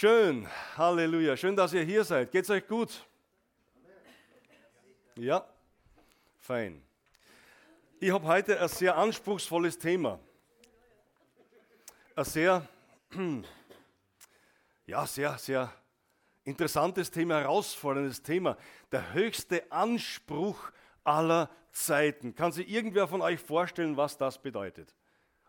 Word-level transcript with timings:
Schön, 0.00 0.46
Halleluja. 0.76 1.36
Schön, 1.36 1.56
dass 1.56 1.72
ihr 1.72 1.82
hier 1.82 2.04
seid. 2.04 2.30
Geht's 2.30 2.48
euch 2.50 2.64
gut? 2.68 3.04
Ja, 5.16 5.44
fein. 6.36 6.80
Ich 7.98 8.12
habe 8.12 8.24
heute 8.24 8.60
ein 8.60 8.68
sehr 8.68 8.96
anspruchsvolles 8.96 9.76
Thema. 9.76 10.20
Ein 12.14 12.24
sehr, 12.24 12.68
ja, 14.86 15.04
sehr, 15.04 15.36
sehr 15.36 15.74
interessantes 16.44 17.10
Thema, 17.10 17.40
herausforderndes 17.40 18.22
Thema. 18.22 18.56
Der 18.92 19.12
höchste 19.14 19.64
Anspruch 19.72 20.70
aller 21.02 21.50
Zeiten. 21.72 22.36
Kann 22.36 22.52
sich 22.52 22.68
irgendwer 22.68 23.08
von 23.08 23.20
euch 23.20 23.40
vorstellen, 23.40 23.96
was 23.96 24.16
das 24.16 24.40
bedeutet? 24.40 24.94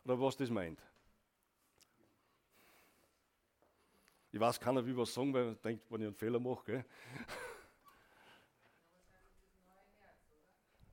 Oder 0.05 0.20
was 0.20 0.38
das 0.38 0.50
meint? 0.50 0.79
Ich 4.32 4.39
weiß 4.39 4.59
keiner, 4.59 4.86
wie 4.86 4.96
was 4.96 5.14
sagen, 5.14 5.34
weil 5.34 5.46
man 5.46 5.61
denkt, 5.61 5.89
wenn 5.89 6.02
ich 6.02 6.07
einen 6.07 6.16
Fehler 6.16 6.39
mache. 6.39 6.64
Gell? 6.65 6.86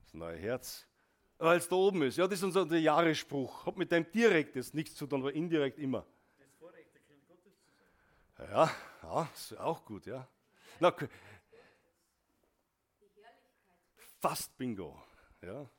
Das 0.03 0.13
neue 0.13 0.37
Herz. 0.37 0.87
Weil 1.37 1.57
es 1.59 1.69
da 1.69 1.75
oben 1.75 2.01
ist. 2.01 2.17
Ja, 2.17 2.27
das 2.27 2.39
ist 2.39 2.55
unser 2.55 2.77
Jahresspruch. 2.77 3.67
Hat 3.67 3.77
mit 3.77 3.91
dem 3.91 4.11
direkt 4.11 4.55
nichts 4.73 4.95
zu 4.95 5.05
tun, 5.05 5.21
aber 5.21 5.33
indirekt 5.33 5.77
immer. 5.77 6.05
Das 6.39 6.51
Vorrecht, 6.57 6.93
der 6.95 7.01
Kind 7.01 7.27
Gottes 7.27 7.53
zu 7.61 7.69
sein. 8.37 8.49
Ja, 8.49 8.71
ja, 9.03 9.29
ist 9.33 9.57
auch 9.59 9.85
gut, 9.85 10.07
ja. 10.07 10.27
Na, 10.79 10.93
Fast 14.19 14.57
Bingo. 14.57 14.99
Ja. 15.41 15.69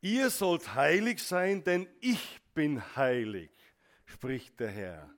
Ihr 0.00 0.30
sollt 0.30 0.74
heilig 0.74 1.22
sein, 1.22 1.62
denn 1.62 1.86
ich 2.00 2.40
bin 2.54 2.82
heilig, 2.96 3.50
spricht 4.06 4.58
der 4.58 4.70
Herr. 4.70 5.10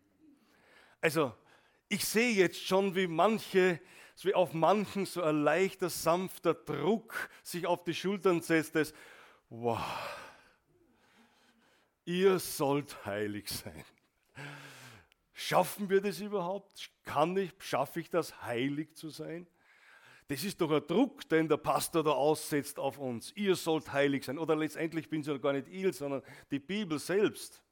Also, 1.00 1.34
ich 1.88 2.04
sehe 2.04 2.32
jetzt 2.32 2.64
schon, 2.64 2.94
wie 2.94 3.06
manche, 3.06 3.80
wie 4.22 4.34
auf 4.34 4.54
manchen 4.54 5.06
so 5.06 5.22
ein 5.22 5.42
leichter, 5.42 5.90
sanfter 5.90 6.54
Druck 6.54 7.28
sich 7.42 7.66
auf 7.66 7.84
die 7.84 7.94
Schultern 7.94 8.40
setzt, 8.40 8.74
das, 8.74 8.92
wow, 9.50 9.80
ihr 12.04 12.38
sollt 12.38 13.04
heilig 13.04 13.50
sein. 13.50 13.84
Schaffen 15.32 15.90
wir 15.90 16.00
das 16.00 16.20
überhaupt? 16.20 16.90
Kann 17.04 17.36
ich, 17.36 17.52
schaffe 17.58 18.00
ich 18.00 18.10
das, 18.10 18.42
heilig 18.42 18.94
zu 18.94 19.10
sein? 19.10 19.46
Das 20.28 20.44
ist 20.44 20.60
doch 20.60 20.70
ein 20.70 20.86
Druck, 20.86 21.28
den 21.28 21.48
der 21.48 21.56
Pastor 21.56 22.02
da 22.02 22.10
aussetzt 22.10 22.78
auf 22.78 22.98
uns. 22.98 23.32
Ihr 23.34 23.56
sollt 23.56 23.92
heilig 23.92 24.24
sein. 24.24 24.38
Oder 24.38 24.56
letztendlich 24.56 25.08
bin 25.08 25.20
es 25.20 25.26
ja 25.26 25.36
gar 25.36 25.52
nicht 25.52 25.68
ich, 25.68 25.94
sondern 25.96 26.22
die 26.50 26.58
Bibel 26.58 26.98
selbst. 26.98 27.62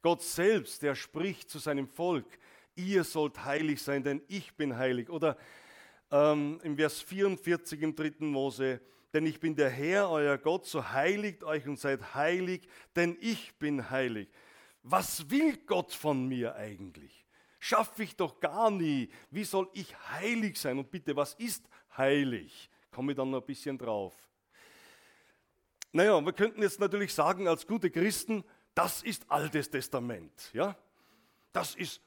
Gott 0.00 0.22
selbst, 0.22 0.82
der 0.82 0.94
spricht 0.94 1.48
zu 1.48 1.58
seinem 1.58 1.86
Volk. 1.86 2.26
Ihr 2.74 3.04
sollt 3.04 3.44
heilig 3.44 3.82
sein, 3.82 4.02
denn 4.02 4.22
ich 4.26 4.54
bin 4.56 4.76
heilig. 4.76 5.10
Oder 5.10 5.36
ähm, 6.10 6.60
im 6.64 6.76
Vers 6.76 7.00
44 7.02 7.80
im 7.82 7.94
3. 7.94 8.14
Mose, 8.20 8.80
denn 9.12 9.26
ich 9.26 9.38
bin 9.40 9.54
der 9.54 9.70
Herr, 9.70 10.10
euer 10.10 10.38
Gott, 10.38 10.66
so 10.66 10.90
heiligt 10.90 11.44
euch 11.44 11.66
und 11.66 11.78
seid 11.78 12.14
heilig, 12.14 12.66
denn 12.96 13.16
ich 13.20 13.54
bin 13.58 13.90
heilig. 13.90 14.28
Was 14.82 15.30
will 15.30 15.58
Gott 15.66 15.92
von 15.92 16.26
mir 16.26 16.56
eigentlich? 16.56 17.26
Schaffe 17.60 18.02
ich 18.02 18.16
doch 18.16 18.40
gar 18.40 18.70
nie. 18.70 19.08
Wie 19.30 19.44
soll 19.44 19.68
ich 19.72 19.94
heilig 20.10 20.58
sein? 20.58 20.78
Und 20.78 20.90
bitte, 20.90 21.14
was 21.14 21.34
ist 21.34 21.68
heilig. 21.96 22.70
Komme 22.90 23.12
ich 23.12 23.16
dann 23.16 23.30
noch 23.30 23.40
ein 23.40 23.46
bisschen 23.46 23.78
drauf. 23.78 24.14
Naja, 25.92 26.20
wir 26.24 26.32
könnten 26.32 26.62
jetzt 26.62 26.80
natürlich 26.80 27.12
sagen, 27.12 27.48
als 27.48 27.66
gute 27.66 27.90
Christen, 27.90 28.44
das 28.74 29.02
ist 29.02 29.30
Altes 29.30 29.68
Testament. 29.68 30.50
Ja? 30.52 30.76
Das 31.52 31.74
ist 31.74 32.00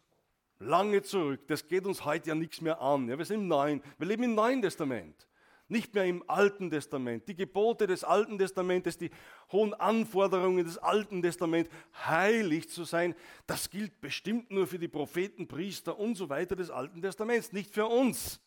lange 0.59 1.03
zurück. 1.03 1.41
Das 1.47 1.67
geht 1.67 1.85
uns 1.85 2.03
heute 2.03 2.29
ja 2.29 2.35
nichts 2.35 2.61
mehr 2.61 2.81
an. 2.81 3.07
Ja? 3.07 3.17
Wir 3.17 3.25
sind 3.25 3.41
im 3.41 3.47
Neuen. 3.47 3.83
Wir 3.97 4.07
leben 4.07 4.23
im 4.23 4.35
Neuen 4.35 4.61
Testament. 4.61 5.27
Nicht 5.67 5.95
mehr 5.95 6.05
im 6.05 6.23
Alten 6.27 6.69
Testament. 6.69 7.27
Die 7.27 7.35
Gebote 7.35 7.87
des 7.87 8.03
Alten 8.03 8.37
Testamentes, 8.37 8.99
die 8.99 9.09
hohen 9.51 9.73
Anforderungen 9.73 10.63
des 10.63 10.77
Alten 10.77 11.23
Testaments, 11.23 11.71
heilig 12.05 12.69
zu 12.69 12.83
sein, 12.83 13.15
das 13.47 13.71
gilt 13.71 13.99
bestimmt 13.99 14.51
nur 14.51 14.67
für 14.67 14.77
die 14.77 14.87
Propheten, 14.87 15.47
Priester 15.47 15.97
und 15.97 16.15
so 16.15 16.29
weiter 16.29 16.55
des 16.55 16.69
Alten 16.69 17.01
Testaments, 17.01 17.51
nicht 17.51 17.73
für 17.73 17.87
uns. 17.87 18.39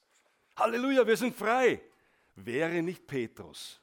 Halleluja, 0.59 1.07
wir 1.07 1.17
sind 1.17 1.37
frei. 1.37 1.81
Wäre 2.35 2.83
nicht 2.83 3.07
Petrus. 3.07 3.81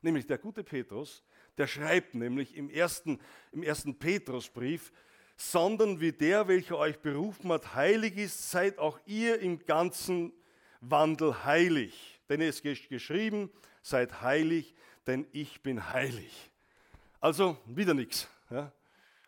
Nämlich 0.00 0.26
der 0.26 0.38
gute 0.38 0.64
Petrus, 0.64 1.22
der 1.58 1.66
schreibt 1.66 2.14
nämlich 2.14 2.56
im 2.56 2.70
ersten, 2.70 3.20
im 3.52 3.62
ersten 3.62 3.98
Petrusbrief, 3.98 4.92
sondern 5.36 6.00
wie 6.00 6.12
der, 6.12 6.48
welcher 6.48 6.78
euch 6.78 6.98
berufen 7.00 7.52
hat, 7.52 7.74
heilig 7.74 8.16
ist, 8.16 8.50
seid 8.50 8.78
auch 8.78 8.98
ihr 9.04 9.40
im 9.40 9.58
ganzen 9.66 10.32
Wandel 10.80 11.44
heilig. 11.44 12.18
Denn 12.30 12.40
es 12.40 12.60
ist 12.60 12.88
geschrieben, 12.88 13.50
seid 13.82 14.22
heilig, 14.22 14.74
denn 15.06 15.26
ich 15.32 15.62
bin 15.62 15.92
heilig. 15.92 16.50
Also 17.20 17.58
wieder 17.66 17.92
nichts. 17.92 18.26
Ja. 18.48 18.72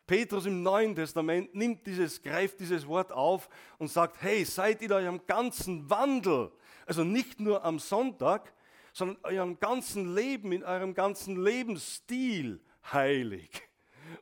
Petrus 0.06 0.46
im 0.46 0.62
Neuen 0.62 0.94
Testament 0.94 1.54
nimmt 1.54 1.86
dieses, 1.86 2.22
greift 2.22 2.60
dieses 2.60 2.86
Wort 2.86 3.12
auf 3.12 3.48
und 3.78 3.88
sagt, 3.88 4.22
hey, 4.22 4.44
seid 4.44 4.80
in 4.80 4.92
eurem 4.92 5.26
ganzen 5.26 5.88
Wandel, 5.88 6.50
also 6.92 7.04
nicht 7.04 7.40
nur 7.40 7.64
am 7.64 7.78
Sonntag, 7.78 8.52
sondern 8.92 9.16
eurem 9.22 9.58
ganzen 9.58 10.14
Leben, 10.14 10.52
in 10.52 10.62
eurem 10.62 10.92
ganzen 10.92 11.42
Lebensstil 11.42 12.60
heilig. 12.92 13.50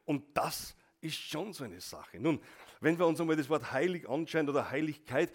Und 0.05 0.25
das 0.37 0.77
ist 1.01 1.17
schon 1.17 1.53
so 1.53 1.65
eine 1.65 1.81
Sache. 1.81 2.21
Nun, 2.21 2.41
wenn 2.79 2.97
wir 2.97 3.09
uns 3.09 3.21
einmal 3.21 3.35
das 3.35 3.49
Wort 3.49 3.73
heilig 3.73 4.09
anschauen 4.09 4.49
oder 4.49 4.71
Heiligkeit, 4.71 5.33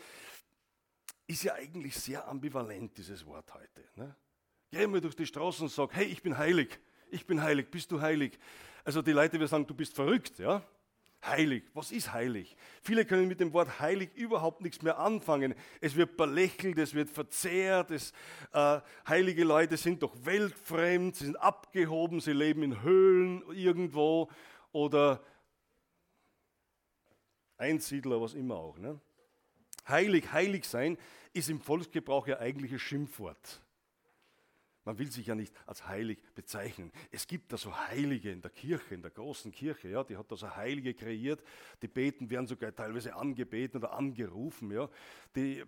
ist 1.27 1.43
ja 1.43 1.55
eigentlich 1.55 1.95
sehr 1.97 2.25
ambivalent, 2.25 2.97
dieses 2.97 3.25
Wort 3.25 3.53
heute. 3.53 3.83
Ne? 3.95 4.15
Geh 4.71 4.87
mal 4.87 5.01
durch 5.01 5.17
die 5.17 5.25
Straße 5.25 5.61
und 5.63 5.69
sag, 5.69 5.93
hey, 5.93 6.05
ich 6.05 6.21
bin 6.21 6.37
heilig, 6.37 6.79
ich 7.09 7.25
bin 7.25 7.41
heilig, 7.41 7.69
bist 7.69 7.91
du 7.91 7.99
heilig? 7.99 8.39
Also 8.85 9.01
die 9.01 9.11
Leute 9.11 9.33
werden 9.33 9.49
sagen, 9.49 9.67
du 9.67 9.73
bist 9.73 9.93
verrückt, 9.93 10.39
ja? 10.39 10.63
Heilig, 11.25 11.63
was 11.73 11.91
ist 11.91 12.13
heilig? 12.13 12.55
Viele 12.83 13.03
können 13.03 13.27
mit 13.27 13.39
dem 13.39 13.51
Wort 13.51 13.79
heilig 13.79 14.11
überhaupt 14.13 14.61
nichts 14.61 14.83
mehr 14.83 14.99
anfangen. 14.99 15.55
Es 15.81 15.95
wird 15.95 16.17
belächelt, 16.17 16.77
es 16.77 16.93
wird 16.93 17.09
verzehrt. 17.09 17.89
Es, 17.89 18.13
äh, 18.53 18.79
heilige 19.07 19.43
Leute 19.43 19.75
sind 19.75 20.03
doch 20.03 20.13
weltfremd, 20.23 21.15
sie 21.15 21.25
sind 21.25 21.37
abgehoben, 21.37 22.19
sie 22.19 22.33
leben 22.33 22.61
in 22.61 22.83
Höhlen 22.83 23.41
irgendwo 23.51 24.29
oder 24.71 25.23
Einsiedler, 27.57 28.21
was 28.21 28.35
immer 28.35 28.57
auch. 28.57 28.77
Ne? 28.77 28.99
Heilig, 29.87 30.31
heilig 30.31 30.65
sein 30.65 30.97
ist 31.33 31.49
im 31.49 31.59
Volksgebrauch 31.59 32.27
ja 32.27 32.39
eigentlich 32.39 32.71
ein 32.71 32.79
Schimpfwort. 32.79 33.64
Man 34.85 34.99
will 34.99 35.11
sich 35.11 35.25
ja 35.25 35.33
nicht 35.33 35.53
als 35.65 35.87
heilig 35.87 36.19
bezeichnen. 36.35 36.91
Es 37.11 37.25
gibt 37.25 37.51
da 37.51 37.57
so 37.57 37.75
Heilige 37.75 38.31
in 38.31 38.41
der 38.41 38.51
Kirche, 38.51 38.93
in 38.93 39.01
der 39.01 39.09
großen 39.09 39.51
Kirche, 39.51 39.89
ja, 39.89 40.03
die 40.03 40.15
hat 40.15 40.31
da 40.31 40.35
so 40.35 40.55
Heilige 40.55 40.93
kreiert. 40.93 41.43
Die 41.81 41.87
Beten 41.87 42.29
werden 42.29 42.45
sogar 42.45 42.73
teilweise 42.73 43.15
angebeten 43.15 43.77
oder 43.77 43.93
angerufen, 43.93 44.71
ja, 44.71 44.87
die 45.35 45.63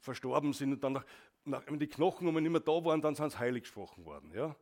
verstorben 0.00 0.54
sind 0.54 0.72
und 0.72 0.82
dann 0.82 0.94
nach, 0.94 1.04
nach, 1.44 1.62
wenn 1.66 1.78
die 1.78 1.86
Knochen 1.86 2.32
nicht 2.34 2.50
mehr 2.50 2.60
da 2.60 2.84
waren, 2.84 3.02
dann 3.02 3.14
sind 3.14 3.30
sie 3.30 3.38
heilig 3.38 3.64
gesprochen 3.64 4.06
worden, 4.06 4.32
ja, 4.34 4.56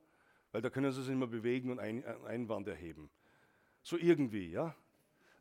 weil 0.50 0.60
da 0.60 0.68
können 0.68 0.90
sie 0.90 1.00
sich 1.00 1.10
nicht 1.10 1.18
mehr 1.18 1.28
bewegen 1.28 1.70
und 1.70 1.78
ein, 1.78 2.04
Einwand 2.26 2.66
erheben. 2.66 3.10
So 3.82 3.96
irgendwie, 3.96 4.50
ja. 4.50 4.74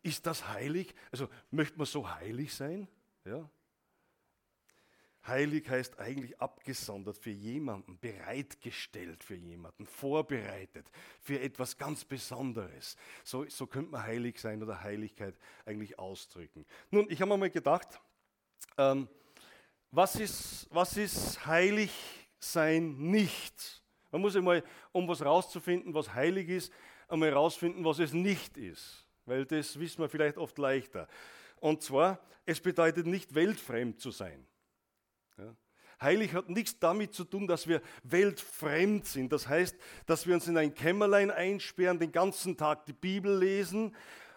Ist 0.01 0.25
das 0.25 0.47
heilig? 0.47 0.94
Also 1.11 1.27
möchte 1.51 1.77
man 1.77 1.85
so 1.85 2.09
heilig 2.09 2.53
sein? 2.53 2.88
Ja? 3.25 3.50
Heilig 5.28 5.69
heißt 5.69 6.00
eigentlich 6.00 6.40
abgesondert 6.40 7.18
für 7.18 7.30
jemanden, 7.30 8.00
bereitgestellt 8.00 9.24
für 9.24 9.35
jemanden, 9.35 9.85
vorbereitet 9.85 10.90
für 11.19 11.40
etwas 11.40 11.78
ganz 11.78 12.06
Besonderes. 12.06 12.95
So, 13.24 13.45
so 13.48 13.68
könnte 13.68 13.92
man 13.92 14.04
heilig 14.04 14.39
sein 14.39 14.63
oder 14.63 14.81
Heiligkeit 14.81 15.36
eigentlich 15.66 16.00
ausdrücken. 16.00 16.66
Nun, 16.89 17.07
ich 17.10 17.21
habe 17.21 17.30
mir 17.30 17.38
mal 17.38 17.50
gedacht, 17.50 18.00
ähm, 18.77 19.10
was, 19.92 20.16
ist, 20.16 20.68
was 20.71 20.95
ist 20.95 21.45
heilig 21.45 21.92
sein 22.39 22.98
nicht? 22.98 23.83
Man 24.12 24.22
muss 24.22 24.36
einmal, 24.36 24.63
um 24.92 25.07
was 25.07 25.24
rauszufinden, 25.24 25.94
was 25.94 26.13
heilig 26.13 26.50
ist, 26.50 26.74
einmal 27.07 27.33
rausfinden, 27.33 27.83
was 27.83 28.00
es 28.00 28.13
nicht 28.13 28.57
ist. 28.57 29.06
Weil 29.25 29.45
das 29.45 29.80
wissen 29.80 30.01
wir 30.01 30.10
vielleicht 30.10 30.38
oft 30.38 30.57
leichter. 30.57 31.07
Und 31.60 31.83
zwar, 31.83 32.19
es 32.45 32.60
bedeutet 32.60 33.06
nicht 33.06 33.36
weltfremd 33.36 34.00
zu 34.00 34.12
sein. 34.12 34.48
Heilig 36.01 36.34
hat 36.34 36.50
nichts 36.50 36.80
damit 36.80 37.13
zu 37.13 37.25
tun, 37.25 37.46
dass 37.48 37.68
wir 37.68 37.81
weltfremd 38.04 39.06
sind. 39.06 39.34
Das 39.34 39.48
heißt, 39.48 39.75
dass 40.06 40.28
wir 40.28 40.34
uns 40.34 40.48
in 40.48 40.57
ein 40.57 40.74
Kämmerlein 40.74 41.30
einsperren, 41.30 42.00
den 42.00 42.12
ganzen 42.12 42.56
Tag 42.56 42.86
die 42.86 42.94
Bibel 42.94 43.38
lesen 43.38 43.96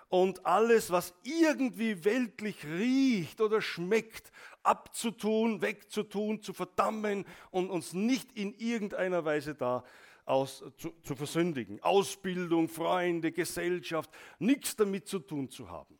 und 0.09 0.45
alles, 0.45 0.91
was 0.91 1.15
irgendwie 1.23 2.05
weltlich 2.05 2.67
riecht 2.67 3.41
oder 3.41 3.63
schmeckt, 3.63 4.33
abzutun, 4.63 5.63
wegzutun, 5.63 6.43
zu 6.43 6.53
verdammen 6.53 7.25
und 7.51 7.71
uns 7.71 7.93
nicht 7.93 8.33
in 8.37 8.55
irgendeiner 8.55 9.25
Weise 9.25 9.55
da 9.55 9.85
aus, 10.25 10.65
zu, 10.77 10.93
zu 11.03 11.17
versündigen. 11.17 11.83
Ausbildung, 11.83 12.69
Freunde, 12.69 13.33
Gesellschaft, 13.33 14.11
nichts 14.39 14.77
damit 14.77 15.09
zu 15.09 15.19
tun 15.19 15.49
zu 15.49 15.71
haben. 15.71 15.99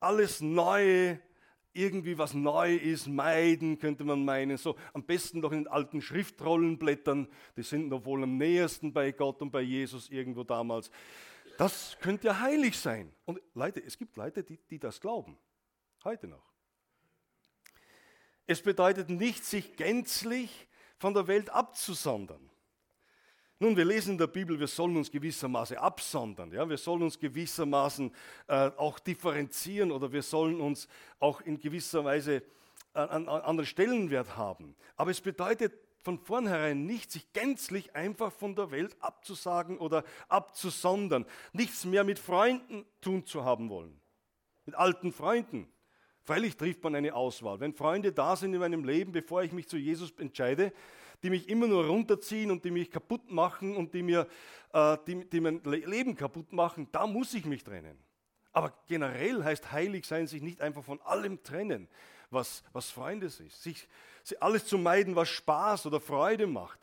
Alles 0.00 0.40
Neue, 0.40 1.20
irgendwie 1.72 2.18
was 2.18 2.34
neu 2.34 2.74
ist, 2.74 3.06
meiden, 3.06 3.78
könnte 3.78 4.04
man 4.04 4.24
meinen. 4.24 4.56
So 4.56 4.76
am 4.92 5.04
besten 5.04 5.40
noch 5.40 5.52
in 5.52 5.64
den 5.64 5.68
alten 5.68 6.00
Schriftrollen 6.00 6.78
blättern, 6.78 7.28
die 7.56 7.62
sind 7.62 7.88
noch 7.88 8.04
wohl 8.04 8.22
am 8.22 8.36
nähersten 8.36 8.92
bei 8.92 9.12
Gott 9.12 9.40
und 9.42 9.50
bei 9.50 9.62
Jesus 9.62 10.10
irgendwo 10.10 10.44
damals. 10.44 10.90
Das 11.58 11.96
könnte 12.00 12.28
ja 12.28 12.40
heilig 12.40 12.78
sein. 12.78 13.12
Und 13.24 13.40
Leute, 13.54 13.82
es 13.82 13.98
gibt 13.98 14.16
Leute, 14.16 14.42
die, 14.42 14.58
die 14.70 14.78
das 14.78 15.00
glauben. 15.00 15.38
Heute 16.04 16.26
noch. 16.26 16.52
Es 18.46 18.62
bedeutet 18.62 19.08
nicht, 19.08 19.44
sich 19.44 19.76
gänzlich 19.76 20.68
von 20.98 21.14
der 21.14 21.26
Welt 21.26 21.50
abzusondern. 21.50 22.51
Nun, 23.62 23.76
wir 23.76 23.84
lesen 23.84 24.14
in 24.14 24.18
der 24.18 24.26
Bibel, 24.26 24.58
wir 24.58 24.66
sollen 24.66 24.96
uns 24.96 25.08
gewissermaßen 25.08 25.76
absondern. 25.76 26.50
Ja? 26.50 26.68
Wir 26.68 26.76
sollen 26.76 27.02
uns 27.02 27.16
gewissermaßen 27.16 28.12
äh, 28.48 28.72
auch 28.76 28.98
differenzieren 28.98 29.92
oder 29.92 30.10
wir 30.10 30.24
sollen 30.24 30.60
uns 30.60 30.88
auch 31.20 31.40
in 31.42 31.60
gewisser 31.60 32.04
Weise 32.04 32.42
einen 32.92 33.28
anderen 33.28 33.64
Stellenwert 33.64 34.36
haben. 34.36 34.74
Aber 34.96 35.12
es 35.12 35.20
bedeutet 35.20 35.74
von 36.02 36.18
vornherein 36.18 36.86
nicht, 36.86 37.12
sich 37.12 37.32
gänzlich 37.32 37.94
einfach 37.94 38.32
von 38.32 38.56
der 38.56 38.72
Welt 38.72 38.96
abzusagen 38.98 39.78
oder 39.78 40.02
abzusondern. 40.28 41.24
Nichts 41.52 41.84
mehr 41.84 42.02
mit 42.02 42.18
Freunden 42.18 42.84
tun 43.00 43.24
zu 43.26 43.44
haben 43.44 43.70
wollen. 43.70 43.96
Mit 44.66 44.74
alten 44.74 45.12
Freunden. 45.12 45.72
Freilich 46.24 46.56
trifft 46.56 46.82
man 46.82 46.96
eine 46.96 47.14
Auswahl. 47.14 47.60
Wenn 47.60 47.74
Freunde 47.74 48.12
da 48.12 48.34
sind 48.34 48.54
in 48.54 48.58
meinem 48.58 48.82
Leben, 48.82 49.12
bevor 49.12 49.44
ich 49.44 49.52
mich 49.52 49.68
zu 49.68 49.76
Jesus 49.76 50.10
entscheide, 50.18 50.72
die 51.22 51.30
mich 51.30 51.48
immer 51.48 51.66
nur 51.66 51.86
runterziehen 51.86 52.50
und 52.50 52.64
die 52.64 52.70
mich 52.70 52.90
kaputt 52.90 53.30
machen 53.30 53.76
und 53.76 53.94
die 53.94 54.02
mir 54.02 54.26
äh, 54.72 54.98
die, 55.06 55.28
die 55.28 55.40
mein 55.40 55.62
Leben 55.64 56.16
kaputt 56.16 56.52
machen, 56.52 56.88
da 56.92 57.06
muss 57.06 57.34
ich 57.34 57.44
mich 57.44 57.62
trennen. 57.62 57.98
Aber 58.52 58.72
generell 58.86 59.42
heißt 59.42 59.72
heilig 59.72 60.06
sein 60.06 60.26
sich 60.26 60.42
nicht 60.42 60.60
einfach 60.60 60.84
von 60.84 61.00
allem 61.02 61.42
trennen, 61.42 61.88
was, 62.30 62.62
was 62.72 62.90
Freundes 62.90 63.40
ist. 63.40 63.62
Sich, 63.62 63.88
alles 64.40 64.66
zu 64.66 64.78
meiden, 64.78 65.16
was 65.16 65.28
Spaß 65.28 65.86
oder 65.86 66.00
Freude 66.00 66.46
macht. 66.46 66.78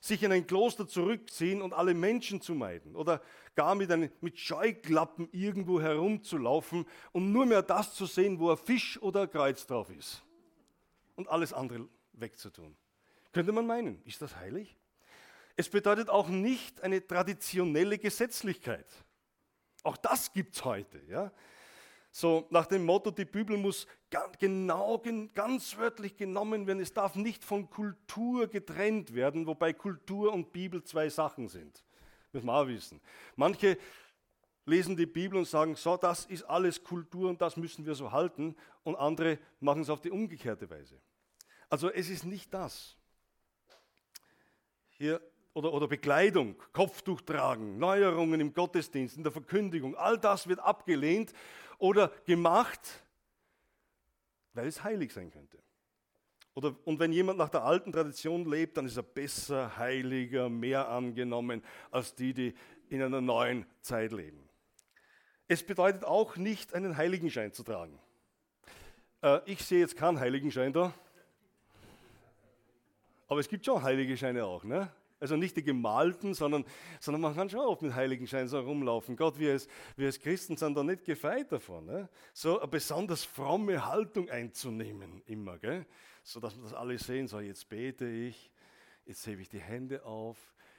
Sich 0.00 0.22
in 0.22 0.32
ein 0.32 0.46
Kloster 0.46 0.86
zurückziehen 0.86 1.62
und 1.62 1.72
alle 1.72 1.94
Menschen 1.94 2.40
zu 2.40 2.54
meiden. 2.54 2.94
Oder 2.94 3.22
gar 3.54 3.74
mit, 3.74 3.90
einem, 3.90 4.10
mit 4.20 4.38
Scheuklappen 4.38 5.28
irgendwo 5.32 5.80
herumzulaufen 5.80 6.84
und 7.12 7.32
nur 7.32 7.46
mehr 7.46 7.62
das 7.62 7.94
zu 7.94 8.06
sehen, 8.06 8.38
wo 8.38 8.50
ein 8.50 8.58
Fisch 8.58 9.00
oder 9.00 9.22
ein 9.22 9.30
Kreuz 9.30 9.66
drauf 9.66 9.88
ist. 9.90 10.22
Und 11.16 11.28
alles 11.28 11.52
andere 11.52 11.88
wegzutun. 12.12 12.76
Könnte 13.34 13.50
man 13.50 13.66
meinen, 13.66 14.00
ist 14.04 14.22
das 14.22 14.36
heilig? 14.36 14.78
Es 15.56 15.68
bedeutet 15.68 16.08
auch 16.08 16.28
nicht 16.28 16.80
eine 16.82 17.04
traditionelle 17.04 17.98
Gesetzlichkeit. 17.98 18.86
Auch 19.82 19.96
das 19.96 20.32
gibt 20.32 20.54
es 20.54 20.64
heute. 20.64 21.02
Ja? 21.08 21.32
So 22.12 22.46
nach 22.50 22.66
dem 22.66 22.84
Motto, 22.84 23.10
die 23.10 23.24
Bibel 23.24 23.56
muss 23.56 23.88
genau, 24.38 25.02
ganz 25.34 25.76
wörtlich 25.76 26.16
genommen 26.16 26.68
werden. 26.68 26.78
Es 26.78 26.92
darf 26.92 27.16
nicht 27.16 27.44
von 27.44 27.68
Kultur 27.68 28.46
getrennt 28.46 29.14
werden, 29.14 29.48
wobei 29.48 29.72
Kultur 29.72 30.32
und 30.32 30.52
Bibel 30.52 30.84
zwei 30.84 31.08
Sachen 31.08 31.48
sind. 31.48 31.84
Müssen 32.32 32.46
wir 32.46 32.54
auch 32.54 32.68
wissen. 32.68 33.00
Manche 33.34 33.78
lesen 34.64 34.96
die 34.96 35.06
Bibel 35.06 35.38
und 35.38 35.48
sagen, 35.48 35.74
so, 35.74 35.96
das 35.96 36.24
ist 36.26 36.44
alles 36.44 36.84
Kultur 36.84 37.30
und 37.30 37.42
das 37.42 37.56
müssen 37.56 37.84
wir 37.84 37.96
so 37.96 38.12
halten. 38.12 38.54
Und 38.84 38.94
andere 38.94 39.40
machen 39.58 39.82
es 39.82 39.90
auf 39.90 40.00
die 40.00 40.12
umgekehrte 40.12 40.70
Weise. 40.70 41.00
Also 41.68 41.90
es 41.90 42.08
ist 42.08 42.24
nicht 42.24 42.54
das. 42.54 42.96
Hier, 44.96 45.20
oder, 45.52 45.72
oder 45.72 45.86
Bekleidung, 45.86 46.56
Kopftuch 46.72 47.20
tragen, 47.20 47.78
Neuerungen 47.78 48.40
im 48.40 48.52
Gottesdienst, 48.52 49.16
in 49.16 49.22
der 49.22 49.32
Verkündigung, 49.32 49.96
all 49.96 50.18
das 50.18 50.48
wird 50.48 50.60
abgelehnt 50.60 51.32
oder 51.78 52.08
gemacht, 52.26 53.04
weil 54.52 54.66
es 54.66 54.82
heilig 54.82 55.12
sein 55.12 55.30
könnte. 55.30 55.58
Oder, 56.54 56.74
und 56.84 57.00
wenn 57.00 57.12
jemand 57.12 57.38
nach 57.38 57.48
der 57.48 57.64
alten 57.64 57.92
Tradition 57.92 58.48
lebt, 58.48 58.76
dann 58.76 58.86
ist 58.86 58.96
er 58.96 59.02
besser, 59.02 59.76
heiliger, 59.76 60.48
mehr 60.48 60.88
angenommen 60.88 61.64
als 61.90 62.14
die, 62.14 62.32
die 62.32 62.54
in 62.88 63.02
einer 63.02 63.20
neuen 63.20 63.66
Zeit 63.80 64.12
leben. 64.12 64.48
Es 65.48 65.64
bedeutet 65.64 66.04
auch 66.04 66.36
nicht, 66.36 66.74
einen 66.74 66.96
Heiligenschein 66.96 67.52
zu 67.52 67.64
tragen. 67.64 67.98
Äh, 69.20 69.40
ich 69.46 69.64
sehe 69.64 69.80
jetzt 69.80 69.96
keinen 69.96 70.20
Heiligenschein 70.20 70.72
da. 70.72 70.94
Aber 73.34 73.40
es 73.40 73.48
gibt 73.48 73.66
schon 73.66 73.82
heilige 73.82 74.16
Scheine 74.16 74.44
auch. 74.44 74.62
Ne? 74.62 74.88
Also 75.18 75.34
nicht 75.34 75.56
die 75.56 75.64
gemalten, 75.64 76.34
sondern, 76.34 76.64
sondern 77.00 77.20
man 77.20 77.34
kann 77.34 77.50
schon 77.50 77.58
oft 77.58 77.82
mit 77.82 77.92
Heiligenschein 77.92 78.46
so 78.46 78.60
rumlaufen. 78.60 79.16
Gott, 79.16 79.40
wir 79.40 79.50
als, 79.50 79.66
wir 79.96 80.06
als 80.06 80.20
Christen 80.20 80.56
sind 80.56 80.76
da 80.76 80.84
nicht 80.84 81.04
gefeit 81.04 81.50
davon. 81.50 81.84
Ne? 81.84 82.08
So 82.32 82.60
eine 82.60 82.68
besonders 82.68 83.24
fromme 83.24 83.84
Haltung 83.86 84.30
einzunehmen 84.30 85.20
immer. 85.26 85.58
Gell? 85.58 85.84
So 86.22 86.38
dass 86.38 86.54
wir 86.54 86.62
das 86.62 86.74
alle 86.74 86.96
sehen, 86.96 87.26
so 87.26 87.40
jetzt 87.40 87.68
bete 87.68 88.06
ich, 88.06 88.52
jetzt 89.04 89.26
hebe 89.26 89.42
ich 89.42 89.48
die 89.48 89.58
Hände 89.58 90.04
auf, 90.04 90.38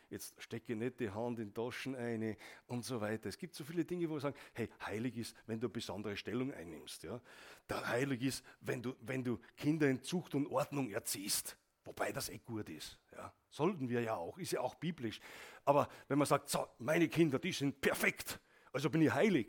jetzt 0.10 0.42
stecke 0.42 0.78
nicht 0.78 1.02
die 1.02 1.10
Hand 1.10 1.40
in 1.40 1.54
Taschen 1.54 1.94
ein 1.94 2.38
und 2.68 2.86
so 2.86 3.02
weiter. 3.02 3.28
Es 3.28 3.38
gibt 3.38 3.54
so 3.54 3.66
viele 3.66 3.84
Dinge, 3.84 4.10
wo 4.10 4.14
wir 4.14 4.22
sagen, 4.22 4.38
hey, 4.54 4.70
heilig 4.86 5.18
ist, 5.18 5.36
wenn 5.46 5.60
du 5.60 5.68
eine 5.68 5.74
besondere 5.74 6.16
Stellung 6.16 6.54
einnimmst. 6.54 7.04
Ja? 7.04 7.20
Der 7.68 7.86
heilig 7.86 8.22
ist, 8.22 8.46
wenn 8.62 8.82
du, 8.82 8.96
wenn 9.02 9.26
du 9.26 9.40
Kinder 9.58 9.90
in 9.90 10.02
Zucht 10.02 10.36
und 10.36 10.48
Ordnung 10.48 10.90
erziehst. 10.90 11.58
Wobei 11.86 12.12
das 12.12 12.30
eh 12.30 12.40
gut 12.40 12.68
ist. 12.70 12.98
Ja. 13.16 13.32
Sollten 13.50 13.88
wir 13.88 14.02
ja 14.02 14.16
auch, 14.16 14.38
ist 14.38 14.52
ja 14.52 14.60
auch 14.60 14.76
biblisch. 14.76 15.20
Aber 15.64 15.88
wenn 16.08 16.18
man 16.18 16.28
sagt, 16.28 16.50
so, 16.50 16.68
meine 16.80 17.08
Kinder, 17.08 17.40
die 17.40 17.52
sind 17.52 17.80
perfekt, 17.80 18.40
also 18.74 18.90
bin 18.90 19.02
ich 19.02 19.14
heilig. 19.14 19.48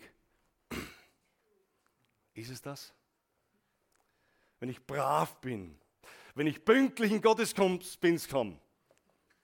Ist 2.34 2.50
es 2.50 2.60
das? 2.60 2.94
Wenn 4.60 4.68
ich 4.68 4.86
brav 4.86 5.40
bin, 5.40 5.78
wenn 6.34 6.46
ich 6.46 6.64
pünktlich 6.64 7.10
in 7.10 7.22
Gottesdienst 7.22 8.28
komme, 8.30 8.60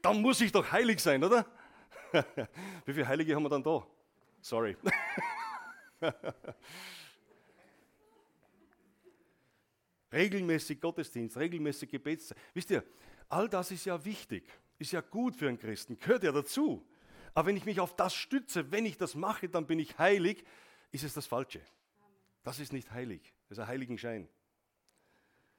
dann 0.02 0.20
muss 0.20 0.40
ich 0.40 0.52
doch 0.52 0.70
heilig 0.70 1.00
sein, 1.00 1.24
oder? 1.24 1.46
Wie 2.84 2.92
viele 2.92 3.08
Heilige 3.08 3.34
haben 3.34 3.42
wir 3.42 3.48
dann 3.48 3.62
da? 3.62 3.86
Sorry. 4.42 4.76
regelmäßig 10.12 10.80
Gottesdienst, 10.80 11.36
regelmäßig 11.36 11.90
Gebetszeit. 11.90 12.38
Wisst 12.54 12.70
ihr, 12.70 12.84
all 13.28 13.48
das 13.48 13.70
ist 13.70 13.84
ja 13.84 14.04
wichtig, 14.04 14.44
ist 14.78 14.92
ja 14.92 15.00
gut 15.00 15.36
für 15.36 15.48
einen 15.48 15.58
Christen, 15.58 15.98
gehört 15.98 16.24
ja 16.24 16.32
dazu. 16.32 16.86
Aber 17.34 17.48
wenn 17.48 17.56
ich 17.56 17.64
mich 17.64 17.80
auf 17.80 17.96
das 17.96 18.14
stütze, 18.14 18.70
wenn 18.70 18.84
ich 18.84 18.98
das 18.98 19.14
mache, 19.14 19.48
dann 19.48 19.66
bin 19.66 19.78
ich 19.78 19.98
heilig, 19.98 20.44
ist 20.90 21.04
es 21.04 21.14
das 21.14 21.26
Falsche. 21.26 21.60
Das 22.42 22.58
ist 22.60 22.72
nicht 22.72 22.90
heilig, 22.90 23.32
das 23.48 23.58
ist 23.58 23.62
ein 23.62 23.68
Heiligenschein. 23.68 24.28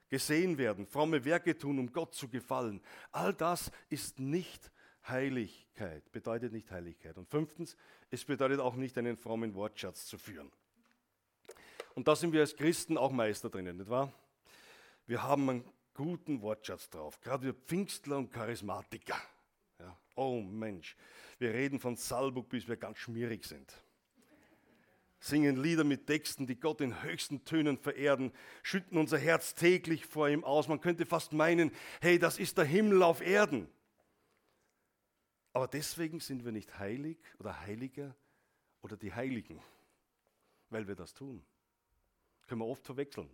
Gesehen 0.09 0.57
werden, 0.57 0.85
fromme 0.85 1.25
Werke 1.25 1.57
tun, 1.57 1.79
um 1.79 1.91
Gott 1.91 2.13
zu 2.13 2.29
gefallen, 2.29 2.81
all 3.11 3.33
das 3.33 3.71
ist 3.89 4.19
nicht 4.19 4.71
Heiligkeit, 5.07 6.11
bedeutet 6.11 6.53
nicht 6.53 6.69
Heiligkeit. 6.71 7.17
Und 7.17 7.27
fünftens, 7.27 7.75
es 8.11 8.23
bedeutet 8.23 8.59
auch 8.59 8.75
nicht 8.75 8.97
einen 8.97 9.17
frommen 9.17 9.55
Wortschatz 9.55 10.05
zu 10.05 10.17
führen. 10.17 10.51
Und 11.95 12.07
da 12.07 12.15
sind 12.15 12.31
wir 12.33 12.41
als 12.41 12.55
Christen 12.55 12.97
auch 12.97 13.11
Meister 13.11 13.49
drinnen, 13.49 13.77
nicht 13.77 13.89
wahr? 13.89 14.13
Wir 15.05 15.23
haben 15.23 15.49
einen 15.49 15.73
guten 15.93 16.41
Wortschatz 16.41 16.89
drauf, 16.89 17.19
gerade 17.21 17.43
wir 17.43 17.53
Pfingstler 17.53 18.17
und 18.17 18.31
Charismatiker. 18.31 19.19
Ja, 19.79 19.97
oh 20.15 20.41
Mensch, 20.41 20.95
wir 21.39 21.53
reden 21.53 21.79
von 21.79 21.95
Salbuk, 21.95 22.49
bis 22.49 22.67
wir 22.67 22.77
ganz 22.77 22.97
schmierig 22.97 23.45
sind. 23.45 23.73
Singen 25.19 25.55
Lieder 25.55 25.85
mit 25.85 26.05
Texten, 26.05 26.47
die 26.47 26.59
Gott 26.59 26.81
in 26.81 27.01
höchsten 27.01 27.45
Tönen 27.45 27.77
verehren, 27.77 28.33
schütten 28.61 28.97
unser 28.97 29.17
Herz 29.17 29.55
täglich 29.55 30.05
vor 30.05 30.27
ihm 30.27 30.43
aus. 30.43 30.67
Man 30.67 30.81
könnte 30.81 31.05
fast 31.05 31.31
meinen, 31.31 31.71
hey, 32.01 32.19
das 32.19 32.37
ist 32.37 32.57
der 32.57 32.65
Himmel 32.65 33.01
auf 33.03 33.21
Erden. 33.21 33.69
Aber 35.53 35.67
deswegen 35.67 36.19
sind 36.19 36.43
wir 36.43 36.51
nicht 36.51 36.77
heilig 36.77 37.17
oder 37.39 37.61
heiliger 37.61 38.13
oder 38.81 38.97
die 38.97 39.13
Heiligen, 39.13 39.61
weil 40.69 40.89
wir 40.89 40.95
das 40.95 41.13
tun. 41.13 41.41
Können 42.47 42.59
wir 42.59 42.67
oft 42.67 42.85
verwechseln. 42.85 43.29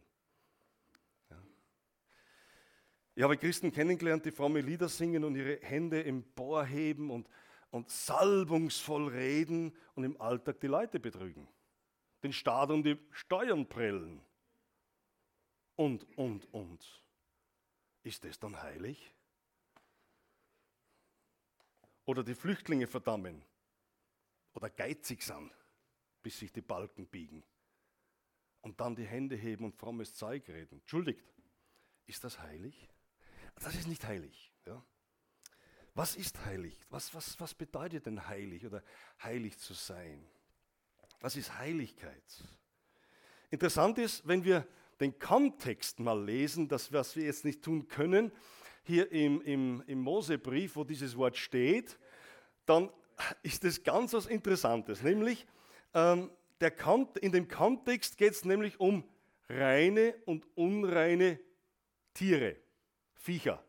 Ich 3.19 3.23
habe 3.23 3.35
Christen 3.35 3.73
kennengelernt, 3.73 4.23
die 4.23 4.31
fromme 4.31 4.61
Lieder 4.61 4.87
singen 4.87 5.25
und 5.25 5.35
ihre 5.35 5.57
Hände 5.57 6.05
emporheben 6.05 7.09
und, 7.09 7.27
und 7.69 7.89
salbungsvoll 7.89 9.09
reden 9.09 9.75
und 9.95 10.05
im 10.05 10.21
Alltag 10.21 10.61
die 10.61 10.67
Leute 10.67 11.01
betrügen. 11.01 11.45
Den 12.23 12.31
Staat 12.31 12.69
um 12.69 12.81
die 12.81 12.97
Steuern 13.11 13.67
prellen. 13.67 14.21
Und, 15.75 16.05
und, 16.17 16.45
und. 16.53 17.03
Ist 18.03 18.23
das 18.23 18.39
dann 18.39 18.61
heilig? 18.61 19.13
Oder 22.05 22.23
die 22.23 22.35
Flüchtlinge 22.35 22.87
verdammen. 22.87 23.43
Oder 24.53 24.69
geizig 24.69 25.23
sind, 25.23 25.51
bis 26.23 26.39
sich 26.39 26.53
die 26.53 26.61
Balken 26.61 27.05
biegen. 27.05 27.43
Und 28.61 28.79
dann 28.79 28.95
die 28.95 29.05
Hände 29.05 29.35
heben 29.35 29.65
und 29.65 29.75
frommes 29.75 30.13
Zeug 30.13 30.47
reden. 30.47 30.75
Entschuldigt, 30.79 31.25
ist 32.05 32.23
das 32.23 32.39
heilig? 32.39 32.89
Das 33.59 33.75
ist 33.75 33.87
nicht 33.87 34.05
heilig. 34.05 34.51
Ja? 34.65 34.83
was 35.99 36.15
ist 36.15 36.45
heilig? 36.45 36.79
Was, 36.89 37.13
was, 37.13 37.39
was 37.41 37.53
bedeutet 37.53 38.05
denn 38.05 38.25
heilig 38.27 38.65
oder 38.65 38.81
heilig 39.21 39.57
zu 39.57 39.73
sein? 39.73 40.25
Was 41.19 41.35
ist 41.35 41.59
Heiligkeit? 41.59 42.23
Interessant 43.51 43.97
ist, 43.97 44.25
wenn 44.25 44.43
wir 44.45 44.65
den 45.01 45.19
Kontext 45.19 45.99
mal 45.99 46.23
lesen, 46.23 46.69
das, 46.69 46.93
was 46.93 47.17
wir 47.17 47.25
jetzt 47.25 47.43
nicht 47.43 47.61
tun 47.61 47.87
können, 47.89 48.31
hier 48.83 49.11
im, 49.11 49.41
im, 49.41 49.83
im 49.87 49.99
Mosebrief, 49.99 50.77
wo 50.77 50.85
dieses 50.85 51.17
Wort 51.17 51.35
steht, 51.35 51.99
dann 52.65 52.89
ist 53.43 53.65
es 53.65 53.83
ganz 53.83 54.13
was 54.13 54.25
Interessantes. 54.25 55.03
Nämlich, 55.03 55.45
ähm, 55.93 56.31
der 56.61 56.73
in 57.21 57.33
dem 57.33 57.49
Kontext 57.49 58.17
geht 58.17 58.33
es 58.33 58.45
nämlich 58.45 58.79
um 58.79 59.03
reine 59.49 60.15
und 60.25 60.45
unreine 60.55 61.39
Tiere, 62.13 62.55
Viecher. 63.19 63.61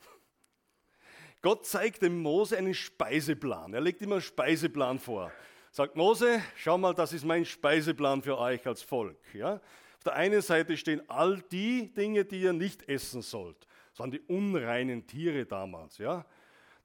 Gott 1.42 1.66
zeigt 1.66 2.02
dem 2.02 2.20
Mose 2.20 2.56
einen 2.56 2.74
Speiseplan. 2.74 3.74
Er 3.74 3.80
legt 3.80 4.02
immer 4.02 4.16
einen 4.16 4.22
Speiseplan 4.22 4.98
vor. 4.98 5.30
Sagt 5.70 5.94
Mose, 5.94 6.42
schau 6.56 6.78
mal, 6.78 6.94
das 6.94 7.12
ist 7.12 7.24
mein 7.24 7.44
Speiseplan 7.44 8.22
für 8.22 8.38
euch 8.38 8.66
als 8.66 8.82
Volk. 8.82 9.18
Ja? 9.34 9.54
Auf 9.98 10.04
der 10.04 10.14
einen 10.14 10.40
Seite 10.40 10.76
stehen 10.76 11.02
all 11.08 11.42
die 11.52 11.92
Dinge, 11.92 12.24
die 12.24 12.40
ihr 12.40 12.52
nicht 12.52 12.88
essen 12.88 13.22
sollt. 13.22 13.66
Das 13.90 14.00
waren 14.00 14.10
die 14.10 14.20
unreinen 14.20 15.06
Tiere 15.06 15.44
damals. 15.44 15.98
Ja? 15.98 16.24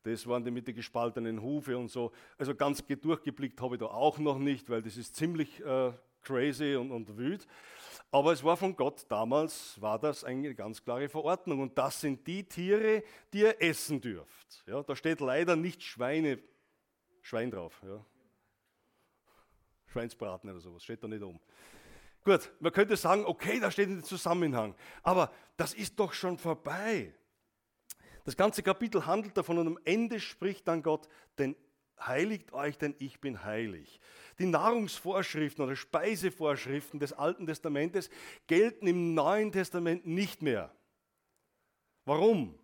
Das 0.04 0.28
waren 0.28 0.44
die 0.44 0.52
mit 0.52 0.68
den 0.68 0.76
gespaltenen 0.76 1.42
Hufe 1.42 1.78
und 1.78 1.90
so. 1.90 2.12
Also 2.38 2.54
ganz 2.54 2.84
durchgeblickt 2.86 3.62
habe 3.62 3.76
ich 3.76 3.80
da 3.80 3.86
auch 3.86 4.20
noch 4.20 4.38
nicht, 4.38 4.70
weil 4.70 4.82
das 4.82 4.98
ist 4.98 5.16
ziemlich 5.16 5.64
äh, 5.64 5.94
crazy 6.22 6.76
und, 6.76 6.92
und 6.92 7.18
wüt. 7.18 7.48
Aber 8.12 8.32
es 8.32 8.44
war 8.44 8.58
von 8.58 8.76
Gott 8.76 9.06
damals, 9.10 9.80
war 9.82 10.00
das 10.00 10.24
eine 10.24 10.54
ganz 10.56 10.84
klare 10.84 11.10
Verordnung. 11.10 11.62
Und 11.62 11.78
das 11.78 12.02
sind 12.02 12.26
die 12.28 12.44
Tiere, 12.44 13.04
die 13.32 13.40
ihr 13.40 13.62
essen 13.62 14.02
dürft. 14.02 14.64
Ja, 14.68 14.84
da 14.84 14.96
steht 14.96 15.20
leider 15.20 15.56
nicht 15.56 15.82
Schweine, 15.84 16.40
Schwein 17.22 17.52
drauf. 17.52 17.82
Ja. 17.84 18.06
Schweinsbraten 19.88 20.50
oder 20.50 20.60
sowas, 20.60 20.84
steht 20.84 21.04
da 21.04 21.08
nicht 21.08 21.22
um. 21.22 21.40
Gut, 22.24 22.52
man 22.60 22.72
könnte 22.72 22.96
sagen, 22.96 23.26
okay, 23.26 23.60
da 23.60 23.70
steht 23.70 23.90
ein 23.90 24.04
Zusammenhang. 24.04 24.76
Aber 25.04 25.32
das 25.58 25.74
ist 25.74 26.00
doch 26.00 26.14
schon 26.14 26.38
vorbei. 26.38 27.14
Das 28.24 28.38
ganze 28.38 28.64
Kapitel 28.64 29.06
handelt 29.06 29.38
davon 29.38 29.58
und 29.58 29.68
am 29.68 29.80
Ende 29.84 30.20
spricht 30.20 30.68
dann 30.68 30.82
Gott, 30.82 31.10
denn 31.38 31.56
heiligt 32.08 32.54
euch, 32.54 32.78
denn 32.78 32.96
ich 33.00 33.20
bin 33.20 33.44
heilig. 33.44 34.00
Die 34.40 34.46
Nahrungsvorschriften 34.46 35.64
oder 35.64 35.76
Speisevorschriften 35.76 37.00
des 37.00 37.14
Alten 37.14 37.46
Testamentes 37.46 38.10
gelten 38.48 38.88
im 38.88 39.14
Neuen 39.14 39.52
Testament 39.52 40.06
nicht 40.06 40.42
mehr. 40.42 40.74
Warum? 42.06 42.58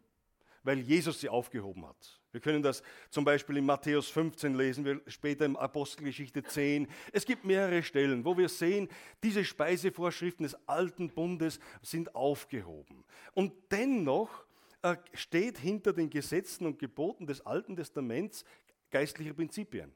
Weil 0.64 0.80
Jesus 0.80 1.22
sie 1.22 1.30
aufgehoben 1.30 1.86
hat. 1.86 2.20
Wir 2.32 2.42
können 2.42 2.62
das 2.62 2.84
zum 3.10 3.26
Beispiel 3.26 3.58
in 3.58 3.66
Matthäus 3.66 4.10
15 4.10 4.54
lesen, 4.54 4.86
wir 4.86 5.02
später 5.08 5.46
in 5.46 5.56
Apostelgeschichte 5.56 6.44
10. 6.44 6.88
Es 7.12 7.26
gibt 7.26 7.44
mehrere 7.44 7.82
Stellen, 7.82 8.24
wo 8.24 8.38
wir 8.38 8.50
sehen, 8.50 8.88
diese 9.24 9.44
Speisevorschriften 9.44 10.44
des 10.44 10.56
alten 10.68 11.10
Bundes 11.10 11.60
sind 11.82 12.14
aufgehoben. 12.14 13.04
Und 13.34 13.54
dennoch 13.72 14.46
äh, 14.84 14.96
steht 15.14 15.58
hinter 15.58 15.92
den 15.92 16.10
Gesetzen 16.10 16.68
und 16.68 16.78
Geboten 16.78 17.26
des 17.26 17.44
Alten 17.46 17.76
Testaments 17.76 18.46
geistliche 18.92 19.34
Prinzipien. 19.34 19.94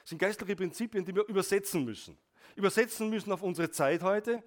Das 0.00 0.10
sind 0.10 0.18
geistliche 0.18 0.56
Prinzipien, 0.56 1.04
die 1.04 1.14
wir 1.14 1.26
übersetzen 1.28 1.84
müssen. 1.84 2.18
Übersetzen 2.56 3.08
müssen 3.08 3.32
auf 3.32 3.42
unsere 3.42 3.70
Zeit 3.70 4.02
heute. 4.02 4.42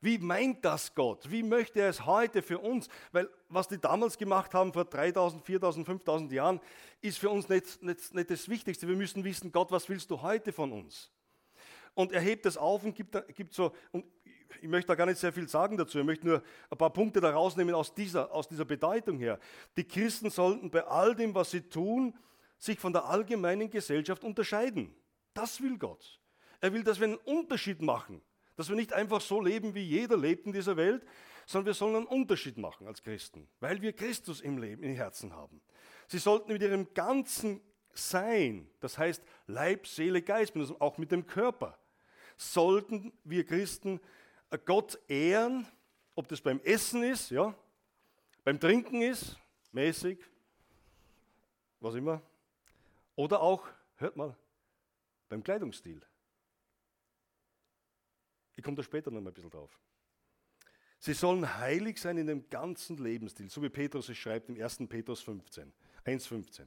Wie 0.00 0.18
meint 0.18 0.64
das 0.64 0.94
Gott? 0.94 1.30
Wie 1.30 1.42
möchte 1.42 1.80
er 1.80 1.88
es 1.88 2.04
heute 2.04 2.42
für 2.42 2.58
uns? 2.58 2.88
Weil 3.10 3.28
was 3.48 3.68
die 3.68 3.78
damals 3.78 4.18
gemacht 4.18 4.52
haben, 4.52 4.72
vor 4.72 4.84
3000, 4.84 5.44
4000, 5.44 5.86
5000 5.86 6.32
Jahren, 6.32 6.60
ist 7.00 7.18
für 7.18 7.30
uns 7.30 7.48
nicht, 7.48 7.82
nicht, 7.82 8.14
nicht 8.14 8.30
das 8.30 8.48
Wichtigste. 8.48 8.86
Wir 8.86 8.96
müssen 8.96 9.24
wissen, 9.24 9.50
Gott, 9.50 9.70
was 9.72 9.88
willst 9.88 10.10
du 10.10 10.20
heute 10.20 10.52
von 10.52 10.72
uns? 10.72 11.10
Und 11.94 12.12
er 12.12 12.20
hebt 12.20 12.44
es 12.44 12.56
auf 12.56 12.84
und 12.84 12.94
gibt, 12.94 13.16
gibt 13.34 13.54
so, 13.54 13.72
und 13.92 14.04
ich 14.60 14.68
möchte 14.68 14.88
da 14.88 14.94
gar 14.94 15.06
nicht 15.06 15.18
sehr 15.18 15.32
viel 15.32 15.48
sagen 15.48 15.76
dazu, 15.76 15.98
ich 15.98 16.04
möchte 16.04 16.26
nur 16.26 16.42
ein 16.70 16.78
paar 16.78 16.92
Punkte 16.92 17.20
da 17.20 17.30
rausnehmen 17.30 17.74
aus 17.74 17.94
dieser, 17.94 18.30
aus 18.32 18.48
dieser 18.48 18.64
Bedeutung 18.64 19.18
her. 19.18 19.38
Die 19.76 19.84
Christen 19.84 20.30
sollten 20.30 20.70
bei 20.70 20.84
all 20.84 21.14
dem, 21.14 21.34
was 21.34 21.50
sie 21.50 21.62
tun, 21.62 22.14
sich 22.58 22.78
von 22.78 22.92
der 22.92 23.04
allgemeinen 23.06 23.70
Gesellschaft 23.70 24.24
unterscheiden. 24.24 24.94
Das 25.34 25.60
will 25.60 25.78
Gott. 25.78 26.20
Er 26.60 26.72
will, 26.72 26.84
dass 26.84 26.98
wir 26.98 27.08
einen 27.08 27.16
Unterschied 27.16 27.82
machen. 27.82 28.22
Dass 28.56 28.68
wir 28.68 28.76
nicht 28.76 28.92
einfach 28.92 29.20
so 29.20 29.40
leben, 29.40 29.74
wie 29.74 29.82
jeder 29.82 30.16
lebt 30.16 30.46
in 30.46 30.52
dieser 30.52 30.76
Welt, 30.76 31.04
sondern 31.46 31.66
wir 31.66 31.74
sollen 31.74 31.96
einen 31.96 32.06
Unterschied 32.06 32.56
machen 32.56 32.86
als 32.86 33.02
Christen, 33.02 33.48
weil 33.60 33.82
wir 33.82 33.92
Christus 33.92 34.40
im 34.40 34.58
Leben, 34.58 34.82
im 34.82 34.94
Herzen 34.94 35.32
haben. 35.32 35.60
Sie 36.06 36.18
sollten 36.18 36.52
mit 36.52 36.62
ihrem 36.62 36.92
ganzen 36.94 37.60
Sein, 37.92 38.70
das 38.80 38.98
heißt 38.98 39.22
Leib, 39.46 39.86
Seele, 39.86 40.22
Geist, 40.22 40.54
auch 40.78 40.98
mit 40.98 41.12
dem 41.12 41.26
Körper, 41.26 41.78
sollten 42.36 43.12
wir 43.24 43.44
Christen 43.44 44.00
Gott 44.64 44.98
ehren, 45.08 45.66
ob 46.14 46.28
das 46.28 46.40
beim 46.40 46.60
Essen 46.60 47.02
ist, 47.02 47.30
ja, 47.30 47.54
beim 48.44 48.60
Trinken 48.60 49.02
ist, 49.02 49.36
mäßig, 49.72 50.18
was 51.80 51.94
immer, 51.94 52.22
oder 53.16 53.40
auch, 53.40 53.66
hört 53.96 54.16
mal, 54.16 54.36
beim 55.28 55.42
Kleidungsstil. 55.42 56.04
Ich 58.56 58.62
komme 58.62 58.76
da 58.76 58.82
später 58.82 59.10
noch 59.10 59.20
mal 59.20 59.30
ein 59.30 59.34
bisschen 59.34 59.50
drauf. 59.50 59.78
Sie 60.98 61.12
sollen 61.12 61.58
heilig 61.58 62.00
sein 62.00 62.16
in 62.16 62.26
dem 62.26 62.48
ganzen 62.48 62.96
Lebensstil, 62.96 63.50
so 63.50 63.62
wie 63.62 63.68
Petrus 63.68 64.08
es 64.08 64.16
schreibt 64.16 64.48
im 64.48 64.60
1. 64.60 64.86
Petrus 64.88 65.20
15, 65.22 65.72
1,15. 66.06 66.66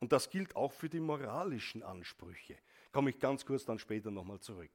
Und 0.00 0.12
das 0.12 0.28
gilt 0.28 0.56
auch 0.56 0.72
für 0.72 0.88
die 0.88 1.00
moralischen 1.00 1.82
Ansprüche. 1.82 2.58
Komme 2.92 3.10
ich 3.10 3.18
ganz 3.18 3.44
kurz 3.44 3.64
dann 3.64 3.78
später 3.78 4.10
nochmal 4.10 4.40
zurück. 4.40 4.70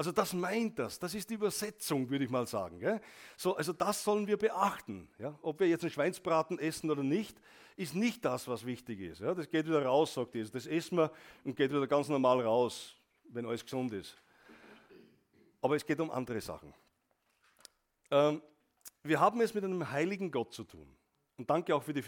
Also 0.00 0.12
das 0.12 0.32
meint 0.32 0.78
das, 0.78 0.98
das 0.98 1.14
ist 1.14 1.28
die 1.28 1.34
Übersetzung, 1.34 2.08
würde 2.08 2.24
ich 2.24 2.30
mal 2.30 2.46
sagen. 2.46 2.78
Gell? 2.78 3.02
So, 3.36 3.54
also 3.54 3.74
das 3.74 4.02
sollen 4.02 4.26
wir 4.26 4.38
beachten. 4.38 5.10
Ja? 5.18 5.38
Ob 5.42 5.60
wir 5.60 5.68
jetzt 5.68 5.82
einen 5.82 5.90
Schweinsbraten 5.90 6.58
essen 6.58 6.90
oder 6.90 7.02
nicht, 7.02 7.38
ist 7.76 7.94
nicht 7.94 8.24
das, 8.24 8.48
was 8.48 8.64
wichtig 8.64 8.98
ist. 8.98 9.20
Ja? 9.20 9.34
Das 9.34 9.50
geht 9.50 9.66
wieder 9.66 9.84
raus, 9.84 10.14
sagt 10.14 10.34
Jesus. 10.34 10.52
Das 10.52 10.66
essen 10.66 10.96
wir 10.96 11.12
und 11.44 11.54
geht 11.54 11.70
wieder 11.70 11.86
ganz 11.86 12.08
normal 12.08 12.40
raus, 12.40 12.96
wenn 13.24 13.44
alles 13.44 13.62
gesund 13.62 13.92
ist. 13.92 14.16
Aber 15.60 15.76
es 15.76 15.84
geht 15.84 16.00
um 16.00 16.10
andere 16.10 16.40
Sachen. 16.40 16.72
Ähm, 18.10 18.40
wir 19.02 19.20
haben 19.20 19.38
es 19.42 19.52
mit 19.52 19.64
einem 19.64 19.90
heiligen 19.90 20.30
Gott 20.30 20.54
zu 20.54 20.64
tun. 20.64 20.88
Und 21.36 21.50
danke 21.50 21.76
auch 21.76 21.82
für 21.82 21.92
die 21.92 22.04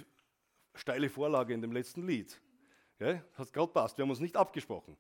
steile 0.74 1.10
Vorlage 1.10 1.52
in 1.52 1.60
dem 1.60 1.72
letzten 1.72 2.06
Lied. 2.06 2.40
Gell? 2.98 3.22
Hat 3.34 3.52
gerade 3.52 3.70
passt, 3.70 3.98
wir 3.98 4.04
haben 4.04 4.10
uns 4.10 4.20
nicht 4.20 4.38
abgesprochen. 4.38 4.96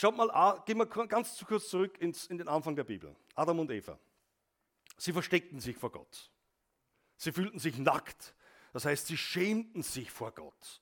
Schaut 0.00 0.16
mal, 0.16 0.62
gehen 0.64 0.78
wir 0.78 0.86
ganz 0.86 1.36
zu 1.36 1.44
kurz 1.44 1.68
zurück 1.68 2.00
ins, 2.00 2.24
in 2.28 2.38
den 2.38 2.48
Anfang 2.48 2.74
der 2.74 2.84
Bibel. 2.84 3.14
Adam 3.34 3.58
und 3.58 3.70
Eva. 3.70 3.98
Sie 4.96 5.12
versteckten 5.12 5.60
sich 5.60 5.76
vor 5.76 5.92
Gott. 5.92 6.30
Sie 7.18 7.32
fühlten 7.32 7.58
sich 7.58 7.76
nackt. 7.76 8.34
Das 8.72 8.86
heißt, 8.86 9.08
sie 9.08 9.18
schämten 9.18 9.82
sich 9.82 10.10
vor 10.10 10.32
Gott. 10.32 10.80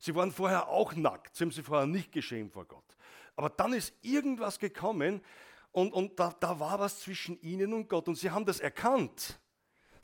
Sie 0.00 0.12
waren 0.16 0.32
vorher 0.32 0.66
auch 0.66 0.96
nackt. 0.96 1.36
Sie 1.36 1.44
haben 1.44 1.52
sich 1.52 1.64
vorher 1.64 1.86
nicht 1.86 2.10
geschämt 2.10 2.52
vor 2.52 2.64
Gott. 2.64 2.96
Aber 3.36 3.48
dann 3.48 3.74
ist 3.74 3.94
irgendwas 4.02 4.58
gekommen 4.58 5.22
und, 5.70 5.92
und 5.92 6.18
da, 6.18 6.34
da 6.40 6.58
war 6.58 6.80
was 6.80 6.98
zwischen 6.98 7.40
ihnen 7.40 7.72
und 7.72 7.88
Gott. 7.88 8.08
Und 8.08 8.16
sie 8.16 8.32
haben 8.32 8.44
das 8.44 8.58
erkannt. 8.58 9.38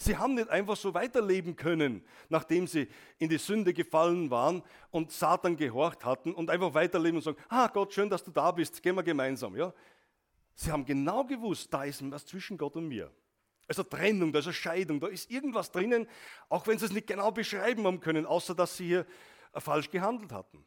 Sie 0.05 0.19
haben 0.19 0.35
nicht 0.35 0.51
einfach 0.51 0.77
so 0.77 0.93
weiterleben 0.93 1.57
können, 1.57 2.05
nachdem 2.29 2.67
sie 2.67 2.89
in 3.17 3.31
die 3.31 3.39
Sünde 3.39 3.73
gefallen 3.73 4.31
waren 4.31 4.63
und 4.91 5.11
Satan 5.11 5.57
gehorcht 5.57 6.05
hatten 6.05 6.35
und 6.35 6.51
einfach 6.51 6.75
weiterleben 6.75 7.17
und 7.17 7.23
sagen, 7.23 7.39
ah 7.49 7.69
Gott, 7.69 7.95
schön, 7.95 8.11
dass 8.11 8.23
du 8.23 8.31
da 8.31 8.53
bist, 8.53 8.83
gehen 8.83 8.97
wir 8.97 9.03
gemeinsam. 9.03 9.57
Ja? 9.57 9.73
Sie 10.55 10.71
haben 10.71 10.85
genau 10.85 11.25
gewusst, 11.25 11.73
da 11.73 11.85
ist 11.85 12.03
was 12.11 12.27
zwischen 12.27 12.59
Gott 12.59 12.77
und 12.77 12.87
mir. 12.87 13.11
Also 13.67 13.83
Trennung, 13.83 14.31
da 14.31 14.41
ist 14.41 14.45
eine 14.45 14.53
Scheidung, 14.53 15.01
da 15.01 15.07
ist 15.07 15.31
irgendwas 15.31 15.73
drinnen, 15.73 16.07
auch 16.51 16.67
wenn 16.67 16.79
sie 16.79 16.85
es 16.85 16.93
nicht 16.93 17.07
genau 17.07 17.31
beschreiben 17.31 17.87
haben 17.87 18.01
können, 18.01 18.27
außer 18.27 18.55
dass 18.55 18.77
sie 18.77 18.89
hier 18.89 19.07
äh, 19.55 19.61
falsch 19.61 19.91
gehandelt 19.91 20.33
hatten. 20.33 20.67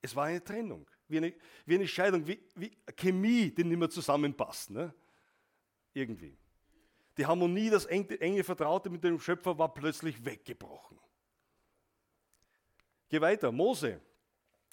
Es 0.00 0.16
war 0.16 0.24
eine 0.24 0.42
Trennung, 0.42 0.90
wie 1.06 1.18
eine, 1.18 1.34
wie 1.66 1.76
eine 1.76 1.86
Scheidung, 1.86 2.26
wie, 2.26 2.42
wie 2.56 2.76
Chemie, 2.96 3.52
die 3.52 3.62
nicht 3.62 3.78
mehr 3.78 3.90
zusammenpasst. 3.90 4.70
Ne? 4.70 4.92
Irgendwie. 5.94 6.36
Die 7.18 7.26
Harmonie, 7.26 7.68
das 7.68 7.84
enge, 7.86 8.42
Vertraute 8.42 8.88
mit 8.88 9.04
dem 9.04 9.20
Schöpfer 9.20 9.58
war 9.58 9.74
plötzlich 9.74 10.24
weggebrochen. 10.24 10.98
Geh 13.08 13.20
weiter, 13.20 13.52
Mose. 13.52 14.00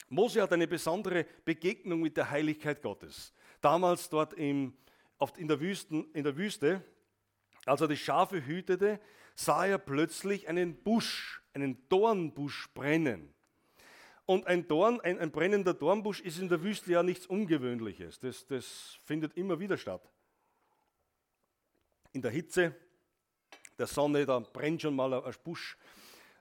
Mose 0.08 0.42
hat 0.42 0.54
eine 0.54 0.68
besondere 0.68 1.26
Begegnung 1.44 2.02
mit 2.02 2.16
der 2.16 2.30
Heiligkeit 2.30 2.82
Gottes. 2.82 3.34
Damals 3.60 4.10
dort 4.10 4.34
im, 4.34 4.74
in, 5.36 5.48
der 5.50 5.60
Wüsten, 5.60 6.10
in 6.14 6.24
der 6.24 6.38
Wüste, 6.38 6.82
als 7.66 7.82
er 7.82 7.90
die 7.90 7.98
Schafe 7.98 8.46
hütete, 8.46 9.02
sah 9.36 9.66
er 9.66 9.78
plötzlich 9.78 10.48
einen 10.48 10.82
Busch, 10.82 11.44
einen 11.54 11.90
Dornbusch 11.90 12.70
brennen. 12.74 13.34
Und 14.26 14.48
ein, 14.48 14.68
Dorn, 14.68 15.02
ein, 15.02 15.20
ein 15.20 15.32
brennender 15.32 15.74
Dornbusch 15.74 16.22
ist 16.22 16.40
in 16.40 16.48
der 16.48 16.64
Wüste 16.64 16.94
ja 16.94 17.04
nichts 17.04 17.28
Ungewöhnliches. 17.28 18.20
Das, 18.20 18.48
das 18.48 18.98
findet 19.04 19.36
immer 19.36 19.60
wieder 19.60 19.78
statt 19.78 20.10
in 22.12 22.22
der 22.22 22.32
Hitze 22.32 22.76
der 23.78 23.88
Sonne, 23.88 24.26
da 24.26 24.40
brennt 24.40 24.82
schon 24.82 24.96
mal 24.96 25.14
ein 25.14 25.34
Busch. 25.44 25.78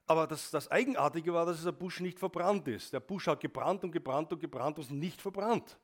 Aber 0.07 0.27
das, 0.27 0.51
das 0.51 0.71
Eigenartige 0.71 1.33
war, 1.33 1.47
dass 1.47 1.59
dieser 1.59 1.73
Busch 1.73 2.01
nicht 2.01 2.19
verbrannt 2.19 2.67
ist. 2.67 2.93
Der 2.93 3.01
Busch 3.01 3.27
hat 3.27 3.41
gebrannt 3.41 3.85
und 3.85 3.93
gebrannt 3.93 4.33
und 4.33 4.41
gebrannt 4.41 4.79
und 4.79 4.85
ist 4.85 4.91
nicht 4.91 5.21
verbrannt. 5.21 5.79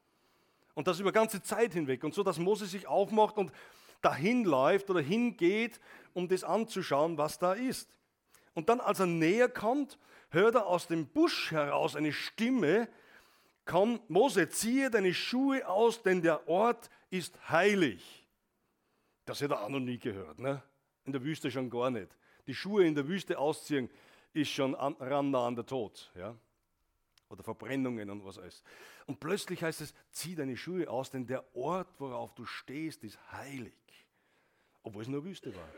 Und 0.74 0.88
das 0.88 0.98
über 0.98 1.12
ganze 1.12 1.42
Zeit 1.42 1.74
hinweg. 1.74 2.02
Und 2.02 2.14
so, 2.14 2.22
dass 2.22 2.38
Mose 2.38 2.66
sich 2.66 2.86
aufmacht 2.86 3.36
und 3.36 3.52
dahin 4.00 4.44
läuft 4.44 4.90
oder 4.90 5.00
hingeht, 5.00 5.78
um 6.12 6.26
das 6.26 6.42
anzuschauen, 6.42 7.16
was 7.16 7.38
da 7.38 7.52
ist. 7.52 7.88
Und 8.54 8.68
dann, 8.68 8.80
als 8.80 9.00
er 9.00 9.06
näher 9.06 9.48
kommt, 9.48 9.98
hört 10.30 10.54
er 10.56 10.66
aus 10.66 10.86
dem 10.86 11.06
Busch 11.06 11.52
heraus 11.52 11.94
eine 11.94 12.12
Stimme, 12.12 12.88
komm, 13.64 14.00
Mose, 14.08 14.48
ziehe 14.48 14.90
deine 14.90 15.14
Schuhe 15.14 15.66
aus, 15.68 16.02
denn 16.02 16.22
der 16.22 16.48
Ort 16.48 16.90
ist 17.10 17.38
heilig. 17.48 18.23
Das 19.24 19.40
hätte 19.40 19.54
er 19.54 19.64
auch 19.64 19.68
noch 19.68 19.80
nie 19.80 19.98
gehört, 19.98 20.38
ne? 20.38 20.62
in 21.04 21.12
der 21.12 21.22
Wüste 21.22 21.50
schon 21.50 21.70
gar 21.70 21.90
nicht. 21.90 22.08
Die 22.46 22.54
Schuhe 22.54 22.86
in 22.86 22.94
der 22.94 23.06
Wüste 23.08 23.38
ausziehen, 23.38 23.90
ist 24.32 24.50
schon 24.50 24.74
an, 24.74 24.94
ran 24.98 25.30
nah 25.30 25.46
an 25.46 25.54
der 25.54 25.66
Tod. 25.66 26.10
Ja? 26.14 26.36
Oder 27.28 27.42
Verbrennungen 27.42 28.10
und 28.10 28.24
was 28.24 28.38
alles. 28.38 28.62
Und 29.06 29.20
plötzlich 29.20 29.62
heißt 29.62 29.80
es, 29.80 29.94
zieh 30.10 30.34
deine 30.34 30.56
Schuhe 30.56 30.88
aus, 30.88 31.10
denn 31.10 31.26
der 31.26 31.44
Ort, 31.54 31.88
worauf 31.98 32.34
du 32.34 32.44
stehst, 32.44 33.04
ist 33.04 33.18
heilig. 33.32 33.74
Obwohl 34.82 35.02
es 35.02 35.08
nur 35.08 35.24
Wüste 35.24 35.54
war. 35.54 35.68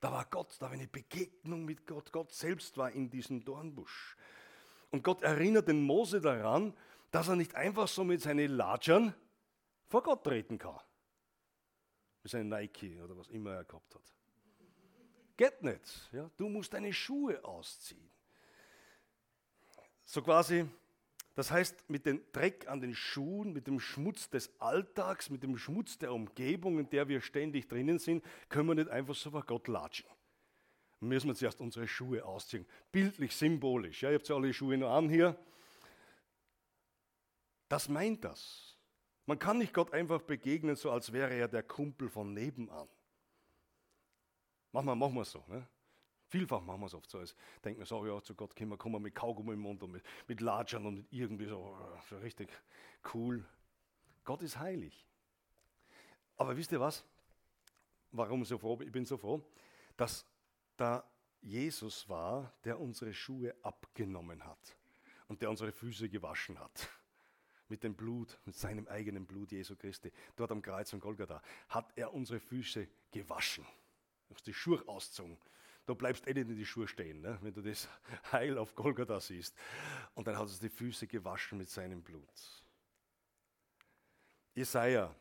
Da 0.00 0.12
war 0.12 0.24
Gott, 0.26 0.56
da 0.60 0.66
war 0.66 0.72
eine 0.72 0.86
Begegnung 0.86 1.64
mit 1.64 1.86
Gott. 1.86 2.12
Gott 2.12 2.32
selbst 2.32 2.76
war 2.78 2.92
in 2.92 3.10
diesem 3.10 3.44
Dornbusch. 3.44 4.16
Und 4.90 5.02
Gott 5.02 5.22
erinnert 5.22 5.68
den 5.68 5.82
Mose 5.82 6.20
daran, 6.20 6.74
dass 7.10 7.28
er 7.28 7.36
nicht 7.36 7.54
einfach 7.54 7.88
so 7.88 8.04
mit 8.04 8.22
seinen 8.22 8.50
Latschern 8.50 9.14
vor 9.88 10.02
Gott 10.02 10.24
treten 10.24 10.58
kann. 10.58 10.78
Mit 12.22 12.32
seinem 12.32 12.48
Nike 12.48 13.00
oder 13.00 13.16
was 13.16 13.28
immer 13.28 13.52
er 13.52 13.64
gehabt 13.64 13.94
hat. 13.94 14.02
Geht 15.36 15.62
nicht. 15.62 16.10
Ja? 16.12 16.30
Du 16.36 16.48
musst 16.48 16.72
deine 16.74 16.92
Schuhe 16.92 17.42
ausziehen. 17.44 18.10
So 20.04 20.22
quasi, 20.22 20.66
das 21.34 21.50
heißt, 21.50 21.88
mit 21.88 22.06
dem 22.06 22.20
Dreck 22.32 22.66
an 22.66 22.80
den 22.80 22.94
Schuhen, 22.94 23.52
mit 23.52 23.66
dem 23.66 23.78
Schmutz 23.78 24.28
des 24.28 24.58
Alltags, 24.58 25.30
mit 25.30 25.42
dem 25.42 25.56
Schmutz 25.56 25.98
der 25.98 26.12
Umgebung, 26.12 26.78
in 26.78 26.90
der 26.90 27.08
wir 27.08 27.20
ständig 27.20 27.68
drinnen 27.68 27.98
sind, 27.98 28.24
können 28.48 28.68
wir 28.68 28.74
nicht 28.74 28.88
einfach 28.88 29.14
so 29.14 29.30
vor 29.30 29.44
Gott 29.44 29.68
latschen. 29.68 30.08
Müssen 31.00 31.28
wir 31.28 31.34
zuerst 31.36 31.60
unsere 31.60 31.86
Schuhe 31.86 32.24
ausziehen. 32.24 32.66
Bildlich, 32.90 33.36
symbolisch. 33.36 34.02
Ja, 34.02 34.10
ihr 34.10 34.16
habt 34.16 34.28
ja 34.28 34.34
alle 34.34 34.52
Schuhe 34.52 34.76
noch 34.76 34.90
an 34.90 35.08
hier. 35.08 35.38
Das 37.68 37.88
meint 37.88 38.24
das. 38.24 38.77
Man 39.28 39.38
kann 39.38 39.58
nicht 39.58 39.74
Gott 39.74 39.92
einfach 39.92 40.22
begegnen, 40.22 40.74
so 40.74 40.90
als 40.90 41.12
wäre 41.12 41.34
er 41.34 41.48
der 41.48 41.62
Kumpel 41.62 42.08
von 42.08 42.32
nebenan. 42.32 42.88
Wir, 44.72 44.80
machen 44.80 45.14
wir 45.14 45.20
es 45.20 45.32
so. 45.32 45.44
Ne? 45.48 45.68
Vielfach 46.28 46.62
machen 46.62 46.80
wir 46.80 46.86
es 46.86 46.94
oft 46.94 47.10
so. 47.10 47.18
Als 47.18 47.36
denken 47.62 47.78
wir 47.78 47.84
so, 47.84 48.06
ja, 48.06 48.22
zu 48.22 48.34
Gott 48.34 48.56
können 48.56 48.70
wir 48.70 48.78
kommen 48.78 49.02
mit 49.02 49.14
Kaugummi 49.14 49.52
im 49.52 49.60
Mund 49.60 49.82
und 49.82 49.90
mit, 49.90 50.02
mit 50.28 50.40
Latschern 50.40 50.86
und 50.86 51.06
irgendwie 51.10 51.44
so, 51.44 51.76
so 52.08 52.16
richtig 52.16 52.48
cool. 53.12 53.44
Gott 54.24 54.40
ist 54.40 54.58
heilig. 54.58 55.06
Aber 56.38 56.56
wisst 56.56 56.72
ihr 56.72 56.80
was? 56.80 57.04
Warum 58.12 58.46
so 58.46 58.56
froh? 58.56 58.80
Ich 58.80 58.90
bin 58.90 59.04
so 59.04 59.18
froh, 59.18 59.44
dass 59.98 60.24
da 60.78 61.04
Jesus 61.42 62.08
war, 62.08 62.50
der 62.64 62.80
unsere 62.80 63.12
Schuhe 63.12 63.54
abgenommen 63.60 64.42
hat 64.46 64.74
und 65.26 65.42
der 65.42 65.50
unsere 65.50 65.70
Füße 65.70 66.08
gewaschen 66.08 66.58
hat. 66.58 66.88
Mit 67.68 67.84
dem 67.84 67.94
Blut, 67.94 68.38
mit 68.44 68.56
seinem 68.56 68.88
eigenen 68.88 69.26
Blut 69.26 69.52
Jesu 69.52 69.76
Christi, 69.76 70.10
dort 70.36 70.50
am 70.50 70.62
Kreuz 70.62 70.90
von 70.90 71.00
Golgatha, 71.00 71.42
hat 71.68 71.92
er 71.96 72.14
unsere 72.14 72.40
Füße 72.40 72.88
gewaschen. 73.10 73.64
Du 74.28 74.34
hast 74.34 74.46
die 74.46 74.54
Schuhe 74.54 74.82
ausgezogen. 74.86 75.36
Du 75.86 75.94
bleibst 75.94 76.26
eh 76.26 76.34
nicht 76.34 76.48
in 76.48 76.56
die 76.56 76.66
Schuhe 76.66 76.86
stehen, 76.86 77.22
ne? 77.22 77.38
wenn 77.40 77.54
du 77.54 77.62
das 77.62 77.88
Heil 78.32 78.58
auf 78.58 78.74
Golgatha 78.74 79.20
siehst. 79.20 79.54
Und 80.14 80.26
dann 80.26 80.36
hat 80.36 80.48
er 80.48 80.58
die 80.60 80.68
Füße 80.68 81.06
gewaschen 81.06 81.58
mit 81.58 81.70
seinem 81.70 82.02
Blut. 82.02 82.28
Jesaja. 84.54 85.14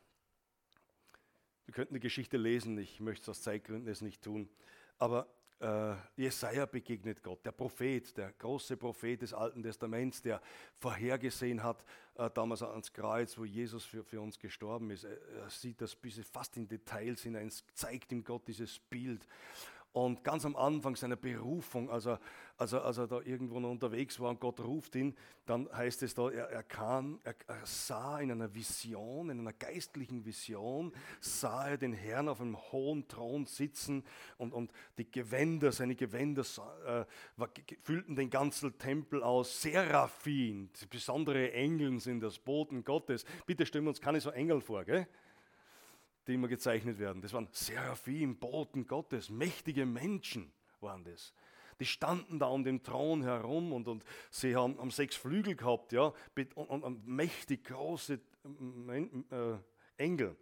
Wir 1.65 1.73
könnten 1.73 1.93
die 1.93 1.99
Geschichte 1.99 2.37
lesen, 2.37 2.77
ich 2.77 2.99
möchte 2.99 3.23
es 3.23 3.29
aus 3.29 3.41
Zeitgründen 3.43 3.89
es 3.89 4.01
nicht 4.01 4.21
tun. 4.21 4.49
Aber 4.97 5.27
äh, 5.59 5.95
Jesaja 6.15 6.65
begegnet 6.65 7.23
Gott, 7.23 7.45
der 7.45 7.51
Prophet, 7.51 8.15
der 8.17 8.31
große 8.33 8.77
Prophet 8.77 9.21
des 9.21 9.33
Alten 9.33 9.63
Testaments, 9.63 10.21
der 10.21 10.41
vorhergesehen 10.77 11.63
hat, 11.63 11.83
äh, 12.15 12.29
damals 12.29 12.61
ans 12.61 12.93
Kreuz, 12.93 13.37
wo 13.37 13.45
Jesus 13.45 13.85
für, 13.85 14.03
für 14.03 14.21
uns 14.21 14.37
gestorben 14.37 14.91
ist. 14.91 15.03
Er, 15.03 15.17
er 15.35 15.49
sieht 15.49 15.81
das 15.81 15.95
bis 15.95 16.19
fast 16.27 16.57
in 16.57 16.67
Details 16.67 17.23
hinein, 17.23 17.51
zeigt 17.73 18.11
ihm 18.11 18.23
Gott 18.23 18.47
dieses 18.47 18.79
Bild. 18.79 19.27
Und 19.91 20.23
ganz 20.23 20.45
am 20.45 20.55
Anfang 20.55 20.95
seiner 20.95 21.15
Berufung, 21.15 21.89
als 21.89 22.05
er, 22.05 22.19
als 22.57 22.73
er, 22.73 22.85
als 22.85 22.97
er 22.97 23.07
da 23.07 23.19
irgendwo 23.21 23.59
noch 23.59 23.71
unterwegs 23.71 24.19
war 24.19 24.29
und 24.29 24.39
Gott 24.39 24.59
ruft 24.59 24.95
ihn, 24.95 25.15
dann 25.45 25.67
heißt 25.71 26.03
es 26.03 26.13
da, 26.13 26.29
er, 26.29 26.49
er, 26.49 26.63
kam, 26.63 27.19
er, 27.23 27.35
er 27.47 27.65
sah 27.65 28.19
in 28.19 28.31
einer 28.31 28.53
Vision, 28.53 29.29
in 29.29 29.39
einer 29.39 29.53
geistlichen 29.53 30.23
Vision, 30.23 30.93
sah 31.19 31.69
er 31.69 31.77
den 31.77 31.93
Herrn 31.93 32.29
auf 32.29 32.41
einem 32.41 32.57
hohen 32.71 33.07
Thron 33.07 33.45
sitzen 33.45 34.03
und, 34.37 34.53
und 34.53 34.71
die 34.97 35.09
Gewänder, 35.09 35.71
seine 35.71 35.95
Gewänder 35.95 36.43
äh, 36.85 37.05
füllten 37.81 38.15
den 38.15 38.29
ganzen 38.29 38.77
Tempel 38.77 39.23
aus. 39.23 39.61
Seraphim, 39.61 40.69
besondere 40.89 41.53
Engel 41.53 41.99
sind 41.99 42.21
das, 42.21 42.37
Boten 42.37 42.83
Gottes. 42.83 43.25
Bitte 43.45 43.65
stellen 43.65 43.85
wir 43.85 43.89
uns 43.89 44.01
keine 44.01 44.21
so 44.21 44.29
Engel 44.29 44.61
vor, 44.61 44.83
gell? 44.85 45.07
Die 46.27 46.33
immer 46.33 46.47
gezeichnet 46.47 46.99
werden. 46.99 47.21
Das 47.21 47.33
waren 47.33 47.47
Seraphim, 47.51 48.37
Boten 48.37 48.85
Gottes, 48.85 49.29
mächtige 49.29 49.85
Menschen 49.85 50.51
waren 50.81 51.03
das. 51.03 51.33
Die 51.79 51.85
standen 51.85 52.39
da 52.39 52.47
um 52.47 52.63
den 52.63 52.81
Thron 52.83 53.23
herum 53.23 53.71
und, 53.71 53.87
und 53.87 54.03
sie 54.29 54.55
haben, 54.55 54.77
haben 54.79 54.91
sechs 54.91 55.15
Flügel 55.15 55.55
gehabt, 55.55 55.91
ja, 55.91 56.11
und, 56.35 56.57
und, 56.69 56.83
und 56.83 57.07
mächtig 57.07 57.65
große 57.65 58.19
äh, 58.89 59.57
Engel. 59.97 60.35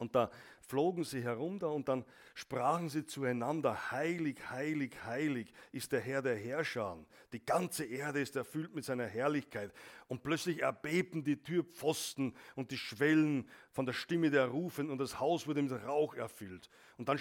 Und 0.00 0.14
da 0.14 0.30
flogen 0.62 1.04
sie 1.04 1.22
herum 1.22 1.58
da 1.58 1.66
und 1.66 1.88
dann 1.88 2.06
sprachen 2.34 2.88
sie 2.88 3.04
zueinander, 3.04 3.90
heilig, 3.90 4.38
heilig, 4.48 4.92
heilig 5.04 5.52
ist 5.72 5.92
der 5.92 6.00
Herr 6.00 6.22
der 6.22 6.36
Herrscher. 6.36 6.96
Die 7.34 7.44
ganze 7.44 7.84
Erde 7.84 8.22
ist 8.22 8.34
erfüllt 8.34 8.74
mit 8.74 8.86
seiner 8.86 9.06
Herrlichkeit. 9.06 9.72
Und 10.08 10.22
plötzlich 10.22 10.62
erbebten 10.62 11.22
die 11.22 11.36
Türpfosten 11.36 12.34
und 12.56 12.70
die 12.70 12.78
Schwellen 12.78 13.46
von 13.72 13.84
der 13.84 13.92
Stimme 13.92 14.30
der 14.30 14.46
Rufen 14.46 14.88
und 14.88 14.96
das 14.98 15.20
Haus 15.20 15.46
wurde 15.46 15.60
mit 15.60 15.84
Rauch 15.84 16.14
erfüllt. 16.14 16.70
Und 16.96 17.10
dann, 17.10 17.20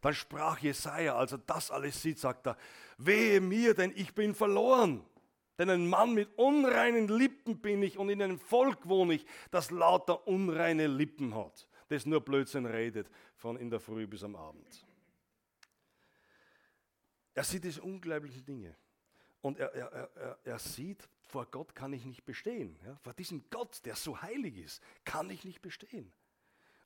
dann 0.00 0.14
sprach 0.14 0.60
Jesaja, 0.60 1.16
als 1.16 1.32
er 1.32 1.38
das 1.38 1.72
alles 1.72 2.00
sieht, 2.00 2.20
sagt 2.20 2.46
er, 2.46 2.56
wehe 2.98 3.40
mir, 3.40 3.74
denn 3.74 3.92
ich 3.96 4.14
bin 4.14 4.36
verloren. 4.36 5.04
Denn 5.58 5.70
ein 5.70 5.88
Mann 5.88 6.14
mit 6.14 6.28
unreinen 6.38 7.08
Lippen 7.08 7.60
bin 7.60 7.82
ich 7.82 7.98
und 7.98 8.10
in 8.10 8.22
einem 8.22 8.38
Volk 8.38 8.88
wohne 8.88 9.14
ich, 9.14 9.26
das 9.50 9.72
lauter 9.72 10.28
unreine 10.28 10.86
Lippen 10.86 11.34
hat 11.34 11.66
das 11.92 12.06
nur 12.06 12.20
Blödsinn 12.20 12.66
redet, 12.66 13.10
von 13.36 13.56
in 13.56 13.70
der 13.70 13.80
Früh 13.80 14.06
bis 14.06 14.24
am 14.24 14.36
Abend. 14.36 14.86
Er 17.34 17.44
sieht 17.44 17.64
diese 17.64 17.82
unglaublichen 17.82 18.44
Dinge. 18.44 18.76
Und 19.40 19.58
er, 19.58 19.72
er, 19.74 20.10
er, 20.14 20.38
er 20.44 20.58
sieht, 20.58 21.08
vor 21.22 21.46
Gott 21.46 21.74
kann 21.74 21.92
ich 21.92 22.04
nicht 22.04 22.24
bestehen. 22.24 22.78
Ja? 22.84 22.96
Vor 23.02 23.14
diesem 23.14 23.48
Gott, 23.50 23.84
der 23.84 23.96
so 23.96 24.20
heilig 24.20 24.56
ist, 24.56 24.82
kann 25.04 25.30
ich 25.30 25.44
nicht 25.44 25.62
bestehen. 25.62 26.12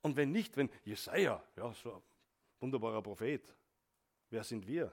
Und 0.03 0.17
wenn 0.17 0.31
nicht, 0.31 0.57
wenn 0.57 0.71
Jesaja, 0.85 1.43
ja, 1.57 1.73
so 1.75 1.97
ein 1.97 2.03
wunderbarer 2.61 3.03
Prophet, 3.03 3.43
wer 4.31 4.45
sind 4.45 4.67
wir? 4.67 4.93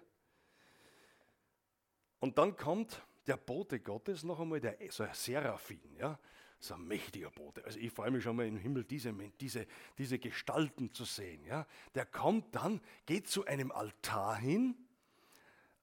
Und 2.19 2.37
dann 2.37 2.55
kommt 2.55 3.01
der 3.27 3.37
Bote 3.37 3.79
Gottes 3.79 4.23
noch 4.23 4.39
einmal, 4.39 4.59
der 4.59 4.77
so 4.89 5.05
Seraphim, 5.13 5.95
ja, 5.97 6.19
so 6.63 6.75
ein 6.75 6.87
mächtiger 6.87 7.29
Bote. 7.31 7.63
Also 7.65 7.79
ich 7.79 7.91
freue 7.91 8.11
mich 8.11 8.23
schon 8.23 8.35
mal 8.35 8.47
im 8.47 8.57
Himmel, 8.57 8.83
diese, 8.83 9.13
diese, 9.39 9.67
diese 9.97 10.19
Gestalten 10.19 10.93
zu 10.93 11.05
sehen. 11.05 11.43
Ja? 11.45 11.65
Der 11.95 12.05
kommt 12.05 12.55
dann, 12.55 12.81
geht 13.05 13.27
zu 13.27 13.45
einem 13.45 13.71
Altar 13.71 14.37
hin, 14.37 14.75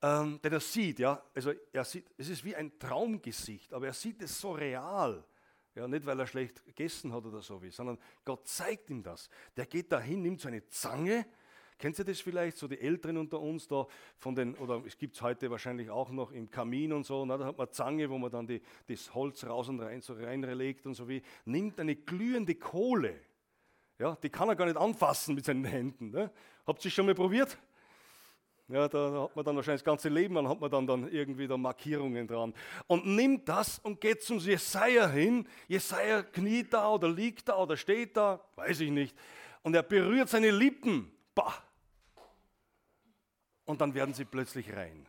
ähm, 0.02 0.40
den 0.42 0.52
er 0.52 0.60
sieht. 0.60 0.98
Ja? 0.98 1.22
Also 1.34 1.52
er 1.72 1.84
sieht, 1.84 2.06
es 2.16 2.28
ist 2.28 2.44
wie 2.44 2.56
ein 2.56 2.78
Traumgesicht, 2.78 3.72
aber 3.72 3.86
er 3.86 3.92
sieht 3.92 4.22
es 4.22 4.40
so 4.40 4.52
real. 4.52 5.24
Ja, 5.74 5.86
nicht, 5.86 6.04
weil 6.04 6.18
er 6.18 6.26
schlecht 6.26 6.64
gegessen 6.64 7.12
hat 7.12 7.24
oder 7.24 7.42
so 7.42 7.62
wie, 7.62 7.70
sondern 7.70 7.96
Gott 8.24 8.48
zeigt 8.48 8.90
ihm 8.90 9.02
das. 9.02 9.28
Der 9.56 9.66
geht 9.66 9.92
dahin, 9.92 10.22
nimmt 10.22 10.40
so 10.40 10.48
eine 10.48 10.66
Zange, 10.68 11.26
Kennt 11.80 11.98
ihr 11.98 12.04
das 12.04 12.20
vielleicht, 12.20 12.58
so 12.58 12.68
die 12.68 12.78
Älteren 12.78 13.16
unter 13.16 13.40
uns 13.40 13.66
da 13.66 13.86
von 14.18 14.34
den, 14.34 14.54
oder 14.56 14.82
es 14.86 14.98
gibt 14.98 15.16
es 15.16 15.22
heute 15.22 15.50
wahrscheinlich 15.50 15.88
auch 15.88 16.10
noch 16.10 16.30
im 16.30 16.50
Kamin 16.50 16.92
und 16.92 17.06
so, 17.06 17.24
na, 17.24 17.38
da 17.38 17.46
hat 17.46 17.56
man 17.56 17.72
Zange, 17.72 18.10
wo 18.10 18.18
man 18.18 18.30
dann 18.30 18.46
die, 18.46 18.60
das 18.86 19.14
Holz 19.14 19.46
raus 19.46 19.70
und 19.70 19.80
rein 19.80 20.02
so 20.02 20.12
reinlegt 20.12 20.84
und 20.84 20.92
so 20.92 21.08
wie, 21.08 21.22
nimmt 21.46 21.80
eine 21.80 21.96
glühende 21.96 22.54
Kohle, 22.54 23.18
ja, 23.98 24.14
die 24.22 24.28
kann 24.28 24.50
er 24.50 24.56
gar 24.56 24.66
nicht 24.66 24.76
anfassen 24.76 25.34
mit 25.34 25.46
seinen 25.46 25.64
Händen. 25.64 26.10
Ne? 26.10 26.30
Habt 26.66 26.84
ihr 26.84 26.90
schon 26.90 27.06
mal 27.06 27.14
probiert? 27.14 27.56
Ja, 28.68 28.86
da 28.86 29.22
hat 29.22 29.34
man 29.34 29.44
dann 29.44 29.56
wahrscheinlich 29.56 29.80
das 29.80 29.90
ganze 29.90 30.10
Leben, 30.10 30.34
dann 30.34 30.48
hat 30.48 30.60
man 30.60 30.70
dann, 30.70 30.86
dann 30.86 31.10
irgendwie 31.10 31.48
da 31.48 31.56
Markierungen 31.56 32.28
dran. 32.28 32.52
Und 32.88 33.06
nimmt 33.06 33.48
das 33.48 33.78
und 33.78 34.02
geht 34.02 34.22
zum 34.22 34.38
Jesaja 34.38 35.08
hin. 35.08 35.48
Jesaja 35.66 36.22
kniet 36.22 36.74
da 36.74 36.90
oder 36.90 37.08
liegt 37.08 37.48
da 37.48 37.56
oder 37.56 37.76
steht 37.78 38.18
da, 38.18 38.38
weiß 38.56 38.80
ich 38.80 38.90
nicht. 38.90 39.16
Und 39.62 39.74
er 39.74 39.82
berührt 39.82 40.28
seine 40.28 40.50
Lippen. 40.50 41.10
Bah! 41.34 41.54
Und 43.70 43.80
dann 43.80 43.94
werden 43.94 44.12
sie 44.12 44.24
plötzlich 44.24 44.72
rein. 44.74 45.08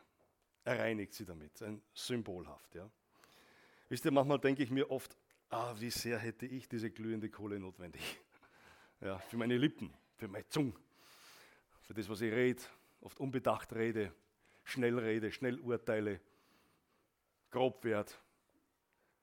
Er 0.63 0.77
reinigt 0.77 1.15
sie 1.15 1.25
damit, 1.25 1.59
ein 1.63 1.81
symbolhaft. 1.95 2.75
Ja. 2.75 2.87
Wisst 3.89 4.05
ihr, 4.05 4.11
manchmal 4.11 4.37
denke 4.37 4.61
ich 4.61 4.69
mir 4.69 4.91
oft, 4.91 5.17
ah, 5.49 5.73
wie 5.79 5.89
sehr 5.89 6.19
hätte 6.19 6.45
ich 6.45 6.69
diese 6.69 6.91
glühende 6.91 7.29
Kohle 7.29 7.59
notwendig. 7.59 8.01
Ja, 9.03 9.17
für 9.17 9.37
meine 9.37 9.57
Lippen, 9.57 9.91
für 10.15 10.27
meine 10.27 10.47
Zunge, 10.47 10.75
für 11.81 11.95
das, 11.95 12.07
was 12.07 12.21
ich 12.21 12.31
rede, 12.31 12.61
oft 12.99 13.19
unbedacht 13.19 13.73
rede, 13.73 14.13
schnell 14.63 14.99
rede, 14.99 15.31
schnell 15.31 15.59
urteile, 15.59 16.21
grob 17.49 17.83
werde. 17.83 18.11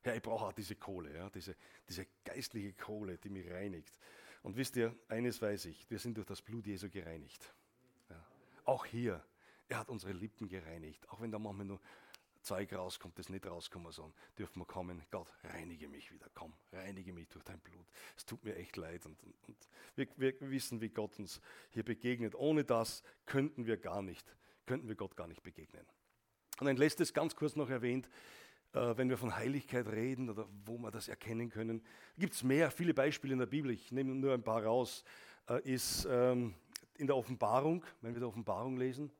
Ja, 0.04 0.14
ich 0.16 0.22
brauche 0.22 0.46
auch 0.46 0.52
diese 0.52 0.74
Kohle, 0.74 1.14
ja, 1.14 1.30
diese, 1.30 1.54
diese 1.88 2.08
geistliche 2.24 2.72
Kohle, 2.72 3.18
die 3.18 3.28
mich 3.28 3.48
reinigt. 3.48 4.00
Und 4.42 4.56
wisst 4.56 4.74
ihr, 4.74 4.96
eines 5.06 5.40
weiß 5.40 5.66
ich, 5.66 5.88
wir 5.88 6.00
sind 6.00 6.16
durch 6.16 6.26
das 6.26 6.42
Blut 6.42 6.66
Jesu 6.66 6.90
gereinigt. 6.90 7.54
Auch 8.68 8.84
hier, 8.84 9.24
er 9.68 9.78
hat 9.78 9.88
unsere 9.88 10.12
Lippen 10.12 10.46
gereinigt. 10.46 11.08
Auch 11.08 11.22
wenn 11.22 11.32
da 11.32 11.38
manchmal 11.38 11.64
nur 11.64 11.80
Zeug 12.42 12.70
rauskommt, 12.74 13.18
das 13.18 13.30
nicht 13.30 13.46
rauskommen 13.46 13.90
soll, 13.92 14.12
dürfen 14.38 14.60
wir 14.60 14.66
kommen, 14.66 15.02
Gott, 15.10 15.26
reinige 15.42 15.88
mich 15.88 16.12
wieder, 16.12 16.26
komm, 16.34 16.52
reinige 16.70 17.14
mich 17.14 17.30
durch 17.30 17.44
dein 17.44 17.60
Blut. 17.60 17.86
Es 18.14 18.26
tut 18.26 18.44
mir 18.44 18.56
echt 18.56 18.76
leid 18.76 19.06
und, 19.06 19.22
und, 19.22 19.34
und 19.46 19.56
wir, 19.96 20.06
wir, 20.18 20.50
wissen, 20.50 20.82
wie 20.82 20.90
Gott 20.90 21.18
uns 21.18 21.40
hier 21.70 21.82
begegnet. 21.82 22.34
Ohne 22.34 22.62
das 22.62 23.02
könnten 23.24 23.64
wir 23.64 23.78
gar 23.78 24.02
nicht, 24.02 24.36
könnten 24.66 24.86
wir 24.86 24.96
Gott 24.96 25.16
gar 25.16 25.28
nicht 25.28 25.42
begegnen. 25.42 25.86
Und 26.60 26.68
ein 26.68 26.76
letztes 26.76 27.14
ganz 27.14 27.34
kurz 27.34 27.56
noch 27.56 27.70
erwähnt, 27.70 28.06
äh, 28.74 28.94
wenn 28.98 29.08
wir 29.08 29.16
von 29.16 29.34
Heiligkeit 29.34 29.86
reden 29.86 30.28
oder 30.28 30.46
wo 30.66 30.76
wir 30.76 30.90
das 30.90 31.08
erkennen 31.08 31.48
können, 31.48 31.82
gibt 32.18 32.34
es 32.34 32.42
mehr, 32.42 32.70
viele 32.70 32.92
Beispiele 32.92 33.32
in 33.32 33.38
der 33.38 33.46
Bibel, 33.46 33.70
ich 33.70 33.92
nehme 33.92 34.14
nur 34.14 34.34
ein 34.34 34.42
paar 34.42 34.62
raus, 34.62 35.04
äh, 35.48 35.62
ist 35.62 36.06
ähm, 36.10 36.54
in 36.98 37.06
der 37.06 37.16
Offenbarung, 37.16 37.84
wenn 38.00 38.14
wir 38.14 38.20
die 38.20 38.26
Offenbarung 38.26 38.76
lesen, 38.76 39.10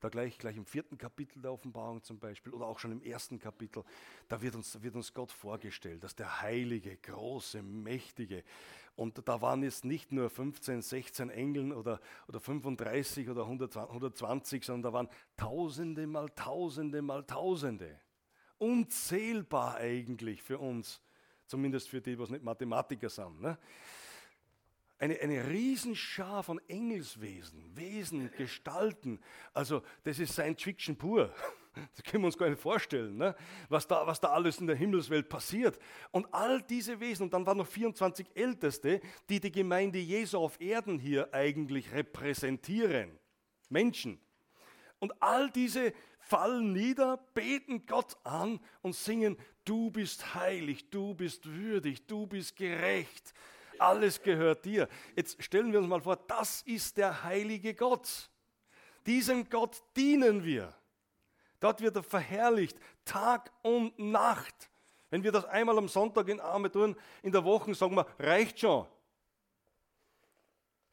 da 0.00 0.08
gleich, 0.08 0.38
gleich 0.38 0.56
im 0.56 0.64
vierten 0.64 0.96
Kapitel 0.96 1.42
der 1.42 1.52
Offenbarung 1.52 2.02
zum 2.02 2.18
Beispiel 2.18 2.52
oder 2.52 2.66
auch 2.66 2.78
schon 2.78 2.92
im 2.92 3.02
ersten 3.02 3.38
Kapitel, 3.38 3.84
da 4.28 4.40
wird 4.40 4.54
uns, 4.54 4.80
wird 4.82 4.94
uns 4.94 5.12
Gott 5.12 5.32
vorgestellt, 5.32 6.04
dass 6.04 6.14
der 6.14 6.40
heilige, 6.40 6.96
große, 6.96 7.62
mächtige, 7.62 8.44
und 8.98 9.28
da 9.28 9.40
waren 9.40 9.62
jetzt 9.62 9.84
nicht 9.84 10.10
nur 10.10 10.28
15, 10.28 10.82
16 10.82 11.30
Engeln 11.30 11.72
oder, 11.72 12.00
oder 12.26 12.40
35 12.40 13.28
oder 13.28 13.42
120, 13.42 14.64
sondern 14.64 14.82
da 14.82 14.92
waren 14.92 15.08
Tausende 15.36 16.04
mal 16.08 16.28
Tausende 16.30 17.00
mal 17.00 17.22
Tausende. 17.22 18.00
Unzählbar 18.58 19.76
eigentlich 19.76 20.42
für 20.42 20.58
uns, 20.58 21.00
zumindest 21.46 21.88
für 21.88 22.00
die, 22.00 22.16
die 22.16 22.32
nicht 22.32 22.42
Mathematiker 22.42 23.08
sind. 23.08 23.40
Ne? 23.40 23.56
Eine, 24.98 25.18
eine 25.20 25.48
Riesenschar 25.48 26.42
von 26.42 26.60
Engelswesen, 26.68 27.76
Wesen, 27.76 28.30
Gestalten. 28.36 29.20
Also 29.54 29.82
das 30.04 30.18
ist 30.18 30.32
Science 30.32 30.62
Fiction 30.62 30.96
pur. 30.96 31.32
Das 31.94 32.02
können 32.02 32.24
wir 32.24 32.26
uns 32.26 32.36
gar 32.36 32.48
nicht 32.48 32.60
vorstellen, 32.60 33.16
ne? 33.16 33.36
was, 33.68 33.86
da, 33.86 34.04
was 34.04 34.18
da 34.18 34.30
alles 34.30 34.58
in 34.58 34.66
der 34.66 34.74
Himmelswelt 34.74 35.28
passiert. 35.28 35.78
Und 36.10 36.26
all 36.34 36.60
diese 36.60 36.98
Wesen, 36.98 37.22
und 37.24 37.32
dann 37.32 37.46
waren 37.46 37.58
noch 37.58 37.68
24 37.68 38.26
Älteste, 38.34 39.00
die 39.28 39.38
die 39.38 39.52
Gemeinde 39.52 40.00
Jesu 40.00 40.38
auf 40.38 40.60
Erden 40.60 40.98
hier 40.98 41.32
eigentlich 41.32 41.92
repräsentieren. 41.92 43.16
Menschen. 43.68 44.20
Und 44.98 45.22
all 45.22 45.50
diese 45.50 45.92
fallen 46.18 46.72
nieder, 46.72 47.18
beten 47.34 47.86
Gott 47.86 48.16
an 48.24 48.58
und 48.82 48.96
singen, 48.96 49.36
du 49.64 49.92
bist 49.92 50.34
heilig, 50.34 50.90
du 50.90 51.14
bist 51.14 51.46
würdig, 51.46 52.06
du 52.06 52.26
bist 52.26 52.56
gerecht, 52.56 53.34
alles 53.80 54.22
gehört 54.22 54.64
dir. 54.64 54.88
Jetzt 55.16 55.42
stellen 55.42 55.72
wir 55.72 55.78
uns 55.78 55.88
mal 55.88 56.00
vor, 56.00 56.16
das 56.16 56.62
ist 56.62 56.96
der 56.96 57.22
heilige 57.24 57.74
Gott. 57.74 58.30
Diesem 59.06 59.48
Gott 59.48 59.82
dienen 59.96 60.44
wir. 60.44 60.74
Dort 61.60 61.80
wird 61.80 61.96
er 61.96 62.02
verherrlicht, 62.02 62.78
Tag 63.04 63.50
und 63.62 63.98
Nacht. 63.98 64.70
Wenn 65.10 65.22
wir 65.22 65.32
das 65.32 65.44
einmal 65.46 65.78
am 65.78 65.88
Sonntag 65.88 66.28
in 66.28 66.40
Arme 66.40 66.70
tun, 66.70 66.94
in 67.22 67.32
der 67.32 67.44
Woche 67.44 67.74
sagen 67.74 67.96
wir, 67.96 68.06
reicht 68.18 68.60
schon. 68.60 68.86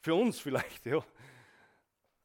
Für 0.01 0.15
uns 0.15 0.39
vielleicht, 0.39 0.85
ja. 0.85 1.03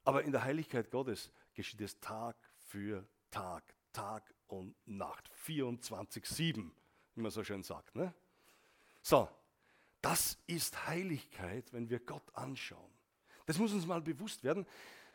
Aber 0.05 0.23
in 0.23 0.33
der 0.33 0.45
Heiligkeit 0.45 0.91
Gottes 0.91 1.31
geschieht 1.55 1.81
es 1.81 1.99
Tag 2.01 2.37
für 2.67 3.05
Tag, 3.31 3.63
Tag 3.93 4.35
und 4.47 4.75
Nacht, 4.87 5.31
24-7, 5.47 6.71
wie 7.15 7.21
man 7.21 7.31
so 7.31 7.45
schön 7.45 7.63
sagt. 7.63 7.97
Ne? 7.97 8.15
So, 9.03 9.29
das 10.01 10.39
ist 10.47 10.87
Heiligkeit, 10.87 11.73
wenn 11.73 11.91
wir 11.91 12.01
Gott 12.01 12.25
anschauen. 12.35 12.91
Das 13.47 13.59
muss 13.59 13.73
uns 13.73 13.87
mal 13.87 14.01
bewusst 14.01 14.45
werden, 14.45 14.67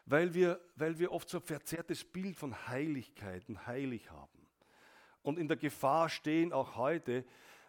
weil 0.05 0.33
wir, 0.33 0.59
weil 0.75 0.99
wir 0.99 1.11
oft 1.11 1.29
so 1.29 1.37
ein 1.37 1.43
verzerrtes 1.43 2.03
Bild 2.03 2.35
von 2.35 2.67
Heiligkeit 2.67 3.47
und 3.49 3.65
heilig 3.65 4.09
haben. 4.11 4.47
Und 5.21 5.39
in 5.39 5.47
der 5.47 5.57
Gefahr 5.57 6.09
stehen 6.09 6.53
auch 6.53 6.75
heute, 6.75 7.25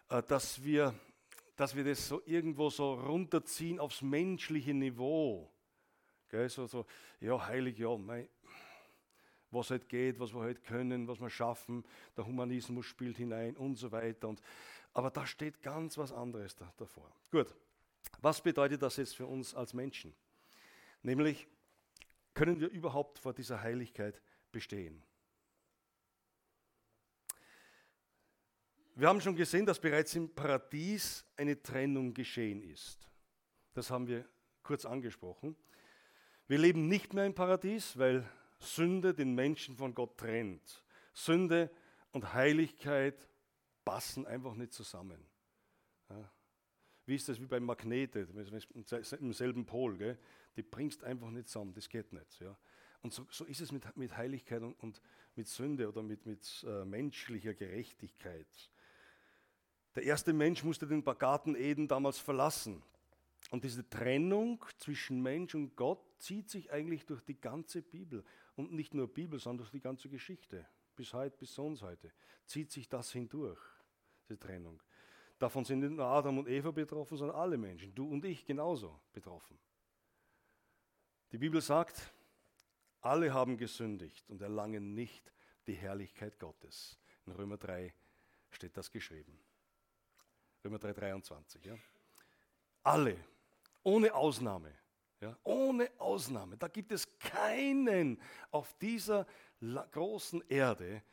äh, 0.09 0.21
dass 0.23 0.63
wir, 0.63 0.93
dass 1.55 1.75
wir 1.75 1.83
das 1.83 2.07
so 2.07 2.21
irgendwo 2.25 2.69
so 2.69 2.93
runterziehen 2.93 3.79
aufs 3.79 4.01
menschliche 4.01 4.73
Niveau. 4.73 5.51
Gell, 6.29 6.49
so, 6.49 6.67
so, 6.67 6.85
ja, 7.19 7.47
heilig, 7.47 7.79
ja, 7.79 7.97
mein, 7.97 8.27
was 9.49 9.71
halt 9.71 9.87
geht, 9.89 10.19
was 10.19 10.33
wir 10.33 10.41
halt 10.41 10.63
können, 10.63 11.07
was 11.07 11.19
wir 11.19 11.29
schaffen, 11.29 11.83
der 12.15 12.25
Humanismus 12.25 12.85
spielt 12.85 13.17
hinein 13.17 13.55
und 13.55 13.75
so 13.75 13.91
weiter. 13.91 14.27
Und 14.27 14.41
aber 14.93 15.11
da 15.11 15.25
steht 15.25 15.61
ganz 15.61 15.97
was 15.97 16.11
anderes 16.11 16.55
da, 16.55 16.71
davor. 16.77 17.11
Gut, 17.31 17.53
was 18.19 18.41
bedeutet 18.41 18.81
das 18.81 18.97
jetzt 18.97 19.15
für 19.15 19.25
uns 19.25 19.53
als 19.53 19.73
Menschen? 19.73 20.15
Nämlich, 21.03 21.47
können 22.33 22.59
wir 22.59 22.69
überhaupt 22.69 23.19
vor 23.19 23.33
dieser 23.33 23.61
Heiligkeit 23.61 24.21
bestehen? 24.51 25.03
Wir 28.95 29.07
haben 29.07 29.21
schon 29.21 29.35
gesehen, 29.35 29.65
dass 29.65 29.79
bereits 29.79 30.15
im 30.15 30.33
Paradies 30.33 31.23
eine 31.35 31.61
Trennung 31.61 32.13
geschehen 32.15 32.63
ist. 32.63 33.07
Das 33.73 33.91
haben 33.91 34.07
wir 34.07 34.25
kurz 34.63 34.85
angesprochen. 34.85 35.55
Wir 36.47 36.57
leben 36.57 36.87
nicht 36.87 37.13
mehr 37.13 37.25
im 37.25 37.35
Paradies, 37.35 37.95
weil 37.97 38.27
Sünde 38.59 39.13
den 39.13 39.35
Menschen 39.35 39.75
von 39.75 39.93
Gott 39.93 40.17
trennt. 40.17 40.83
Sünde 41.13 41.69
und 42.11 42.33
Heiligkeit 42.33 43.27
passen 43.87 44.27
einfach 44.27 44.53
nicht 44.53 44.73
zusammen. 44.73 45.25
Ja. 46.09 46.29
Wie 47.05 47.15
ist 47.15 47.29
das 47.29 47.39
wie 47.39 47.45
beim 47.45 47.63
Magnete, 47.63 48.27
im 49.21 49.31
selben 49.31 49.65
Pol, 49.65 49.97
gell? 49.97 50.19
die 50.57 50.61
bringst 50.61 51.05
einfach 51.05 51.29
nicht 51.29 51.47
zusammen, 51.47 51.73
das 51.73 51.87
geht 51.87 52.11
nicht. 52.11 52.41
Ja. 52.41 52.57
Und 53.01 53.13
so, 53.13 53.25
so, 53.31 53.45
ist 53.45 53.61
es 53.61 53.71
mit, 53.71 53.95
mit 53.95 54.17
Heiligkeit 54.17 54.61
und, 54.61 54.73
und, 54.81 55.01
mit 55.35 55.47
Sünde 55.47 55.87
oder 55.87 56.03
mit, 56.03 56.25
mit 56.25 56.65
äh, 56.67 56.83
menschlicher 56.83 57.53
Gerechtigkeit. 57.53 58.47
Der 59.95 60.03
erste 60.03 60.33
Mensch 60.33 60.65
musste 60.65 60.85
den 60.85 61.05
Garten 61.05 61.55
Eden 61.55 61.87
damals 61.87 62.19
verlassen. 62.19 62.83
Und 63.51 63.63
diese 63.63 63.89
Trennung 63.89 64.65
zwischen 64.79 65.21
Mensch 65.21 65.55
und 65.55 65.77
Gott 65.77 66.03
zieht 66.17 66.49
sich 66.49 66.71
eigentlich 66.73 67.05
durch 67.05 67.21
die 67.21 67.39
ganze 67.39 67.81
Bibel. 67.81 68.25
Und 68.55 68.73
nicht 68.73 68.93
nur 68.93 69.07
Bibel, 69.07 69.39
sondern 69.39 69.59
durch 69.59 69.71
die 69.71 69.79
ganze 69.79 70.09
Geschichte. 70.09 70.67
Bis 70.95 71.13
heute, 71.13 71.37
bis 71.37 71.57
uns 71.57 71.81
heute, 71.81 72.11
zieht 72.45 72.71
sich 72.71 72.89
das 72.89 73.11
hindurch 73.11 73.76
die 74.29 74.37
Trennung. 74.37 74.81
Davon 75.39 75.63
sind 75.63 75.79
nicht 75.79 75.91
nur 75.91 76.05
Adam 76.05 76.39
und 76.39 76.47
Eva 76.47 76.71
betroffen, 76.71 77.17
sondern 77.17 77.37
alle 77.37 77.57
Menschen, 77.57 77.93
du 77.93 78.07
und 78.07 78.25
ich 78.25 78.45
genauso 78.45 78.99
betroffen. 79.13 79.57
Die 81.31 81.37
Bibel 81.37 81.61
sagt, 81.61 82.11
alle 83.01 83.33
haben 83.33 83.57
gesündigt 83.57 84.29
und 84.29 84.41
erlangen 84.41 84.93
nicht 84.93 85.31
die 85.67 85.73
Herrlichkeit 85.73 86.39
Gottes. 86.39 86.97
In 87.25 87.33
Römer 87.33 87.57
3 87.57 87.93
steht 88.49 88.75
das 88.77 88.91
geschrieben. 88.91 89.37
Römer 90.63 90.79
3, 90.79 90.93
23. 90.93 91.65
Ja? 91.65 91.75
Alle, 92.83 93.17
ohne 93.83 94.13
Ausnahme. 94.13 94.73
Ja? 95.19 95.37
Ohne 95.43 95.91
Ausnahme. 95.97 96.57
Da 96.57 96.67
gibt 96.67 96.91
es 96.91 97.17
keinen 97.19 98.21
auf 98.51 98.73
dieser 98.79 99.27
großen 99.91 100.43
Erde, 100.47 101.03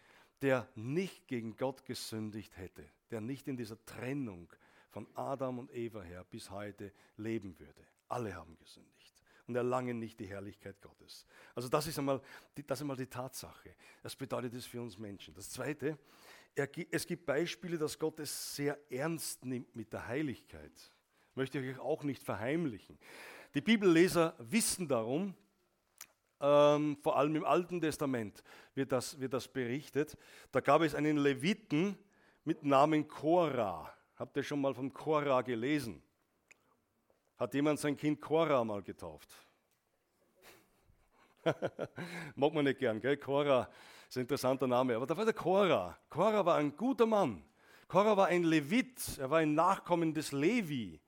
der 0.41 0.69
nicht 0.75 1.27
gegen 1.27 1.57
Gott 1.57 1.85
gesündigt 1.85 2.57
hätte, 2.57 2.89
der 3.15 3.21
nicht 3.21 3.47
in 3.47 3.57
dieser 3.57 3.83
Trennung 3.87 4.53
von 4.91 5.07
Adam 5.15 5.61
und 5.61 5.73
Eva 5.73 6.03
her 6.03 6.25
bis 6.29 6.51
heute 6.51 6.93
leben 7.17 7.57
würde. 7.61 7.87
Alle 8.09 8.35
haben 8.35 8.59
gesündigt 8.59 9.23
und 9.47 9.55
erlangen 9.55 10.01
nicht 10.01 10.19
die 10.19 10.27
Herrlichkeit 10.27 10.83
Gottes. 10.83 11.25
Also 11.55 11.69
das 11.69 11.87
ist 11.87 11.97
einmal 11.97 12.21
die, 12.57 12.67
das 12.67 12.79
ist 12.79 12.83
einmal 12.83 12.97
die 12.97 13.07
Tatsache. 13.07 13.77
Das 14.03 14.17
bedeutet 14.17 14.53
es 14.55 14.67
für 14.67 14.83
uns 14.83 14.99
Menschen. 14.99 15.33
Das 15.33 15.49
Zweite, 15.49 15.97
er, 16.57 16.69
es 16.91 17.07
gibt 17.07 17.25
Beispiele, 17.25 17.79
dass 17.79 17.97
Gott 17.97 18.19
es 18.19 18.57
sehr 18.57 18.77
ernst 18.91 19.45
nimmt 19.45 19.77
mit 19.77 19.93
der 19.93 20.09
Heiligkeit. 20.09 20.73
Möchte 21.37 21.61
ich 21.61 21.77
euch 21.77 21.81
auch 21.81 22.03
nicht 22.03 22.23
verheimlichen. 22.23 22.99
Die 23.55 23.61
Bibelleser 23.61 24.35
wissen 24.39 24.89
darum, 24.89 25.35
ähm, 26.41 26.97
vor 27.01 27.17
allem 27.17 27.37
im 27.37 27.45
Alten 27.45 27.81
Testament 27.81 28.43
wird 28.75 28.91
das, 28.91 29.21
wird 29.21 29.33
das 29.33 29.47
berichtet. 29.47 30.17
Da 30.51 30.59
gab 30.59 30.83
es 30.83 30.97
einen 30.97 31.17
Leviten 31.17 31.97
mit 32.45 32.63
Namen 32.65 33.09
Korah. 33.09 33.93
Habt 34.17 34.37
ihr 34.37 34.43
schon 34.43 34.61
mal 34.61 34.75
von 34.75 34.93
Korah 34.93 35.43
gelesen? 35.43 36.03
Hat 37.37 37.55
jemand 37.55 37.81
sein 37.81 37.97
Kind 37.97 38.21
Korah 38.21 38.65
mal 38.65 38.83
getauft? 38.83 39.29
Mag 42.37 42.55
man 42.55 42.65
nicht 42.65 42.79
gern, 42.79 43.01
gell? 43.01 43.17
Korah, 43.17 43.69
ist 44.09 44.17
ein 44.17 44.21
interessanter 44.21 44.67
Name. 44.67 44.97
Aber 44.97 45.07
da 45.07 45.17
war 45.17 45.25
der 45.25 45.35
Korah. 45.35 45.99
Korah 46.09 46.47
war 46.47 46.57
ein 46.57 46.77
guter 46.77 47.07
Mann. 47.07 47.45
Korah 47.89 48.17
war 48.17 48.29
ein 48.29 48.45
Levit. 48.45 49.19
Er 49.19 49.31
war 49.31 49.39
ein 49.39 49.55
Nachkommen 49.55 50.15
des 50.15 50.33
Levi 50.33 51.01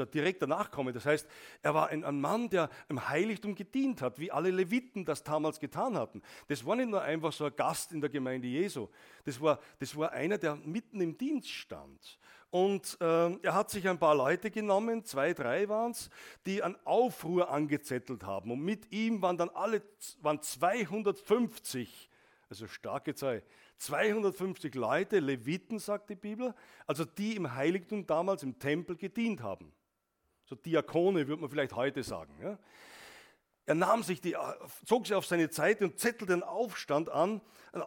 also 0.00 0.10
direkter 0.10 0.46
Nachkomme. 0.46 0.92
Das 0.92 1.06
heißt, 1.06 1.28
er 1.62 1.74
war 1.74 1.88
ein, 1.88 2.04
ein, 2.04 2.20
Mann, 2.20 2.48
der 2.48 2.70
im 2.88 3.08
Heiligtum 3.08 3.54
gedient 3.54 4.00
hat, 4.00 4.18
wie 4.18 4.32
alle 4.32 4.50
Leviten 4.50 5.04
das 5.04 5.22
damals 5.22 5.60
getan 5.60 5.96
hatten. 5.96 6.22
Das 6.48 6.64
war 6.64 6.76
nicht 6.76 6.88
nur 6.88 7.02
einfach 7.02 7.32
so 7.32 7.44
ein 7.44 7.56
Gast 7.56 7.92
in 7.92 8.00
der 8.00 8.10
Gemeinde 8.10 8.48
Jesu. 8.48 8.88
Das 9.24 9.40
war, 9.40 9.60
das 9.78 9.96
war 9.96 10.12
einer, 10.12 10.38
der 10.38 10.56
mitten 10.56 11.00
im 11.00 11.16
Dienst 11.18 11.50
stand. 11.50 12.18
Und 12.50 12.98
äh, 13.00 13.30
er 13.38 13.54
hat 13.54 13.70
sich 13.70 13.88
ein 13.88 13.98
paar 13.98 14.14
Leute 14.14 14.50
genommen, 14.50 15.04
zwei, 15.04 15.32
drei 15.32 15.68
waren 15.70 15.92
es, 15.92 16.10
die 16.44 16.62
einen 16.62 16.76
Aufruhr 16.84 17.50
angezettelt 17.50 18.24
haben. 18.24 18.50
Und 18.50 18.60
mit 18.60 18.92
ihm 18.92 19.22
waren 19.22 19.38
dann 19.38 19.48
alle 19.50 19.82
waren 20.20 20.42
250, 20.42 22.10
also 22.50 22.66
starke 22.66 23.14
Zahl, 23.14 23.42
250 23.82 24.74
Leute, 24.74 25.18
Leviten, 25.18 25.78
sagt 25.78 26.10
die 26.10 26.14
Bibel, 26.14 26.54
also 26.86 27.04
die 27.04 27.36
im 27.36 27.54
Heiligtum 27.54 28.06
damals 28.06 28.42
im 28.42 28.58
Tempel 28.58 28.96
gedient 28.96 29.42
haben. 29.42 29.72
So 30.52 30.56
Diakone 30.56 31.26
würde 31.26 31.40
man 31.40 31.48
vielleicht 31.48 31.74
heute 31.74 32.02
sagen. 32.02 32.34
Ja. 32.42 32.58
Er 33.64 33.74
nahm 33.74 34.02
sich 34.02 34.20
die, 34.20 34.36
zog 34.84 35.06
sie 35.06 35.14
auf 35.14 35.24
seine 35.24 35.50
Seite 35.50 35.84
und 35.86 35.98
zettelte 35.98 36.34
den 36.34 36.42
Aufstand 36.42 37.08
an 37.08 37.40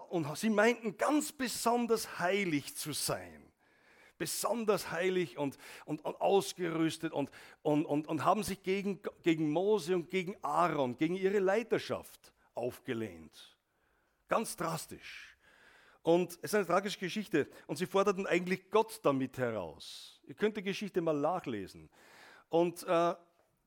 und 0.09 0.35
sie 0.35 0.49
meinten 0.49 0.97
ganz 0.97 1.31
besonders 1.31 2.17
heilig 2.17 2.75
zu 2.75 2.91
sein. 2.91 3.43
Besonders 4.17 4.89
heilig 4.89 5.37
und, 5.37 5.59
und, 5.85 6.03
und 6.03 6.19
ausgerüstet 6.19 7.13
und, 7.13 7.29
und, 7.61 7.85
und, 7.85 8.07
und 8.07 8.25
haben 8.25 8.41
sich 8.41 8.63
gegen, 8.63 8.99
gegen 9.21 9.51
Mose 9.51 9.93
und 9.93 10.09
gegen 10.09 10.35
Aaron, 10.41 10.97
gegen 10.97 11.13
ihre 11.13 11.37
Leiterschaft 11.37 12.33
aufgelehnt. 12.55 13.55
Ganz 14.27 14.55
drastisch. 14.55 15.37
Und 16.01 16.31
es 16.41 16.45
ist 16.45 16.55
eine 16.55 16.65
tragische 16.65 16.97
Geschichte. 16.97 17.47
Und 17.67 17.75
sie 17.75 17.85
forderten 17.85 18.25
eigentlich 18.25 18.71
Gott 18.71 19.01
damit 19.03 19.37
heraus. 19.37 20.19
Ihr 20.25 20.33
könnt 20.33 20.57
die 20.57 20.63
Geschichte 20.63 21.01
mal 21.01 21.13
nachlesen. 21.19 21.91
Und 22.55 22.83
äh, 22.83 23.13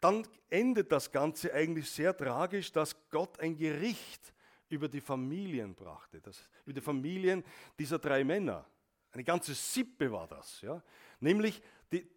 dann 0.01 0.27
endet 0.49 0.91
das 0.91 1.13
Ganze 1.13 1.53
eigentlich 1.53 1.91
sehr 1.91 2.17
tragisch, 2.17 2.73
dass 2.73 2.97
Gott 3.11 3.39
ein 3.39 3.55
Gericht 3.55 4.33
über 4.71 4.89
die 4.89 5.03
Familien 5.03 5.75
brachte. 5.75 6.23
Das, 6.23 6.49
über 6.65 6.73
die 6.73 6.81
Familien 6.81 7.45
dieser 7.79 7.99
drei 7.99 8.25
Männer. 8.25 8.65
Eine 9.13 9.25
ganze 9.25 9.53
Sippe 9.53 10.11
war 10.11 10.27
das. 10.27 10.63
Ja? 10.63 10.83
Nämlich 11.21 11.61
die, 11.93 12.09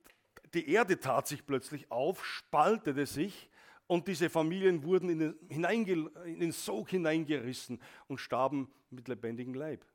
die 0.54 0.70
Erde 0.72 0.98
tat 0.98 1.28
sich 1.28 1.46
plötzlich 1.46 1.92
auf, 1.92 2.26
spaltete 2.26 3.06
sich 3.06 3.50
und 3.88 4.08
diese 4.08 4.30
Familien 4.30 4.82
wurden 4.82 5.10
in 5.10 5.20
den, 5.20 6.08
in 6.24 6.40
den 6.40 6.54
Sog 6.54 6.92
hineingerissen 6.92 7.82
und 8.08 8.20
starben 8.20 8.72
mit 8.90 9.10
lebendigem 9.10 9.56
Leib. 9.56 9.86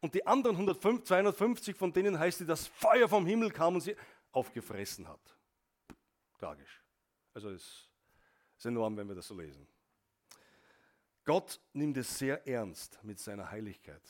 Und 0.00 0.12
die 0.16 0.26
anderen 0.26 0.56
105, 0.56 1.04
250, 1.04 1.76
von 1.76 1.92
denen 1.92 2.18
heißt 2.18 2.40
es, 2.40 2.48
dass 2.48 2.66
Feuer 2.66 3.08
vom 3.08 3.26
Himmel 3.26 3.52
kam 3.52 3.76
und 3.76 3.82
sie 3.82 3.94
aufgefressen 4.32 5.06
hat. 5.06 5.35
Tragisch. 6.38 6.82
Also 7.34 7.50
es 7.50 7.88
ist 8.56 8.66
enorm, 8.66 8.96
wenn 8.96 9.08
wir 9.08 9.14
das 9.14 9.26
so 9.26 9.38
lesen. 9.38 9.66
Gott 11.24 11.60
nimmt 11.72 11.96
es 11.96 12.18
sehr 12.18 12.46
ernst 12.46 13.02
mit 13.02 13.18
seiner 13.18 13.50
Heiligkeit. 13.50 14.02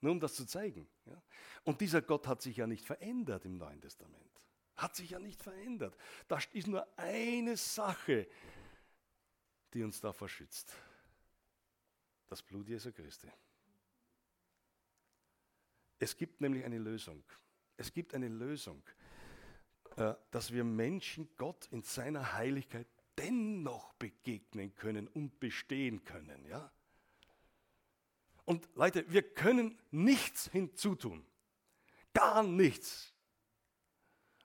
Nur 0.00 0.12
um 0.12 0.20
das 0.20 0.34
zu 0.34 0.46
zeigen. 0.46 0.88
Ja? 1.04 1.20
Und 1.64 1.80
dieser 1.80 2.00
Gott 2.00 2.26
hat 2.26 2.40
sich 2.40 2.56
ja 2.56 2.66
nicht 2.66 2.84
verändert 2.84 3.44
im 3.44 3.56
Neuen 3.56 3.80
Testament. 3.80 4.40
Hat 4.76 4.96
sich 4.96 5.10
ja 5.10 5.18
nicht 5.18 5.42
verändert. 5.42 5.96
Da 6.26 6.38
ist 6.52 6.68
nur 6.68 6.86
eine 6.96 7.56
Sache, 7.56 8.28
die 9.74 9.82
uns 9.82 10.00
davor 10.00 10.28
schützt. 10.28 10.74
Das 12.28 12.42
Blut 12.42 12.68
Jesu 12.68 12.92
Christi. 12.92 13.30
Es 15.98 16.16
gibt 16.16 16.40
nämlich 16.40 16.64
eine 16.64 16.78
Lösung. 16.78 17.22
Es 17.76 17.92
gibt 17.92 18.14
eine 18.14 18.28
Lösung, 18.28 18.82
dass 19.96 20.52
wir 20.52 20.64
Menschen 20.64 21.28
Gott 21.36 21.68
in 21.70 21.82
seiner 21.82 22.32
Heiligkeit 22.34 22.86
dennoch 23.18 23.92
begegnen 23.94 24.74
können 24.74 25.08
und 25.08 25.38
bestehen 25.40 26.04
können. 26.04 26.46
Ja? 26.46 26.70
Und 28.44 28.68
Leute, 28.74 29.04
wir 29.12 29.22
können 29.22 29.78
nichts 29.90 30.50
hinzutun. 30.50 31.24
Gar 32.12 32.42
nichts. 32.42 33.12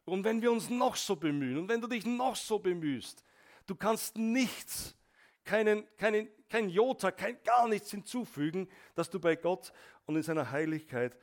Und 0.03 0.23
wenn 0.23 0.41
wir 0.41 0.51
uns 0.51 0.69
noch 0.69 0.95
so 0.95 1.15
bemühen 1.15 1.57
und 1.57 1.69
wenn 1.69 1.81
du 1.81 1.87
dich 1.87 2.05
noch 2.05 2.35
so 2.35 2.59
bemühst, 2.59 3.23
du 3.65 3.75
kannst 3.75 4.17
nichts, 4.17 4.95
keinen, 5.43 5.85
keinen, 5.97 6.29
kein 6.49 6.69
Jota, 6.69 7.11
kein, 7.11 7.41
gar 7.43 7.67
nichts 7.67 7.89
hinzufügen, 7.91 8.69
dass 8.93 9.09
du 9.09 9.19
bei 9.19 9.35
Gott 9.35 9.73
und 10.05 10.15
in 10.15 10.23
seiner 10.23 10.51
Heiligkeit 10.51 11.17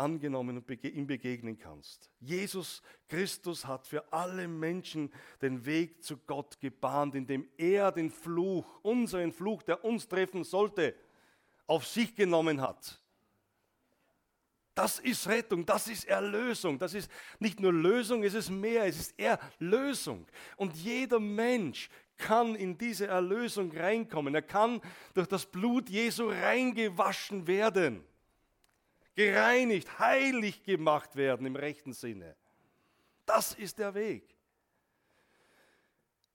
angenommen 0.00 0.56
und 0.56 0.84
ihm 0.84 1.06
begegnen 1.06 1.58
kannst. 1.58 2.10
Jesus 2.18 2.82
Christus 3.08 3.66
hat 3.66 3.86
für 3.86 4.12
alle 4.12 4.48
Menschen 4.48 5.12
den 5.42 5.64
Weg 5.66 6.02
zu 6.02 6.16
Gott 6.16 6.58
gebahnt, 6.58 7.14
indem 7.14 7.46
er 7.58 7.92
den 7.92 8.10
Fluch, 8.10 8.80
unseren 8.82 9.32
Fluch, 9.32 9.62
der 9.62 9.84
uns 9.84 10.08
treffen 10.08 10.42
sollte, 10.42 10.94
auf 11.66 11.86
sich 11.86 12.16
genommen 12.16 12.60
hat. 12.60 13.00
Das 14.74 14.98
ist 14.98 15.28
Rettung, 15.28 15.66
das 15.66 15.88
ist 15.88 16.06
Erlösung, 16.06 16.78
das 16.78 16.94
ist 16.94 17.10
nicht 17.38 17.60
nur 17.60 17.72
Lösung, 17.72 18.24
es 18.24 18.34
ist 18.34 18.48
mehr, 18.48 18.86
es 18.86 18.98
ist 18.98 19.18
Erlösung. 19.18 20.26
Und 20.56 20.74
jeder 20.76 21.20
Mensch 21.20 21.90
kann 22.16 22.54
in 22.54 22.78
diese 22.78 23.06
Erlösung 23.06 23.72
reinkommen. 23.76 24.34
Er 24.34 24.42
kann 24.42 24.80
durch 25.14 25.26
das 25.26 25.44
Blut 25.44 25.90
Jesu 25.90 26.28
reingewaschen 26.28 27.46
werden 27.46 28.04
gereinigt, 29.20 29.98
heilig 29.98 30.62
gemacht 30.62 31.14
werden 31.14 31.46
im 31.46 31.56
rechten 31.56 31.92
Sinne. 31.92 32.36
Das 33.26 33.52
ist 33.52 33.78
der 33.78 33.94
Weg. 33.94 34.24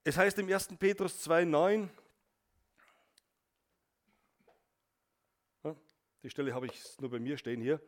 Es 0.04 0.16
heißt 0.18 0.38
im 0.38 0.52
1. 0.52 0.68
Petrus 0.78 1.28
2,9, 1.28 1.90
die 6.22 6.30
Stelle 6.30 6.54
habe 6.54 6.68
ich 6.68 7.00
nur 7.00 7.10
bei 7.10 7.20
mir 7.20 7.38
stehen 7.38 7.60
hier, 7.60 7.82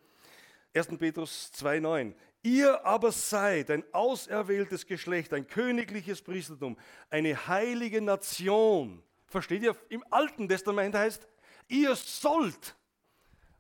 1. 0.74 0.88
Petrus 0.98 1.52
2,9. 1.56 2.14
Ihr 2.42 2.84
aber 2.86 3.12
seid 3.12 3.70
ein 3.70 3.84
auserwähltes 3.94 4.86
Geschlecht, 4.86 5.32
ein 5.34 5.46
königliches 5.48 6.22
Priestertum, 6.22 6.78
eine 7.10 7.48
heilige 7.48 8.02
Nation. 8.02 9.04
Versteht 9.28 9.62
ihr? 9.62 9.76
Im 9.90 10.04
Alten 10.10 10.48
Testament 10.48 10.96
heißt, 10.96 11.28
ihr 11.68 11.96
sollt. 11.96 12.76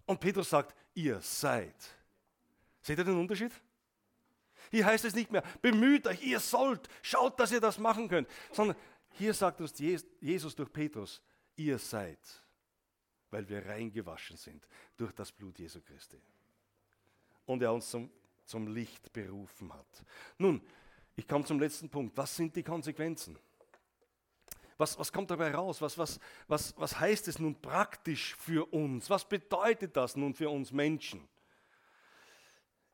Und 0.06 0.19
Petrus 0.19 0.50
sagt, 0.50 0.76
ihr 0.97 1.21
seid. 1.21 1.75
Seht 2.81 2.97
ihr 2.97 3.03
den 3.03 3.19
Unterschied? 3.19 3.51
Hier 4.71 4.86
heißt 4.86 5.05
es 5.05 5.15
nicht 5.15 5.31
mehr, 5.31 5.43
bemüht 5.62 6.07
euch, 6.07 6.21
ihr 6.23 6.39
sollt, 6.39 6.89
schaut, 7.01 7.39
dass 7.39 7.51
ihr 7.51 7.62
das 7.62 7.77
machen 7.77 8.10
könnt, 8.10 8.27
sondern 8.51 8.75
hier 9.12 9.33
sagt 9.33 9.62
uns 9.62 9.77
Jesus 9.79 10.55
durch 10.55 10.73
Petrus, 10.73 11.21
ihr 11.55 11.77
seid, 11.77 12.19
weil 13.29 13.47
wir 13.47 13.65
reingewaschen 13.65 14.36
sind 14.36 14.67
durch 14.97 15.13
das 15.13 15.31
Blut 15.31 15.57
Jesu 15.60 15.81
Christi. 15.81 16.19
Und 17.45 17.62
er 17.62 17.71
uns 17.71 17.89
zum, 17.89 18.12
zum 18.45 18.67
Licht 18.67 19.13
berufen 19.13 19.71
hat. 19.73 20.03
Nun, 20.38 20.62
ich 21.15 21.27
komme 21.27 21.45
zum 21.45 21.60
letzten 21.60 21.89
Punkt. 21.89 22.17
Was 22.17 22.36
sind 22.36 22.55
die 22.55 22.63
Konsequenzen? 22.63 23.39
Was, 24.77 24.97
was 24.99 25.11
kommt 25.11 25.31
dabei 25.31 25.53
raus? 25.53 25.81
Was, 25.81 25.97
was, 25.97 26.19
was, 26.47 26.73
was 26.77 26.99
heißt 26.99 27.27
es 27.27 27.39
nun 27.39 27.59
praktisch 27.59 28.35
für 28.35 28.71
uns? 28.71 29.09
Was 29.09 29.27
bedeutet 29.27 29.97
das 29.97 30.15
nun 30.15 30.33
für 30.33 30.49
uns 30.49 30.71
Menschen? 30.71 31.27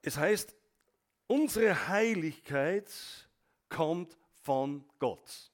Es 0.02 0.18
heißt, 0.18 0.56
unsere 1.28 1.88
Heiligkeit 1.88 2.90
kommt 3.70 4.18
von 4.44 4.86
Gott. 5.00 5.52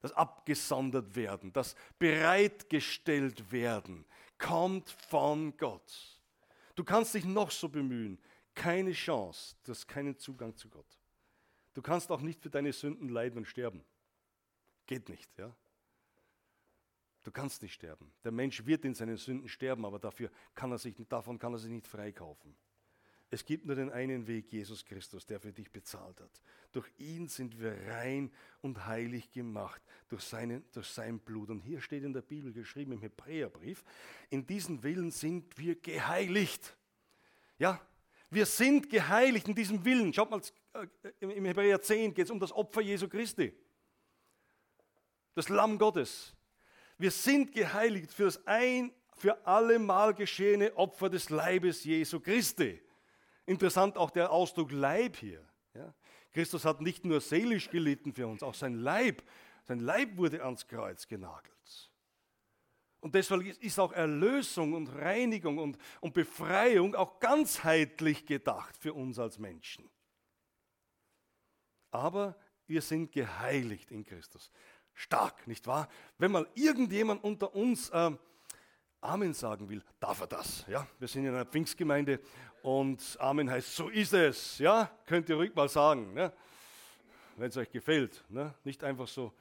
Das 0.00 0.12
abgesondert 0.12 1.16
werden, 1.16 1.52
das 1.52 1.74
bereitgestellt 1.98 3.50
werden, 3.50 4.04
kommt 4.38 4.90
von 4.90 5.56
Gott. 5.56 6.20
Du 6.74 6.84
kannst 6.84 7.14
dich 7.14 7.24
noch 7.24 7.50
so 7.50 7.68
bemühen, 7.68 8.18
keine 8.54 8.92
Chance, 8.92 9.56
du 9.64 9.72
hast 9.72 9.88
keinen 9.88 10.16
Zugang 10.18 10.54
zu 10.56 10.68
Gott. 10.68 10.86
Du 11.74 11.82
kannst 11.82 12.10
auch 12.10 12.20
nicht 12.20 12.40
für 12.40 12.50
deine 12.50 12.72
Sünden 12.72 13.08
leiden 13.08 13.38
und 13.38 13.46
sterben. 13.46 13.84
Geht 14.86 15.08
nicht, 15.08 15.36
ja? 15.36 15.54
Du 17.26 17.32
kannst 17.32 17.60
nicht 17.60 17.74
sterben. 17.74 18.12
Der 18.22 18.30
Mensch 18.30 18.64
wird 18.66 18.84
in 18.84 18.94
seinen 18.94 19.16
Sünden 19.16 19.48
sterben, 19.48 19.84
aber 19.84 19.98
dafür 19.98 20.30
kann 20.54 20.70
er 20.70 20.78
sich, 20.78 20.94
davon 21.08 21.40
kann 21.40 21.52
er 21.52 21.58
sich 21.58 21.72
nicht 21.72 21.88
freikaufen. 21.88 22.54
Es 23.30 23.44
gibt 23.44 23.66
nur 23.66 23.74
den 23.74 23.90
einen 23.90 24.28
Weg, 24.28 24.52
Jesus 24.52 24.84
Christus, 24.84 25.26
der 25.26 25.40
für 25.40 25.52
dich 25.52 25.72
bezahlt 25.72 26.20
hat. 26.20 26.30
Durch 26.70 26.88
ihn 26.98 27.26
sind 27.26 27.58
wir 27.58 27.76
rein 27.88 28.30
und 28.60 28.86
heilig 28.86 29.32
gemacht, 29.32 29.82
durch, 30.06 30.22
seinen, 30.22 30.64
durch 30.70 30.86
sein 30.86 31.18
Blut. 31.18 31.50
Und 31.50 31.58
hier 31.58 31.80
steht 31.80 32.04
in 32.04 32.12
der 32.12 32.22
Bibel 32.22 32.52
geschrieben, 32.52 32.92
im 32.92 33.02
Hebräerbrief, 33.02 33.82
in 34.30 34.46
diesen 34.46 34.84
Willen 34.84 35.10
sind 35.10 35.58
wir 35.58 35.74
geheiligt. 35.74 36.76
Ja, 37.58 37.84
wir 38.30 38.46
sind 38.46 38.88
geheiligt 38.88 39.48
in 39.48 39.56
diesem 39.56 39.84
Willen. 39.84 40.12
Schaut 40.12 40.30
mal, 40.30 40.40
äh, 40.74 40.86
im 41.18 41.44
Hebräer 41.44 41.82
10 41.82 42.14
geht 42.14 42.26
es 42.26 42.30
um 42.30 42.38
das 42.38 42.52
Opfer 42.52 42.82
Jesu 42.82 43.08
Christi 43.08 43.52
das 45.36 45.48
Lamm 45.50 45.78
Gottes. 45.78 46.34
Wir 46.98 47.10
sind 47.10 47.52
geheiligt 47.52 48.10
für 48.10 48.24
das 48.24 48.44
ein 48.46 48.92
für 49.16 49.46
allemal 49.46 50.14
geschehene 50.14 50.76
Opfer 50.76 51.08
des 51.08 51.30
Leibes 51.30 51.84
Jesu 51.84 52.20
Christi. 52.20 52.82
Interessant 53.44 53.96
auch 53.96 54.10
der 54.10 54.30
Ausdruck 54.30 54.72
Leib 54.72 55.16
hier. 55.16 55.46
Ja? 55.74 55.94
Christus 56.32 56.64
hat 56.64 56.80
nicht 56.80 57.04
nur 57.04 57.20
seelisch 57.20 57.70
gelitten 57.70 58.12
für 58.12 58.26
uns, 58.26 58.42
auch 58.42 58.54
sein 58.54 58.74
Leib, 58.74 59.22
sein 59.64 59.80
Leib 59.80 60.16
wurde 60.16 60.42
ans 60.44 60.66
Kreuz 60.66 61.06
genagelt. 61.06 61.52
Und 63.00 63.14
deshalb 63.14 63.42
ist 63.62 63.78
auch 63.78 63.92
Erlösung 63.92 64.72
und 64.72 64.88
Reinigung 64.88 65.58
und, 65.58 65.78
und 66.00 66.12
Befreiung 66.12 66.94
auch 66.94 67.20
ganzheitlich 67.20 68.26
gedacht 68.26 68.76
für 68.76 68.94
uns 68.94 69.18
als 69.18 69.38
Menschen. 69.38 69.88
Aber 71.90 72.36
wir 72.66 72.82
sind 72.82 73.12
geheiligt 73.12 73.90
in 73.90 74.04
Christus. 74.04 74.50
Stark, 74.96 75.46
nicht 75.46 75.66
wahr? 75.66 75.88
Wenn 76.16 76.32
mal 76.32 76.48
irgendjemand 76.54 77.22
unter 77.22 77.54
uns 77.54 77.90
äh, 77.90 78.10
Amen 79.02 79.34
sagen 79.34 79.68
will, 79.68 79.84
darf 80.00 80.20
er 80.22 80.26
das. 80.26 80.64
Ja? 80.66 80.88
Wir 80.98 81.06
sind 81.06 81.26
in 81.26 81.34
einer 81.34 81.44
Pfingstgemeinde 81.44 82.18
und 82.62 83.16
Amen 83.20 83.48
heißt, 83.50 83.76
so 83.76 83.90
ist 83.90 84.14
es. 84.14 84.58
Ja? 84.58 84.90
Könnt 85.04 85.28
ihr 85.28 85.36
ruhig 85.36 85.54
mal 85.54 85.68
sagen, 85.68 86.14
ne? 86.14 86.32
wenn 87.36 87.50
es 87.50 87.56
euch 87.58 87.70
gefällt. 87.70 88.24
Ne? 88.30 88.54
Nicht 88.64 88.82
einfach 88.82 89.06
so 89.06 89.34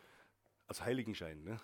als 0.68 0.82
Heiligenschein. 0.82 1.42
Ne? 1.42 1.58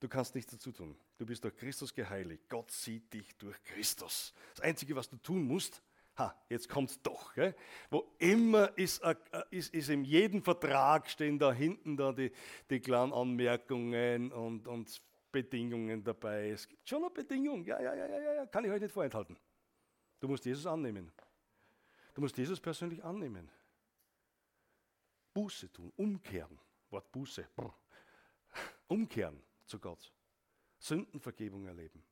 Du 0.00 0.08
kannst 0.08 0.34
nichts 0.34 0.52
dazu 0.52 0.72
tun. 0.72 0.96
Du 1.18 1.26
bist 1.26 1.44
durch 1.44 1.54
Christus 1.54 1.92
geheiligt. 1.92 2.48
Gott 2.48 2.70
sieht 2.70 3.12
dich 3.12 3.36
durch 3.36 3.62
Christus. 3.64 4.32
Das 4.54 4.64
Einzige, 4.64 4.96
was 4.96 5.08
du 5.08 5.16
tun 5.18 5.46
musst, 5.46 5.82
ha, 6.18 6.34
jetzt 6.48 6.68
kommt 6.68 6.90
es 6.90 7.02
doch. 7.02 7.34
Gell? 7.34 7.54
Wo 7.90 8.14
immer 8.18 8.76
ist, 8.78 9.02
ist, 9.50 9.74
ist 9.74 9.88
in 9.88 10.04
jedem 10.04 10.42
Vertrag 10.42 11.08
stehen 11.08 11.38
da 11.38 11.52
hinten 11.52 11.96
da 11.96 12.12
die, 12.12 12.32
die 12.70 12.80
kleinen 12.80 13.12
Anmerkungen 13.12 14.32
und, 14.32 14.68
und 14.68 15.02
Bedingungen 15.30 16.04
dabei. 16.04 16.50
Es 16.50 16.68
gibt 16.68 16.88
schon 16.88 17.02
eine 17.02 17.10
Bedingung. 17.10 17.64
Ja, 17.64 17.80
ja, 17.80 17.94
ja, 17.94 18.06
ja, 18.06 18.34
ja, 18.34 18.46
kann 18.46 18.64
ich 18.64 18.70
euch 18.70 18.80
nicht 18.80 18.92
vorenthalten. 18.92 19.36
Du 20.20 20.28
musst 20.28 20.44
Jesus 20.44 20.66
annehmen. 20.66 21.12
Du 22.14 22.20
musst 22.20 22.36
Jesus 22.38 22.60
persönlich 22.60 23.02
annehmen. 23.04 23.50
Buße 25.32 25.72
tun, 25.72 25.92
umkehren. 25.96 26.60
Wort 26.90 27.10
Buße. 27.10 27.48
Brr. 27.56 27.74
Umkehren 28.86 29.42
zu 29.66 29.80
Gott. 29.80 30.12
Sündenvergebung 30.78 31.66
erleben. 31.66 32.04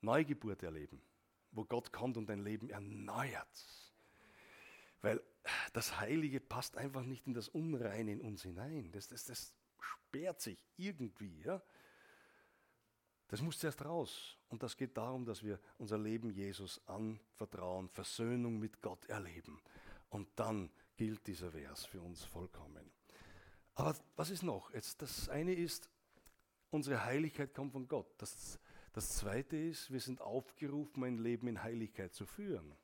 Neugeburt 0.00 0.62
erleben, 0.62 1.02
wo 1.58 1.64
Gott 1.64 1.92
kommt 1.92 2.16
und 2.16 2.28
dein 2.28 2.44
Leben 2.44 2.70
erneuert. 2.70 3.66
Weil 5.02 5.20
das 5.72 5.98
Heilige 5.98 6.38
passt 6.38 6.76
einfach 6.76 7.02
nicht 7.02 7.26
in 7.26 7.34
das 7.34 7.48
Unreine 7.48 8.12
in 8.12 8.20
uns 8.20 8.44
hinein. 8.44 8.92
Das, 8.92 9.08
das, 9.08 9.24
das 9.24 9.52
sperrt 9.80 10.40
sich 10.40 10.64
irgendwie. 10.76 11.42
Ja? 11.42 11.60
Das 13.26 13.42
muss 13.42 13.58
zuerst 13.58 13.84
raus. 13.84 14.36
Und 14.48 14.62
das 14.62 14.76
geht 14.76 14.96
darum, 14.96 15.24
dass 15.24 15.42
wir 15.42 15.58
unser 15.78 15.98
Leben 15.98 16.30
Jesus 16.30 16.80
anvertrauen, 16.86 17.88
Versöhnung 17.88 18.60
mit 18.60 18.80
Gott 18.80 19.04
erleben. 19.06 19.60
Und 20.10 20.28
dann 20.36 20.70
gilt 20.96 21.26
dieser 21.26 21.50
Vers 21.50 21.86
für 21.86 22.00
uns 22.00 22.24
vollkommen. 22.24 22.88
Aber 23.74 23.96
was 24.14 24.30
ist 24.30 24.44
noch? 24.44 24.72
Jetzt, 24.74 25.02
das 25.02 25.28
eine 25.28 25.54
ist, 25.54 25.90
unsere 26.70 27.04
Heiligkeit 27.04 27.52
kommt 27.52 27.72
von 27.72 27.88
Gott. 27.88 28.06
Das, 28.18 28.60
das 28.92 29.16
zweite 29.16 29.56
ist, 29.56 29.92
wir 29.92 30.00
sind 30.00 30.20
aufgerufen, 30.20 31.04
ein 31.04 31.18
Leben 31.18 31.48
in 31.48 31.62
Heiligkeit 31.62 32.14
zu 32.14 32.26
führen. 32.26 32.74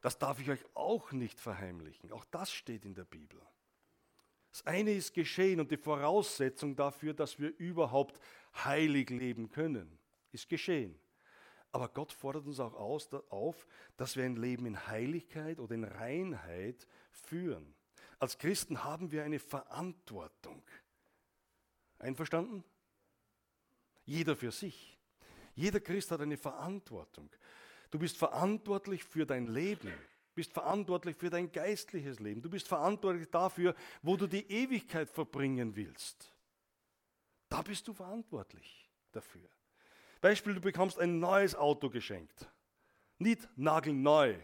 Das 0.00 0.18
darf 0.18 0.40
ich 0.40 0.50
euch 0.50 0.64
auch 0.74 1.12
nicht 1.12 1.40
verheimlichen. 1.40 2.12
Auch 2.12 2.24
das 2.26 2.52
steht 2.52 2.84
in 2.84 2.94
der 2.94 3.04
Bibel. 3.04 3.40
Das 4.50 4.66
eine 4.66 4.92
ist 4.92 5.14
geschehen 5.14 5.60
und 5.60 5.70
die 5.70 5.76
Voraussetzung 5.76 6.76
dafür, 6.76 7.12
dass 7.14 7.40
wir 7.40 7.56
überhaupt 7.58 8.20
heilig 8.54 9.10
leben 9.10 9.48
können, 9.48 9.98
ist 10.30 10.48
geschehen. 10.48 10.98
Aber 11.72 11.88
Gott 11.88 12.12
fordert 12.12 12.46
uns 12.46 12.60
auch 12.60 12.74
aus, 12.74 13.12
auf, 13.30 13.66
dass 13.96 14.16
wir 14.16 14.24
ein 14.24 14.36
Leben 14.36 14.64
in 14.66 14.86
Heiligkeit 14.86 15.58
oder 15.58 15.74
in 15.74 15.82
Reinheit 15.82 16.86
führen. 17.10 17.74
Als 18.20 18.38
Christen 18.38 18.84
haben 18.84 19.10
wir 19.10 19.24
eine 19.24 19.40
Verantwortung. 19.40 20.62
Einverstanden? 21.98 22.62
Jeder 24.04 24.36
für 24.36 24.50
sich. 24.50 24.98
Jeder 25.54 25.80
Christ 25.80 26.10
hat 26.10 26.20
eine 26.20 26.36
Verantwortung. 26.36 27.30
Du 27.90 27.98
bist 27.98 28.16
verantwortlich 28.16 29.04
für 29.04 29.24
dein 29.24 29.46
Leben, 29.46 29.92
bist 30.34 30.52
verantwortlich 30.52 31.16
für 31.16 31.30
dein 31.30 31.52
geistliches 31.52 32.18
Leben, 32.18 32.42
du 32.42 32.50
bist 32.50 32.66
verantwortlich 32.66 33.30
dafür, 33.30 33.74
wo 34.02 34.16
du 34.16 34.26
die 34.26 34.50
Ewigkeit 34.50 35.08
verbringen 35.08 35.76
willst. 35.76 36.32
Da 37.48 37.62
bist 37.62 37.86
du 37.86 37.92
verantwortlich 37.92 38.90
dafür. 39.12 39.48
Beispiel, 40.20 40.54
du 40.54 40.60
bekommst 40.60 40.98
ein 40.98 41.20
neues 41.20 41.54
Auto 41.54 41.88
geschenkt. 41.88 42.50
Nicht 43.18 43.46
nagelneu. 43.56 44.34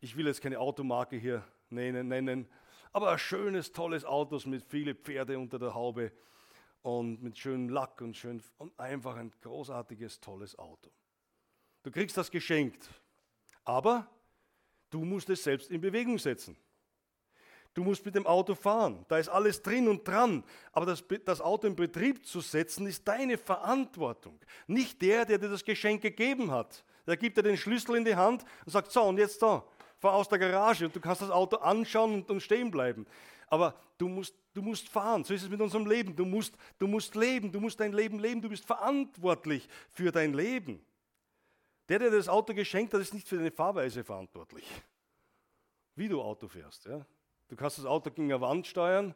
Ich 0.00 0.16
will 0.16 0.26
jetzt 0.26 0.40
keine 0.40 0.58
Automarke 0.58 1.16
hier 1.16 1.46
nennen, 1.70 2.08
nennen. 2.08 2.48
Aber 2.92 3.12
ein 3.12 3.18
schönes, 3.18 3.72
tolles 3.72 4.04
Auto 4.04 4.40
mit 4.48 4.64
vielen 4.64 4.96
Pferde 4.96 5.38
unter 5.38 5.58
der 5.58 5.74
Haube 5.74 6.10
und 6.84 7.22
mit 7.22 7.38
schönem 7.38 7.70
Lack 7.70 8.02
und, 8.02 8.14
schön, 8.14 8.42
und 8.58 8.78
einfach 8.78 9.16
ein 9.16 9.32
großartiges, 9.40 10.20
tolles 10.20 10.58
Auto. 10.58 10.90
Du 11.82 11.90
kriegst 11.90 12.14
das 12.16 12.30
geschenkt, 12.30 12.90
aber 13.64 14.06
du 14.90 15.02
musst 15.02 15.30
es 15.30 15.42
selbst 15.42 15.70
in 15.70 15.80
Bewegung 15.80 16.18
setzen. 16.18 16.56
Du 17.72 17.82
musst 17.82 18.04
mit 18.04 18.14
dem 18.14 18.26
Auto 18.26 18.54
fahren, 18.54 19.06
da 19.08 19.16
ist 19.16 19.30
alles 19.30 19.62
drin 19.62 19.88
und 19.88 20.06
dran, 20.06 20.44
aber 20.72 20.84
das, 20.84 21.02
das 21.24 21.40
Auto 21.40 21.66
in 21.66 21.74
Betrieb 21.74 22.24
zu 22.26 22.40
setzen, 22.40 22.86
ist 22.86 23.08
deine 23.08 23.38
Verantwortung. 23.38 24.38
Nicht 24.66 25.00
der, 25.00 25.24
der 25.24 25.38
dir 25.38 25.48
das 25.48 25.64
Geschenk 25.64 26.02
gegeben 26.02 26.50
hat. 26.50 26.84
Der 27.06 27.16
gibt 27.16 27.38
dir 27.38 27.42
den 27.42 27.56
Schlüssel 27.56 27.96
in 27.96 28.04
die 28.04 28.14
Hand 28.14 28.44
und 28.66 28.72
sagt, 28.72 28.92
so, 28.92 29.02
und 29.04 29.16
jetzt 29.16 29.40
da, 29.42 29.64
fahr 30.00 30.12
aus 30.12 30.28
der 30.28 30.38
Garage 30.38 30.84
und 30.84 30.94
du 30.94 31.00
kannst 31.00 31.22
das 31.22 31.30
Auto 31.30 31.56
anschauen 31.56 32.12
und, 32.12 32.30
und 32.30 32.42
stehen 32.42 32.70
bleiben. 32.70 33.06
Aber 33.48 33.74
du 33.98 34.08
musst, 34.08 34.34
du 34.52 34.62
musst 34.62 34.88
fahren. 34.88 35.24
So 35.24 35.34
ist 35.34 35.42
es 35.42 35.48
mit 35.48 35.60
unserem 35.60 35.86
Leben. 35.86 36.14
Du 36.16 36.24
musst, 36.24 36.56
du 36.78 36.86
musst 36.86 37.14
leben. 37.14 37.52
Du 37.52 37.60
musst 37.60 37.78
dein 37.80 37.92
Leben 37.92 38.18
leben. 38.18 38.40
Du 38.40 38.48
bist 38.48 38.64
verantwortlich 38.64 39.68
für 39.90 40.10
dein 40.10 40.34
Leben. 40.34 40.84
Der, 41.88 41.98
der 41.98 42.10
das 42.10 42.28
Auto 42.28 42.54
geschenkt 42.54 42.94
hat, 42.94 43.00
ist 43.00 43.12
nicht 43.12 43.28
für 43.28 43.36
deine 43.36 43.50
Fahrweise 43.50 44.04
verantwortlich. 44.04 44.64
Wie 45.96 46.08
du 46.08 46.22
Auto 46.22 46.48
fährst. 46.48 46.86
Ja? 46.86 47.04
Du 47.48 47.56
kannst 47.56 47.78
das 47.78 47.84
Auto 47.84 48.10
gegen 48.10 48.32
eine 48.32 48.40
Wand 48.40 48.66
steuern, 48.66 49.14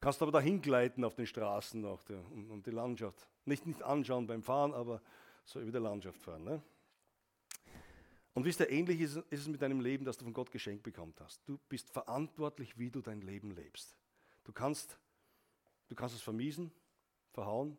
kannst 0.00 0.22
aber 0.22 0.32
dahin 0.32 0.62
gleiten 0.62 1.04
auf 1.04 1.14
den 1.14 1.26
Straßen 1.26 1.84
und, 1.84 2.50
und, 2.50 2.66
die 2.66 2.70
Landschaft. 2.70 3.28
Nicht, 3.44 3.66
nicht 3.66 3.82
anschauen 3.82 4.26
beim 4.26 4.42
Fahren, 4.42 4.72
aber 4.72 5.02
so 5.44 5.60
über 5.60 5.72
die 5.72 5.78
Landschaft 5.78 6.20
fahren. 6.22 6.44
Ne? 6.44 6.62
Und 8.36 8.44
wisst 8.44 8.60
ihr, 8.60 8.68
ähnlich 8.68 9.00
ist, 9.00 9.16
ist 9.16 9.40
es 9.40 9.48
mit 9.48 9.62
deinem 9.62 9.80
Leben, 9.80 10.04
das 10.04 10.18
du 10.18 10.24
von 10.24 10.34
Gott 10.34 10.50
geschenkt 10.50 10.82
bekommen 10.82 11.14
hast. 11.20 11.40
Du 11.48 11.58
bist 11.70 11.88
verantwortlich, 11.88 12.76
wie 12.76 12.90
du 12.90 13.00
dein 13.00 13.22
Leben 13.22 13.50
lebst. 13.52 13.96
Du 14.44 14.52
kannst, 14.52 14.98
du 15.88 15.94
kannst 15.94 16.14
es 16.14 16.20
vermiesen, 16.20 16.70
verhauen, 17.32 17.78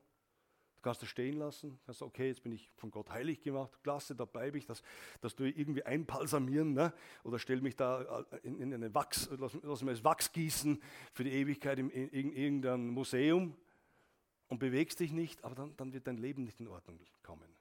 du 0.78 0.82
kannst 0.82 1.04
es 1.04 1.10
stehen 1.10 1.38
lassen, 1.38 1.80
kannst 1.86 2.02
okay, 2.02 2.30
jetzt 2.30 2.42
bin 2.42 2.54
ich 2.54 2.72
von 2.76 2.90
Gott 2.90 3.12
heilig 3.12 3.40
gemacht, 3.42 3.72
klasse, 3.84 4.16
da 4.16 4.26
bleibe 4.26 4.58
ich, 4.58 4.66
das, 4.66 4.82
das 5.22 5.36
tue 5.36 5.50
ich 5.50 5.60
irgendwie 5.60 5.84
einbalsamieren 5.84 6.74
ne? 6.74 6.92
oder 7.24 7.38
stell 7.38 7.62
mich 7.62 7.76
da 7.76 8.26
äh, 8.32 8.38
in, 8.42 8.60
in 8.60 8.74
eine 8.74 8.92
Wachs, 8.96 9.30
lass, 9.38 9.56
lass 9.62 9.84
mir 9.84 9.92
das 9.92 10.04
Wachs 10.04 10.32
gießen 10.32 10.82
für 11.14 11.24
die 11.24 11.34
Ewigkeit 11.34 11.78
in, 11.78 11.92
in, 11.92 12.10
in 12.10 12.32
irgendeinem 12.32 12.88
Museum 12.88 13.56
und 14.48 14.58
bewegst 14.58 15.02
dich 15.02 15.12
nicht, 15.12 15.44
aber 15.44 15.54
dann, 15.54 15.78
dann 15.78 15.94
wird 15.94 16.08
dein 16.08 16.18
Leben 16.18 16.46
nicht 16.46 16.60
in 16.60 16.68
Ordnung 16.68 17.00
kommen. 17.22 17.57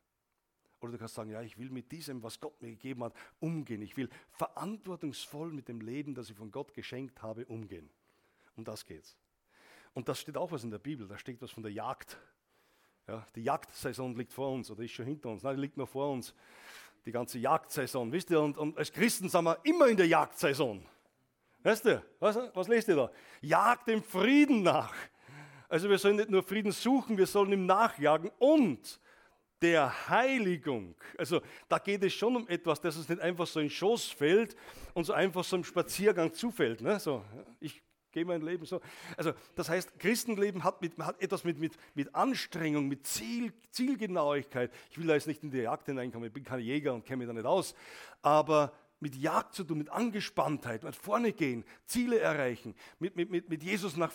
Oder 0.87 0.93
du 0.93 0.99
kannst 0.99 1.15
sagen, 1.15 1.31
ja, 1.31 1.43
ich 1.43 1.59
will 1.59 1.71
mit 1.71 1.91
diesem, 1.91 2.23
was 2.23 2.41
Gott 2.41 2.61
mir 2.63 2.71
gegeben 2.71 3.03
hat, 3.03 3.13
umgehen. 3.41 3.83
Ich 3.83 3.97
will 3.97 4.09
verantwortungsvoll 4.31 5.53
mit 5.53 5.69
dem 5.69 5.81
Leben, 5.81 6.15
das 6.15 6.31
ich 6.31 6.37
von 6.37 6.51
Gott 6.51 6.73
geschenkt 6.75 7.23
habe, 7.23 7.45
umgehen. 7.47 7.91
Um 8.57 8.65
das 8.65 8.87
geht's. 8.87 9.17
Und 9.95 10.09
das 10.09 10.21
steht 10.21 10.37
auch 10.37 10.53
was 10.53 10.63
in 10.63 10.71
der 10.71 10.79
Bibel. 10.79 11.09
Da 11.09 11.19
steht 11.19 11.43
was 11.43 11.51
von 11.51 11.63
der 11.63 11.73
Jagd. 11.73 12.17
Ja, 13.09 13.27
die 13.35 13.43
Jagdsaison 13.43 14.17
liegt 14.17 14.33
vor 14.33 14.53
uns 14.53 14.71
oder 14.71 14.83
ist 14.85 14.93
schon 14.93 15.07
hinter 15.07 15.29
uns. 15.31 15.43
Nein, 15.43 15.57
die 15.57 15.63
liegt 15.63 15.77
noch 15.77 15.89
vor 15.89 16.13
uns. 16.13 16.35
Die 17.05 17.13
ganze 17.13 17.39
Jagdsaison. 17.39 18.13
Wisst 18.13 18.31
ihr, 18.31 18.41
und, 18.41 18.59
und 18.59 18.79
als 18.79 18.93
Christen 18.93 19.29
sind 19.29 19.45
wir 19.45 19.59
immer 19.65 19.89
in 19.89 19.97
der 19.97 20.07
Jagdsaison. 20.07 20.85
Weißt 21.63 21.85
du, 21.85 22.03
was, 22.21 22.39
was 22.55 22.69
lest 22.69 22.89
ihr 22.89 22.97
da? 22.97 23.11
Jagd 23.41 23.89
dem 23.89 24.03
Frieden 24.03 24.63
nach. 24.63 24.95
Also 25.69 25.89
wir 25.89 25.99
sollen 25.99 26.17
nicht 26.17 26.31
nur 26.31 26.43
Frieden 26.43 26.73
suchen, 26.73 27.19
wir 27.19 27.27
sollen 27.27 27.53
ihm 27.53 27.67
nachjagen 27.67 28.31
und 28.39 29.01
der 29.63 30.09
Heiligung. 30.09 30.95
Also 31.17 31.41
da 31.69 31.79
geht 31.79 32.03
es 32.03 32.13
schon 32.13 32.37
um 32.37 32.49
etwas, 32.49 32.81
das 32.81 32.97
uns 32.97 33.09
nicht 33.09 33.21
einfach 33.21 33.47
so 33.47 33.61
in 33.61 33.67
den 33.67 33.71
Schoß 33.71 34.07
fällt 34.07 34.57
und 34.95 35.05
so 35.05 35.13
einfach 35.13 35.45
so 35.45 35.57
im 35.57 35.65
Spaziergang 35.65 36.33
zufällt. 36.33 36.81
Ne? 36.81 37.01
So, 37.01 37.25
ich 37.61 37.83
gehe 38.13 38.25
mein 38.25 38.41
Leben 38.41 38.65
so. 38.65 38.81
Also 39.17 39.33
das 39.55 39.69
heißt, 39.69 39.99
Christenleben 39.99 40.65
hat, 40.65 40.81
mit, 40.81 40.99
hat 40.99 41.21
etwas 41.21 41.45
mit, 41.45 41.59
mit, 41.59 41.75
mit 41.95 42.15
Anstrengung, 42.15 42.89
mit 42.89 43.07
Ziel, 43.07 43.53
Zielgenauigkeit. 43.71 44.73
Ich 44.91 44.99
will 44.99 45.07
da 45.07 45.15
jetzt 45.15 45.27
nicht 45.27 45.43
in 45.43 45.51
die 45.51 45.59
Jagd 45.59 45.87
hineinkommen, 45.87 46.29
ich 46.29 46.33
bin 46.33 46.45
kein 46.45 46.61
Jäger 46.61 46.95
und 46.95 47.05
kenne 47.05 47.19
mich 47.19 47.27
da 47.27 47.33
nicht 47.33 47.47
aus, 47.47 47.75
aber 48.23 48.73
mit 49.01 49.15
Jagd 49.17 49.55
zu 49.55 49.65
tun, 49.65 49.79
mit 49.79 49.91
Angespanntheit, 49.91 50.83
mit 50.83 50.97
vorne 50.97 51.33
gehen, 51.33 51.65
Ziele 51.85 52.19
erreichen, 52.19 52.75
mit, 52.99 53.17
mit, 53.17 53.31
mit, 53.31 53.51
mit 53.51 53.63
Jesus 53.63 53.97
nach, 53.97 54.13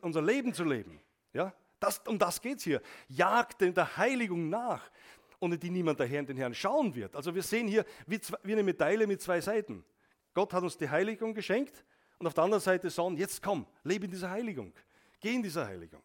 unser 0.00 0.22
Leben 0.22 0.54
zu 0.54 0.64
leben. 0.64 1.00
Ja? 1.32 1.52
Das, 1.80 1.98
um 2.06 2.18
das 2.18 2.40
geht 2.40 2.58
es 2.58 2.64
hier. 2.64 2.82
Jagt 3.08 3.62
in 3.62 3.74
der 3.74 3.96
Heiligung 3.96 4.48
nach, 4.48 4.90
ohne 5.40 5.58
die 5.58 5.70
niemand 5.70 5.98
daher 5.98 6.20
in 6.20 6.26
den 6.26 6.36
Herrn 6.36 6.54
schauen 6.54 6.94
wird. 6.94 7.16
Also 7.16 7.34
wir 7.34 7.42
sehen 7.42 7.66
hier 7.66 7.84
wie, 8.06 8.20
zwei, 8.20 8.36
wie 8.42 8.52
eine 8.52 8.62
Medaille 8.62 9.06
mit 9.06 9.22
zwei 9.22 9.40
Seiten. 9.40 9.84
Gott 10.34 10.52
hat 10.52 10.62
uns 10.62 10.76
die 10.76 10.88
Heiligung 10.88 11.34
geschenkt 11.34 11.84
und 12.18 12.26
auf 12.26 12.34
der 12.34 12.44
anderen 12.44 12.62
Seite 12.62 12.90
sagen, 12.90 13.16
jetzt 13.16 13.42
komm, 13.42 13.66
lebe 13.82 14.04
in 14.04 14.10
dieser 14.10 14.30
Heiligung. 14.30 14.72
Geh 15.18 15.34
in 15.34 15.42
dieser 15.42 15.66
Heiligung. 15.66 16.02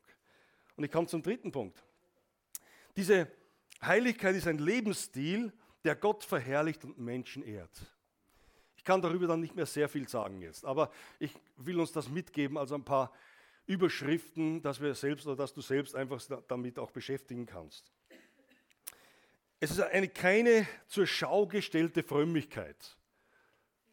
Und 0.78 0.84
ich 0.86 0.92
komme 0.92 1.08
zum 1.08 1.22
dritten 1.22 1.52
Punkt. 1.52 1.84
Diese 2.96 3.30
Heiligkeit 3.82 4.36
ist 4.36 4.48
ein 4.48 4.58
Lebensstil, 4.58 5.52
der 5.84 5.96
Gott 5.96 6.24
verherrlicht 6.24 6.84
und 6.86 6.98
Menschen 6.98 7.44
ehrt. 7.44 7.94
Ich 8.78 8.84
kann 8.84 9.02
darüber 9.02 9.28
dann 9.28 9.42
nicht 9.42 9.56
mehr 9.56 9.66
sehr 9.66 9.90
viel 9.90 10.08
sagen 10.08 10.42
jetzt, 10.42 10.64
aber 10.64 10.92
ich 11.20 11.32
will 11.58 11.80
uns 11.80 11.92
das 11.92 12.08
mitgeben, 12.08 12.58
also 12.58 12.76
ein 12.76 12.86
paar 12.86 13.12
Überschriften, 13.68 14.62
dass 14.62 14.82
wir 14.82 14.94
selbst 14.94 15.26
oder 15.26 15.36
dass 15.36 15.54
du 15.54 15.62
selbst 15.62 15.96
einfach 15.96 16.22
damit 16.48 16.78
auch 16.78 16.92
beschäftigen 16.92 17.46
kannst. 17.46 17.92
Es 19.60 19.72
ist 19.72 19.80
eine 19.80 20.10
keine 20.10 20.68
zur 20.88 21.08
Schau 21.08 21.48
gestellte 21.48 22.04
Frömmigkeit. 22.04 22.98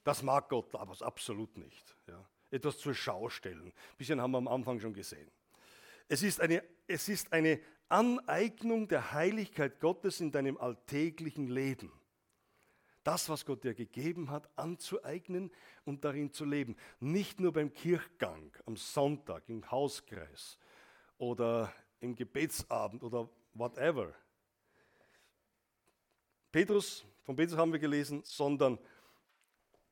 Das 0.05 0.23
mag 0.23 0.49
Gott 0.49 0.75
aber 0.75 1.01
absolut 1.01 1.57
nicht. 1.57 1.97
Ja. 2.07 2.25
Etwas 2.51 2.79
zur 2.79 2.95
Schau 2.95 3.31
stellen. 3.31 3.68
Ein 3.68 3.97
bisschen 3.97 4.20
haben 4.20 4.33
wir 4.33 4.39
am 4.39 4.49
Anfang 4.49 4.81
schon 4.81 4.93
gesehen. 4.93 5.31
Es 6.09 6.23
ist, 6.23 6.41
eine, 6.41 6.62
es 6.87 7.09
ist 7.09 7.33
eine 7.33 7.61
Aneignung 7.89 8.89
der 8.89 9.12
Heiligkeit 9.12 9.81
Gottes 9.81 10.20
in 10.20 10.33
deinem 10.33 10.59
alltäglichen 10.59 11.47
Leben. 11.47 11.93
Das, 13.05 13.28
was 13.28 13.44
Gott 13.44 13.64
dir 13.64 13.74
gegeben 13.74 14.30
hat, 14.30 14.48
anzueignen 14.57 15.50
und 15.84 16.05
darin 16.05 16.32
zu 16.32 16.44
leben. 16.44 16.76
Nicht 17.00 17.40
nur 17.40 17.53
beim 17.53 17.72
Kirchgang, 17.72 18.53
am 18.64 18.76
Sonntag, 18.76 19.48
im 19.48 19.70
Hauskreis 19.70 20.59
oder 21.18 21.72
im 22.00 22.14
Gebetsabend 22.14 23.03
oder 23.03 23.28
whatever. 23.55 24.14
Petrus, 26.50 27.05
von 27.24 27.34
Petrus 27.34 27.57
haben 27.57 27.72
wir 27.72 27.80
gelesen, 27.80 28.22
sondern 28.24 28.78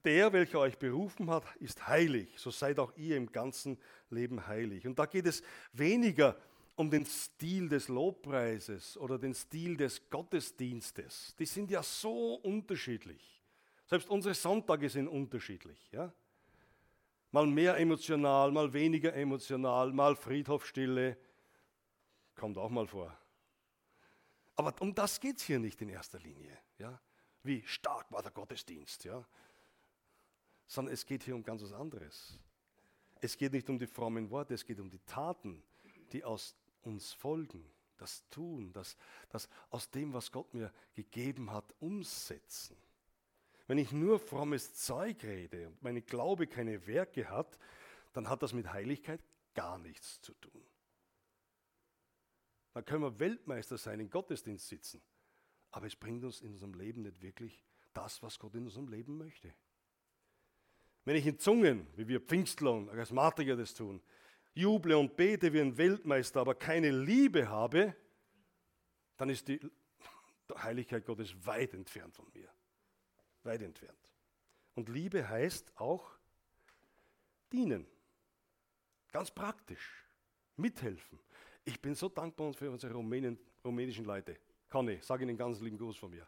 der, 0.04 0.32
welcher 0.32 0.60
euch 0.60 0.78
berufen 0.78 1.30
hat, 1.30 1.44
ist 1.56 1.86
heilig. 1.86 2.34
So 2.38 2.50
seid 2.50 2.78
auch 2.78 2.96
ihr 2.96 3.16
im 3.16 3.30
ganzen 3.32 3.78
Leben 4.08 4.46
heilig. 4.46 4.86
Und 4.86 4.98
da 4.98 5.06
geht 5.06 5.26
es 5.26 5.42
weniger 5.72 6.34
um 6.34 6.49
den 6.76 7.04
Stil 7.04 7.68
des 7.68 7.88
Lobpreises 7.88 8.96
oder 8.96 9.18
den 9.18 9.34
Stil 9.34 9.76
des 9.76 10.08
Gottesdienstes. 10.08 11.34
Die 11.38 11.46
sind 11.46 11.70
ja 11.70 11.82
so 11.82 12.36
unterschiedlich. 12.36 13.42
Selbst 13.86 14.08
unsere 14.08 14.34
Sonntage 14.34 14.88
sind 14.88 15.08
unterschiedlich. 15.08 15.90
Ja? 15.92 16.12
Mal 17.32 17.46
mehr 17.46 17.76
emotional, 17.76 18.50
mal 18.50 18.72
weniger 18.72 19.14
emotional, 19.14 19.92
mal 19.92 20.16
Friedhofstille. 20.16 21.18
Kommt 22.34 22.56
auch 22.56 22.70
mal 22.70 22.86
vor. 22.86 23.14
Aber 24.56 24.74
um 24.80 24.94
das 24.94 25.20
geht 25.20 25.36
es 25.36 25.42
hier 25.42 25.58
nicht 25.58 25.82
in 25.82 25.90
erster 25.90 26.18
Linie. 26.18 26.56
Ja? 26.78 27.00
Wie 27.42 27.62
stark 27.66 28.10
war 28.10 28.22
der 28.22 28.32
Gottesdienst. 28.32 29.04
Ja? 29.04 29.26
sondern 30.70 30.94
es 30.94 31.04
geht 31.04 31.24
hier 31.24 31.34
um 31.34 31.42
ganz 31.42 31.62
was 31.62 31.72
anderes. 31.72 32.38
Es 33.20 33.36
geht 33.36 33.52
nicht 33.52 33.68
um 33.68 33.76
die 33.76 33.88
frommen 33.88 34.30
Worte, 34.30 34.54
es 34.54 34.64
geht 34.64 34.78
um 34.78 34.88
die 34.88 35.00
Taten, 35.00 35.64
die 36.12 36.22
aus 36.22 36.54
uns 36.82 37.12
folgen, 37.12 37.64
das 37.96 38.26
Tun, 38.30 38.72
das, 38.72 38.96
das 39.28 39.48
aus 39.68 39.90
dem, 39.90 40.12
was 40.12 40.32
Gott 40.32 40.52
mir 40.54 40.72
gegeben 40.94 41.50
hat, 41.50 41.74
umsetzen. 41.80 42.76
Wenn 43.66 43.78
ich 43.78 43.92
nur 43.92 44.18
frommes 44.18 44.74
Zeug 44.74 45.22
rede 45.22 45.68
und 45.68 45.82
mein 45.82 46.04
Glaube 46.04 46.46
keine 46.46 46.86
Werke 46.86 47.28
hat, 47.28 47.58
dann 48.12 48.28
hat 48.28 48.42
das 48.42 48.52
mit 48.52 48.72
Heiligkeit 48.72 49.22
gar 49.54 49.78
nichts 49.78 50.20
zu 50.22 50.34
tun. 50.34 50.64
Dann 52.72 52.84
können 52.84 53.02
wir 53.02 53.18
Weltmeister 53.18 53.78
sein, 53.78 54.00
in 54.00 54.10
Gottesdienst 54.10 54.68
sitzen, 54.68 55.02
aber 55.70 55.86
es 55.86 55.96
bringt 55.96 56.24
uns 56.24 56.40
in 56.40 56.52
unserem 56.52 56.74
Leben 56.74 57.02
nicht 57.02 57.20
wirklich 57.20 57.64
das, 57.92 58.22
was 58.22 58.38
Gott 58.38 58.54
in 58.54 58.64
unserem 58.64 58.88
Leben 58.88 59.18
möchte. 59.18 59.52
Wenn 61.04 61.16
ich 61.16 61.26
in 61.26 61.38
Zungen, 61.38 61.86
wie 61.96 62.08
wir 62.08 62.20
Pfingstler 62.20 62.72
und 62.72 62.88
Charismatiker 62.88 63.56
das 63.56 63.74
tun, 63.74 64.02
juble 64.54 64.96
und 64.96 65.16
bete 65.16 65.52
wie 65.52 65.60
ein 65.60 65.76
Weltmeister, 65.76 66.40
aber 66.40 66.54
keine 66.54 66.90
Liebe 66.90 67.48
habe, 67.48 67.94
dann 69.16 69.30
ist 69.30 69.48
die 69.48 69.60
Heiligkeit 70.62 71.04
Gottes 71.04 71.34
weit 71.46 71.74
entfernt 71.74 72.14
von 72.14 72.26
mir. 72.34 72.48
Weit 73.42 73.62
entfernt. 73.62 73.98
Und 74.74 74.88
Liebe 74.88 75.28
heißt 75.28 75.72
auch 75.76 76.10
dienen. 77.52 77.86
Ganz 79.12 79.30
praktisch. 79.30 80.04
Mithelfen. 80.56 81.18
Ich 81.64 81.80
bin 81.80 81.94
so 81.94 82.08
dankbar 82.08 82.52
für 82.52 82.70
unsere 82.70 82.94
Rumänien, 82.94 83.38
rumänischen 83.64 84.04
Leute. 84.04 84.38
Conny, 84.68 84.98
sage 85.02 85.24
Ihnen 85.24 85.36
ganz 85.36 85.60
lieben 85.60 85.78
Gruß 85.78 85.96
von 85.96 86.10
mir. 86.10 86.26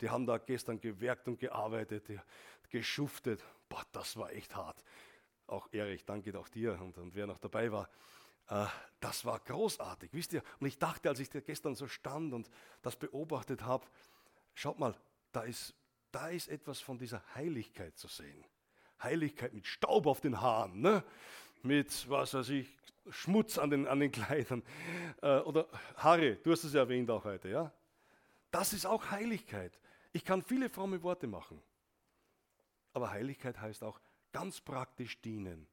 Die 0.00 0.10
haben 0.10 0.26
da 0.26 0.38
gestern 0.38 0.80
gewerkt 0.80 1.28
und 1.28 1.38
gearbeitet, 1.38 2.08
geschuftet. 2.68 3.44
Boah, 3.68 3.84
das 3.92 4.16
war 4.16 4.32
echt 4.32 4.54
hart. 4.54 4.82
Auch 5.46 5.68
Erich, 5.72 6.04
danke 6.04 6.38
auch 6.38 6.48
dir 6.48 6.80
und, 6.80 6.96
und 6.98 7.14
wer 7.14 7.26
noch 7.26 7.38
dabei 7.38 7.70
war. 7.70 7.88
Äh, 8.48 8.66
das 9.00 9.24
war 9.24 9.40
großartig, 9.40 10.10
wisst 10.12 10.32
ihr? 10.32 10.42
Und 10.60 10.66
ich 10.66 10.78
dachte, 10.78 11.08
als 11.08 11.20
ich 11.20 11.30
gestern 11.30 11.74
so 11.74 11.88
stand 11.88 12.32
und 12.32 12.50
das 12.82 12.96
beobachtet 12.96 13.62
habe, 13.62 13.86
schaut 14.54 14.78
mal, 14.78 14.94
da 15.32 15.42
ist, 15.42 15.74
da 16.10 16.28
ist 16.28 16.48
etwas 16.48 16.80
von 16.80 16.98
dieser 16.98 17.22
Heiligkeit 17.34 17.96
zu 17.96 18.08
sehen. 18.08 18.44
Heiligkeit 19.02 19.52
mit 19.52 19.66
Staub 19.66 20.06
auf 20.06 20.20
den 20.20 20.40
Haaren, 20.40 20.80
ne? 20.80 21.02
mit, 21.62 22.08
was 22.08 22.34
weiß 22.34 22.48
ich, 22.50 22.76
Schmutz 23.10 23.58
an 23.58 23.70
den, 23.70 23.86
an 23.86 24.00
den 24.00 24.12
Kleidern. 24.12 24.62
Äh, 25.20 25.38
oder 25.38 25.66
Harry, 25.96 26.38
du 26.42 26.52
hast 26.52 26.64
es 26.64 26.72
ja 26.72 26.80
erwähnt 26.80 27.10
auch 27.10 27.24
heute, 27.24 27.48
ja? 27.48 27.72
Das 28.50 28.72
ist 28.72 28.86
auch 28.86 29.10
Heiligkeit. 29.10 29.78
Ich 30.12 30.24
kann 30.24 30.42
viele 30.42 30.68
fromme 30.68 31.02
Worte 31.02 31.26
machen. 31.26 31.62
Aber 32.92 33.10
Heiligkeit 33.10 33.58
heißt 33.58 33.82
auch 33.82 33.98
ganz 34.32 34.60
praktisch 34.60 35.20
dienen. 35.20 35.66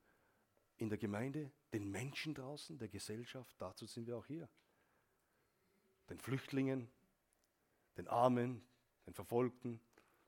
In 0.77 0.89
der 0.89 0.97
Gemeinde, 0.97 1.51
den 1.73 1.89
Menschen 1.89 2.33
draußen, 2.33 2.77
der 2.77 2.87
Gesellschaft, 2.87 3.55
dazu 3.59 3.85
sind 3.85 4.07
wir 4.07 4.17
auch 4.17 4.25
hier. 4.25 4.49
Den 6.09 6.19
Flüchtlingen, 6.19 6.89
den 7.97 8.07
Armen, 8.07 8.63
den 9.05 9.13
Verfolgten, 9.13 9.81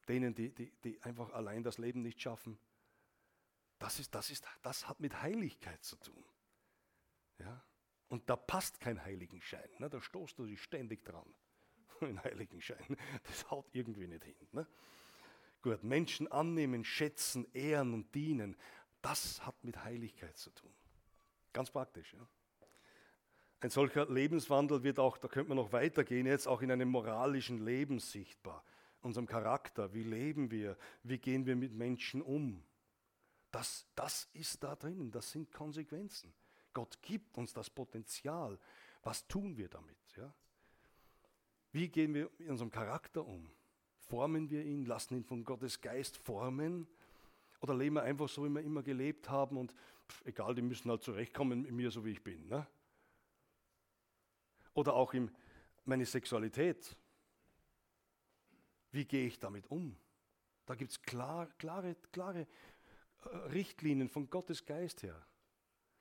denen, 0.08 0.36
die, 0.36 0.54
die, 0.54 0.72
die 0.84 1.02
einfach 1.04 1.32
allein 1.32 1.64
das 1.64 1.78
Leben 1.78 2.02
nicht 2.02 2.22
schaffen. 2.22 2.60
Das, 3.80 4.00
ist, 4.00 4.14
das, 4.14 4.30
ist, 4.30 4.46
das 4.62 4.88
hat 4.88 5.00
mit 5.00 5.22
Heiligkeit 5.22 5.84
zu 5.84 5.96
tun. 5.96 6.24
Ja? 7.40 7.64
Und 8.10 8.30
da 8.30 8.36
passt 8.36 8.80
kein 8.80 9.02
Heiligenschein. 9.04 9.70
Ne? 9.80 9.90
Da 9.90 10.02
stoßt 10.02 10.38
du 10.38 10.46
dich 10.46 10.62
ständig 10.62 11.06
dran. 11.06 11.34
Ein 12.02 12.22
Heiligenschein. 12.24 12.98
Das 13.24 13.50
haut 13.50 13.70
irgendwie 13.74 14.08
nicht 14.08 14.26
hin. 14.26 14.36
Ne? 14.52 14.68
Gut, 15.62 15.84
Menschen 15.84 16.32
annehmen, 16.32 16.84
schätzen, 16.84 17.46
ehren 17.54 17.94
und 17.94 18.14
dienen, 18.16 18.56
das 19.02 19.46
hat 19.46 19.64
mit 19.64 19.84
Heiligkeit 19.84 20.38
zu 20.38 20.50
tun. 20.52 20.74
Ganz 21.54 21.70
praktisch. 21.70 22.14
Ja? 22.14 22.28
Ein 23.60 23.70
solcher 23.70 24.10
Lebenswandel 24.10 24.84
wird 24.84 24.98
auch, 24.98 25.18
da 25.18 25.28
könnte 25.28 25.50
man 25.50 25.58
noch 25.58 25.72
weitergehen, 25.72 26.26
jetzt 26.26 26.48
auch 26.48 26.62
in 26.62 26.72
einem 26.72 26.90
moralischen 26.90 27.64
Leben 27.64 28.00
sichtbar. 28.00 28.64
Unserem 29.02 29.28
Charakter, 29.28 29.94
wie 29.94 30.04
leben 30.04 30.50
wir, 30.52 30.78
wie 31.04 31.18
gehen 31.18 31.46
wir 31.46 31.56
mit 31.56 31.74
Menschen 31.74 32.22
um. 32.22 32.64
Das, 33.52 33.86
das 33.96 34.30
ist 34.34 34.64
da 34.64 34.76
drinnen, 34.76 35.12
das 35.12 35.32
sind 35.32 35.52
Konsequenzen. 35.52 36.34
Gott 36.74 37.02
gibt 37.02 37.38
uns 37.38 37.54
das 37.54 37.70
Potenzial. 37.70 38.58
Was 39.04 39.28
tun 39.28 39.58
wir 39.58 39.68
damit? 39.68 39.98
Ja? 40.16 40.34
Wie 41.72 41.88
gehen 41.90 42.14
wir 42.14 42.30
mit 42.38 42.50
unserem 42.50 42.72
Charakter 42.72 43.26
um? 43.26 43.52
Formen 44.12 44.50
wir 44.50 44.66
ihn, 44.66 44.86
lassen 44.86 45.16
ihn 45.16 45.24
von 45.24 45.46
Gottes 45.46 45.80
Geist 45.80 46.18
formen? 46.18 46.86
Oder 47.62 47.74
leben 47.74 47.96
wir 47.96 48.04
einfach 48.04 48.28
so, 48.28 48.44
wie 48.44 48.50
wir 48.50 48.62
immer 48.62 48.84
gelebt 48.84 49.30
haben 49.30 49.56
und 49.56 49.74
pff, 50.10 50.26
egal, 50.26 50.54
die 50.54 50.62
müssen 50.62 50.92
halt 50.92 51.02
zurechtkommen 51.02 51.62
mit 51.62 51.72
mir, 51.72 51.90
so 51.92 52.04
wie 52.04 52.12
ich 52.12 52.22
bin. 52.22 52.46
Ne? 52.50 52.68
Oder 54.74 54.96
auch 54.96 55.14
in 55.14 55.32
meine 55.86 56.06
Sexualität. 56.06 56.94
Wie 58.92 59.06
gehe 59.06 59.28
ich 59.28 59.40
damit 59.40 59.72
um? 59.72 59.96
Da 60.66 60.76
gibt 60.76 60.92
es 60.92 61.02
klar, 61.02 61.48
klare, 61.58 61.96
klare 62.12 62.42
äh, 62.42 63.38
Richtlinien 63.54 64.10
von 64.10 64.30
Gottes 64.30 64.66
Geist 64.66 65.04
her. 65.04 65.26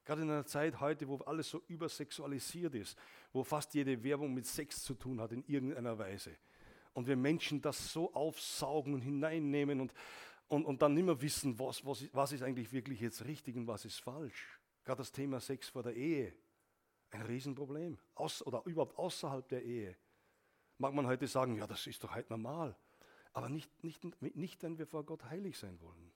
Gerade 0.05 0.23
in 0.23 0.31
einer 0.31 0.47
Zeit 0.47 0.81
heute, 0.81 1.07
wo 1.07 1.19
alles 1.19 1.49
so 1.49 1.63
übersexualisiert 1.69 2.75
ist, 2.75 2.99
wo 3.33 3.45
fast 3.45 3.73
jede 3.75 4.03
Werbung 4.03 4.35
mit 4.35 4.47
Sex 4.47 4.83
zu 4.83 4.95
tun 4.95 5.21
hat 5.21 5.31
in 5.31 5.45
irgendeiner 5.45 5.97
Weise. 5.97 6.37
Und 6.93 7.07
wir 7.07 7.16
Menschen 7.16 7.61
das 7.61 7.93
so 7.93 8.12
aufsaugen 8.14 8.95
und 8.95 9.01
hineinnehmen 9.01 9.80
und, 9.80 9.95
und, 10.49 10.64
und 10.64 10.82
dann 10.82 10.95
nicht 10.95 11.05
mehr 11.05 11.20
wissen, 11.20 11.59
was, 11.59 11.84
was, 11.84 12.05
was 12.12 12.32
ist 12.32 12.43
eigentlich 12.43 12.72
wirklich 12.72 13.01
jetzt 13.01 13.24
richtig 13.24 13.57
und 13.57 13.66
was 13.66 13.84
ist 13.84 14.01
falsch. 14.01 14.61
Gerade 14.84 14.99
das 14.99 15.12
Thema 15.12 15.41
Sex 15.41 15.68
vor 15.68 15.82
der 15.82 15.95
Ehe, 15.95 16.34
ein 17.11 17.22
Riesenproblem. 17.22 17.99
Aus, 18.14 18.45
oder 18.47 18.62
überhaupt 18.64 18.99
außerhalb 18.99 19.49
der 19.49 19.62
Ehe. 19.62 19.97
Mag 20.78 20.95
man 20.95 21.07
heute 21.07 21.26
sagen, 21.26 21.57
ja, 21.57 21.66
das 21.66 21.86
ist 21.86 22.03
doch 22.03 22.11
halt 22.11 22.30
normal. 22.30 22.76
Aber 23.32 23.49
nicht, 23.49 23.70
nicht, 23.84 24.03
nicht 24.20 24.62
wenn 24.62 24.78
wir 24.78 24.86
vor 24.86 25.05
Gott 25.05 25.24
heilig 25.24 25.57
sein 25.59 25.80
wollen. 25.80 26.12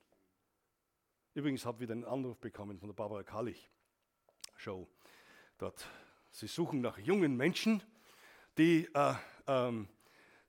Übrigens 1.35 1.67
habe 1.67 1.77
ich 1.77 1.81
wieder 1.83 1.93
einen 1.93 2.05
Anruf 2.05 2.39
bekommen 2.39 2.79
von 2.79 2.89
der 2.89 2.95
Barbara 2.95 3.23
Kallich 3.23 3.71
Show. 4.57 4.89
dort, 5.59 5.87
sie 6.31 6.47
suchen 6.47 6.81
nach 6.81 6.99
jungen 6.99 7.37
Menschen, 7.37 7.83
die, 8.57 8.89
äh, 8.95 9.15
ähm, 9.47 9.89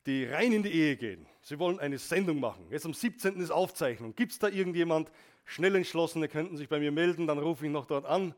die 0.05 0.25
rein 0.25 0.51
in 0.53 0.63
die 0.63 0.71
Ehe 0.71 0.97
gehen. 0.97 1.25
Sie 1.41 1.57
wollen 1.59 1.79
eine 1.79 1.97
Sendung 1.97 2.39
machen. 2.39 2.67
Jetzt 2.69 2.85
am 2.85 2.93
17. 2.93 3.39
ist 3.39 3.51
Aufzeichnung. 3.51 4.15
Gibt 4.15 4.31
es 4.31 4.39
da 4.39 4.47
irgendjemand, 4.47 5.11
schnell 5.45 5.75
entschlossene, 5.75 6.27
könnten 6.27 6.57
sich 6.57 6.69
bei 6.69 6.79
mir 6.79 6.91
melden, 6.91 7.27
dann 7.27 7.39
rufe 7.39 7.65
ich 7.65 7.71
noch 7.71 7.85
dort 7.85 8.05
an. 8.05 8.33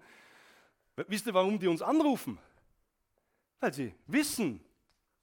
Wisst 0.96 1.28
ihr, 1.28 1.34
warum 1.34 1.60
die 1.60 1.68
uns 1.68 1.82
anrufen? 1.82 2.40
Weil 3.60 3.74
sie 3.74 3.94
wissen 4.08 4.62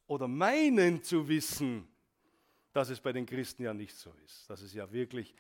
oder 0.07 0.29
meinen 0.29 1.03
zu 1.03 1.29
wissen, 1.29 1.89
dass 2.73 2.91
es 2.91 3.01
bei 3.01 3.13
den 3.13 3.27
Christen 3.27 3.63
ja 3.63 3.73
nicht 3.73 3.97
so 3.97 4.13
ist. 4.25 4.49
Dass 4.51 4.61
es 4.61 4.75
ja 4.75 4.91
wirklich, 4.93 5.35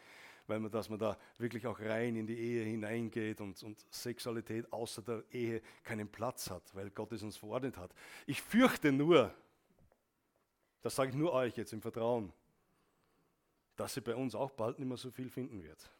weil 0.46 0.60
man, 0.60 0.70
dass 0.70 0.88
man 0.88 0.98
da 0.98 1.18
wirklich 1.38 1.66
auch 1.66 1.80
rein 1.80 2.16
in 2.16 2.26
die 2.26 2.38
Ehe 2.38 2.64
hineingeht 2.64 3.40
und, 3.40 3.62
und 3.62 3.84
Sexualität 3.90 4.72
außer 4.72 5.02
der 5.02 5.24
Ehe 5.32 5.60
keinen 5.82 6.08
Platz 6.08 6.50
hat, 6.50 6.62
weil 6.74 6.90
Gott 6.90 7.12
es 7.12 7.22
uns 7.22 7.36
verordnet 7.36 7.76
hat. 7.76 7.92
Ich 8.26 8.40
fürchte 8.40 8.92
nur, 8.92 9.34
das 10.84 10.96
sage 10.96 11.12
ich 11.12 11.16
nur 11.16 11.32
euch 11.32 11.56
jetzt 11.56 11.72
im 11.72 11.80
Vertrauen, 11.80 12.30
dass 13.74 13.94
sie 13.94 14.02
bei 14.02 14.14
uns 14.14 14.34
auch 14.34 14.50
bald 14.50 14.78
nicht 14.78 14.86
mehr 14.86 14.98
so 14.98 15.10
viel 15.10 15.30
finden 15.30 15.62
wird. 15.62 15.90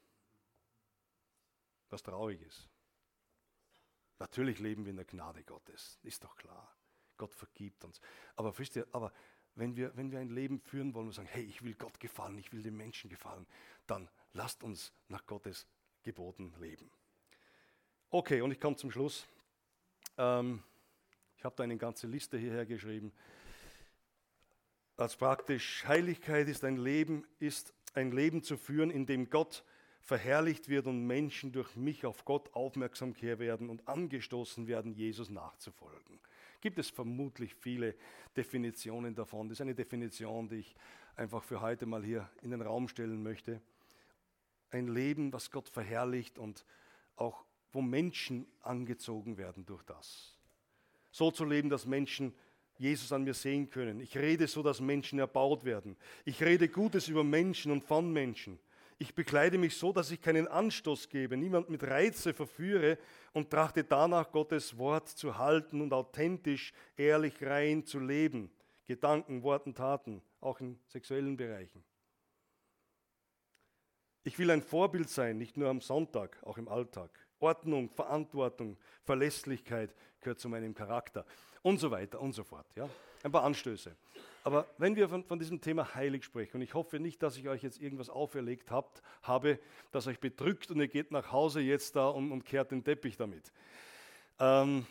Was 1.89 2.03
traurig 2.03 2.43
ist. 2.43 2.69
Natürlich 4.19 4.59
leben 4.59 4.85
wir 4.85 4.91
in 4.91 4.97
der 4.97 5.07
Gnade 5.07 5.43
Gottes, 5.43 5.99
ist 6.03 6.23
doch 6.23 6.37
klar. 6.37 6.77
Gott 7.17 7.35
vergibt 7.35 7.83
uns. 7.83 7.99
Aber 8.37 8.57
wisst 8.59 8.77
ihr, 8.77 8.87
aber 8.93 9.11
wenn 9.55 9.75
wir, 9.75 9.97
wenn 9.97 10.13
wir 10.13 10.19
ein 10.19 10.29
Leben 10.29 10.61
führen 10.61 10.93
wollen 10.93 11.07
und 11.07 11.15
sagen, 11.15 11.29
hey, 11.33 11.45
ich 11.45 11.63
will 11.63 11.75
Gott 11.77 11.99
gefallen, 11.99 12.37
ich 12.37 12.53
will 12.53 12.63
den 12.63 12.77
Menschen 12.77 13.09
gefallen, 13.09 13.47
dann 13.87 14.11
lasst 14.35 14.63
uns 14.63 14.93
nach 15.09 15.25
Gottes 15.25 15.67
Geboten 16.03 16.53
leben. 16.61 16.91
Okay, 18.11 18.43
und 18.43 18.51
ich 18.51 18.61
komme 18.61 18.77
zum 18.77 18.91
Schluss. 18.91 19.27
Ähm, 20.19 20.63
ich 21.39 21.45
habe 21.45 21.57
da 21.57 21.63
eine 21.63 21.79
ganze 21.79 22.07
Liste 22.07 22.37
hierher 22.37 22.67
geschrieben. 22.67 23.15
Als 24.97 25.17
praktisch 25.17 25.85
Heiligkeit 25.87 26.47
ist 26.47 26.63
ein 26.63 26.77
Leben, 26.77 27.27
ist 27.41 27.75
ein 27.95 28.13
Leben 28.13 28.43
zu 28.43 28.57
führen, 28.57 28.91
in 28.91 29.07
dem 29.07 29.29
Gott 29.29 29.65
verherrlicht 30.01 30.69
wird 30.69 30.87
und 30.87 31.05
Menschen 31.05 31.51
durch 31.51 31.75
mich 31.75 32.07
auf 32.07 32.25
Gott 32.25 32.55
aufmerksam 32.55 33.15
werden 33.21 33.71
und 33.71 33.89
angestoßen 33.89 34.69
werden, 34.69 34.93
Jesus 34.93 35.31
nachzufolgen. 35.31 36.21
Gibt 36.61 36.79
es 36.79 36.91
vermutlich 36.91 37.55
viele 37.57 37.97
Definitionen 38.37 39.15
davon. 39.15 39.49
Das 39.49 39.57
ist 39.57 39.63
eine 39.63 39.75
Definition, 39.75 40.49
die 40.49 40.57
ich 40.57 40.77
einfach 41.17 41.43
für 41.43 41.61
heute 41.61 41.87
mal 41.87 42.05
hier 42.05 42.31
in 42.43 42.51
den 42.51 42.63
Raum 42.63 42.87
stellen 42.87 43.23
möchte. 43.23 43.61
Ein 44.71 44.89
Leben, 44.89 45.33
was 45.33 45.51
Gott 45.51 45.69
verherrlicht 45.69 46.39
und 46.39 46.65
auch 47.17 47.45
wo 47.73 47.83
Menschen 47.83 48.47
angezogen 48.63 49.39
werden 49.39 49.67
durch 49.67 49.83
das. 49.83 50.39
So 51.11 51.31
zu 51.31 51.45
leben, 51.45 51.69
dass 51.69 51.87
Menschen 51.87 52.35
Jesus 52.85 53.13
an 53.13 53.25
mir 53.25 53.33
sehen 53.33 53.71
können. 53.71 53.99
Ich 54.01 54.17
rede 54.17 54.47
so, 54.47 54.63
dass 54.63 54.81
Menschen 54.81 55.19
erbaut 55.19 55.65
werden. 55.65 55.97
Ich 56.27 56.43
rede 56.43 56.69
Gutes 56.69 57.09
über 57.09 57.25
Menschen 57.25 57.73
und 57.73 57.83
von 57.83 58.13
Menschen. 58.13 58.59
Ich 58.99 59.15
bekleide 59.15 59.57
mich 59.57 59.77
so, 59.77 59.91
dass 59.91 60.11
ich 60.11 60.21
keinen 60.21 60.47
Anstoß 60.47 61.09
gebe, 61.09 61.37
niemand 61.37 61.71
mit 61.71 61.83
Reize 61.83 62.35
verführe 62.35 62.99
und 63.33 63.51
trachte 63.51 63.85
danach, 63.85 64.31
Gottes 64.31 64.77
Wort 64.77 65.09
zu 65.09 65.39
halten 65.39 65.81
und 65.81 65.93
authentisch, 65.93 66.73
ehrlich, 66.97 67.43
rein 67.43 67.85
zu 67.85 67.99
leben. 67.99 68.51
Gedanken, 68.87 69.43
Worten, 69.43 69.75
Taten, 69.75 70.23
auch 70.41 70.61
in 70.61 70.79
sexuellen 70.87 71.39
Bereichen. 71.39 71.83
Ich 74.25 74.39
will 74.39 74.51
ein 74.51 74.63
Vorbild 74.63 75.09
sein, 75.09 75.39
nicht 75.39 75.57
nur 75.57 75.71
am 75.71 75.81
Sonntag, 75.81 76.39
auch 76.45 76.59
im 76.59 76.69
Alltag. 76.69 77.11
Ordnung, 77.41 77.89
Verantwortung, 77.89 78.77
Verlässlichkeit 79.03 79.95
gehört 80.21 80.39
zu 80.39 80.49
meinem 80.51 80.75
Charakter 80.75 81.25
und 81.65 81.79
so 81.79 81.91
weiter 81.91 82.21
und 82.21 82.35
so 82.35 82.45
fort. 82.45 82.67
Ja? 82.77 82.89
Ein 83.23 83.33
paar 83.33 83.43
Anstöße. 83.43 83.97
Aber 84.45 84.69
wenn 84.77 84.95
wir 84.95 85.09
von, 85.09 85.25
von, 85.25 85.39
diesem 85.39 85.61
Thema 85.61 85.95
heilig 85.95 86.25
sprechen, 86.25 86.59
und 86.59 86.63
ich 86.63 86.75
hoffe 86.75 87.01
nicht, 87.01 87.23
dass 87.23 87.39
ich 87.39 87.49
euch 87.49 87.63
jetzt 87.63 87.81
irgendwas 87.81 88.11
auferlegt 88.11 88.71
habt, 88.71 89.03
habe, 89.23 89.59
das 89.91 90.07
euch 90.07 90.21
bedrückt 90.21 90.71
und 90.71 90.79
ihr 90.79 90.89
geht 90.89 91.11
nach 91.11 91.33
Hause 91.33 91.61
jetzt 91.61 91.97
da 91.97 92.09
und, 92.09 92.31
und 92.31 92.45
kehrt 92.45 92.71
den 92.71 92.85
Teppich 92.85 93.17
damit. 93.17 93.51
Ähm, 94.39 94.87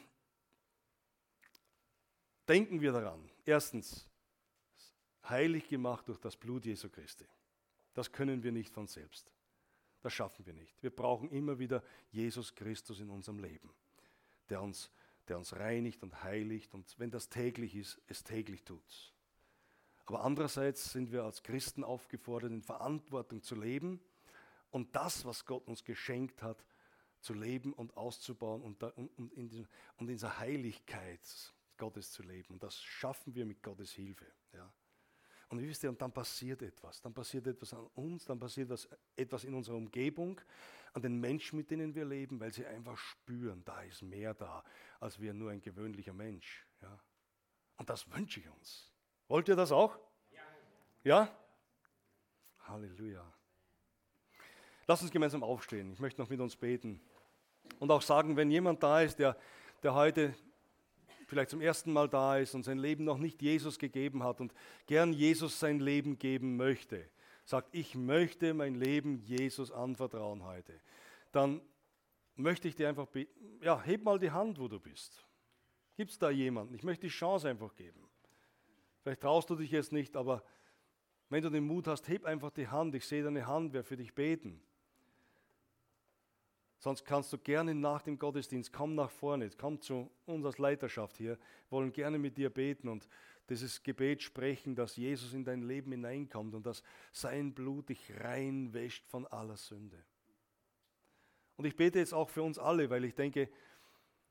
denken 2.48 2.82
wir 2.82 2.92
daran. 2.92 3.30
Erstens, 3.46 4.10
heilig 5.30 5.68
gemacht 5.70 6.08
durch 6.08 6.18
das 6.18 6.36
Blut 6.36 6.66
Jesu 6.66 6.90
Christi. 6.90 7.26
Das 7.94 8.12
können 8.12 8.42
wir 8.42 8.52
nicht 8.52 8.74
von 8.74 8.88
selbst. 8.88 9.32
Das 10.02 10.12
schaffen 10.12 10.44
wir 10.48 10.54
nicht. 10.54 10.82
Wir 10.82 10.90
brauchen 10.90 11.30
immer 11.30 11.60
wieder 11.60 11.84
Jesus 12.10 12.56
Christus 12.56 13.00
in 13.00 13.12
unserem 13.12 13.38
Leben, 13.38 13.70
der 14.50 14.64
uns, 14.64 14.90
der 15.28 15.38
uns 15.38 15.56
reinigt 15.56 16.04
und 16.04 16.24
heiligt 16.24 16.74
und 16.74 16.98
wenn 17.00 17.12
das 17.12 17.30
täglich 17.30 17.76
ist, 17.76 18.02
es 18.08 18.24
täglich 18.24 18.64
tut. 18.64 19.14
Aber 20.06 20.24
andererseits 20.24 20.92
sind 20.92 21.12
wir 21.12 21.24
als 21.24 21.44
Christen 21.44 21.84
aufgefordert, 21.84 22.52
in 22.52 22.62
Verantwortung 22.62 23.42
zu 23.42 23.56
leben 23.56 24.02
und 24.70 24.96
das, 24.96 25.24
was 25.26 25.46
Gott 25.46 25.68
uns 25.68 25.84
geschenkt 25.84 26.42
hat, 26.42 26.66
zu 27.22 27.34
leben 27.34 27.72
und 27.74 27.96
auszubauen 27.96 28.62
und, 28.62 28.84
und, 28.84 29.34
in, 29.34 29.48
diesem, 29.48 29.68
und 29.98 30.08
in 30.08 30.16
dieser 30.16 30.40
Heiligkeit 30.40 31.22
Gottes 31.78 32.12
zu 32.12 32.22
leben. 32.22 32.56
Und 32.56 32.64
das 32.64 32.82
schaffen 32.82 33.34
wir 33.34 33.46
mit 33.46 33.64
Gottes 33.64 33.92
Hilfe. 33.92 34.26
Ja. 34.54 34.72
Und 35.50 35.62
wisst 35.62 35.84
ihr, 35.84 35.90
und 35.90 36.02
dann 36.02 36.12
passiert 36.12 36.62
etwas. 36.64 37.02
Dann 37.02 37.14
passiert 37.14 37.48
etwas 37.48 37.74
an 37.74 37.88
uns, 37.96 38.26
dann 38.26 38.40
passiert 38.40 38.70
was, 38.70 38.90
etwas 39.16 39.44
in 39.44 39.54
unserer 39.54 39.76
Umgebung, 39.76 40.42
an 40.94 41.02
den 41.02 41.20
Menschen, 41.20 41.58
mit 41.58 41.72
denen 41.72 41.96
wir 41.96 42.06
leben, 42.06 42.40
weil 42.40 42.54
sie 42.54 42.66
einfach 42.66 42.98
spüren, 42.98 43.64
da 43.66 43.82
ist 43.82 44.02
mehr 44.04 44.34
da, 44.34 44.64
als 45.00 45.20
wir 45.20 45.34
nur 45.34 45.52
ein 45.52 45.62
gewöhnlicher 45.62 46.14
Mensch. 46.14 46.66
Ja. 46.82 47.00
Und 47.78 47.90
das 47.90 48.10
wünsche 48.12 48.40
ich 48.40 48.50
uns. 48.50 48.92
Wollt 49.28 49.48
ihr 49.48 49.56
das 49.56 49.72
auch? 49.72 49.98
Ja? 51.04 51.30
Halleluja. 52.68 53.26
Lass 54.88 55.02
uns 55.02 55.12
gemeinsam 55.12 55.44
aufstehen. 55.44 55.92
Ich 55.94 56.00
möchte 56.00 56.22
noch 56.22 56.30
mit 56.30 56.40
uns 56.40 56.56
beten. 56.56 57.02
Und 57.80 57.92
auch 57.92 58.02
sagen, 58.02 58.36
wenn 58.36 58.52
jemand 58.52 58.84
da 58.84 59.02
ist, 59.02 59.18
der, 59.18 59.38
der 59.82 59.94
heute 59.96 60.36
vielleicht 61.28 61.50
zum 61.50 61.62
ersten 61.62 61.92
Mal 61.92 62.08
da 62.08 62.38
ist 62.38 62.54
und 62.54 62.64
sein 62.64 62.78
Leben 62.78 63.04
noch 63.04 63.18
nicht 63.18 63.42
Jesus 63.42 63.80
gegeben 63.80 64.24
hat 64.24 64.40
und 64.40 64.54
gern 64.86 65.14
Jesus 65.14 65.60
sein 65.60 65.80
Leben 65.80 66.20
geben 66.20 66.58
möchte, 66.58 67.10
sagt, 67.44 67.70
ich 67.72 67.96
möchte 67.96 68.54
mein 68.54 68.76
Leben 68.76 69.20
Jesus 69.20 69.72
anvertrauen 69.72 70.44
heute, 70.44 70.80
dann 71.32 71.62
möchte 72.36 72.68
ich 72.68 72.76
dir 72.76 72.90
einfach 72.90 73.08
beten, 73.08 73.60
ja, 73.62 73.82
heb 73.82 74.04
mal 74.04 74.20
die 74.20 74.32
Hand, 74.32 74.60
wo 74.60 74.68
du 74.68 74.80
bist. 74.80 75.26
Gibt 75.96 76.12
es 76.12 76.20
da 76.20 76.30
jemanden? 76.30 76.74
Ich 76.74 76.84
möchte 76.84 77.08
die 77.08 77.14
Chance 77.14 77.50
einfach 77.50 77.76
geben. 77.76 78.10
Vielleicht 79.02 79.22
traust 79.22 79.50
du 79.50 79.56
dich 79.56 79.72
jetzt 79.72 79.92
nicht, 79.92 80.16
aber 80.16 80.44
wenn 81.30 81.44
du 81.44 81.50
den 81.50 81.66
Mut 81.66 81.88
hast, 81.88 82.08
heb 82.08 82.26
einfach 82.26 82.52
die 82.52 82.68
Hand. 82.68 82.96
Ich 82.96 83.06
sehe 83.06 83.24
deine 83.24 83.46
Hand, 83.46 83.74
wer 83.74 83.84
für 83.84 83.98
dich 83.98 84.14
beten. 84.14 84.62
Sonst 86.80 87.06
kannst 87.06 87.32
du 87.32 87.38
gerne 87.38 87.74
nach 87.74 88.02
dem 88.02 88.20
Gottesdienst, 88.20 88.74
komm 88.74 88.94
nach 88.96 89.10
vorne, 89.10 89.50
komm 89.58 89.80
zu 89.80 90.12
uns 90.26 90.46
als 90.46 90.58
Leiterschaft 90.58 91.18
hier, 91.18 91.38
wollen 91.70 91.94
gerne 91.94 92.20
mit 92.20 92.38
dir 92.38 92.50
beten 92.50 92.90
und 92.90 93.08
dieses 93.50 93.84
Gebet 93.84 94.22
sprechen, 94.22 94.76
dass 94.76 94.96
Jesus 94.96 95.34
in 95.34 95.44
dein 95.44 95.64
Leben 95.64 95.92
hineinkommt 95.92 96.56
und 96.56 96.66
dass 96.66 96.84
sein 97.12 97.54
Blut 97.54 97.90
dich 97.90 98.12
reinwäscht 98.20 99.06
von 99.08 99.28
aller 99.28 99.58
Sünde. 99.58 100.04
Und 101.56 101.66
ich 101.66 101.76
bete 101.76 102.00
jetzt 102.00 102.14
auch 102.14 102.30
für 102.30 102.42
uns 102.42 102.58
alle, 102.58 102.90
weil 102.90 103.06
ich 103.06 103.16
denke, 103.16 103.50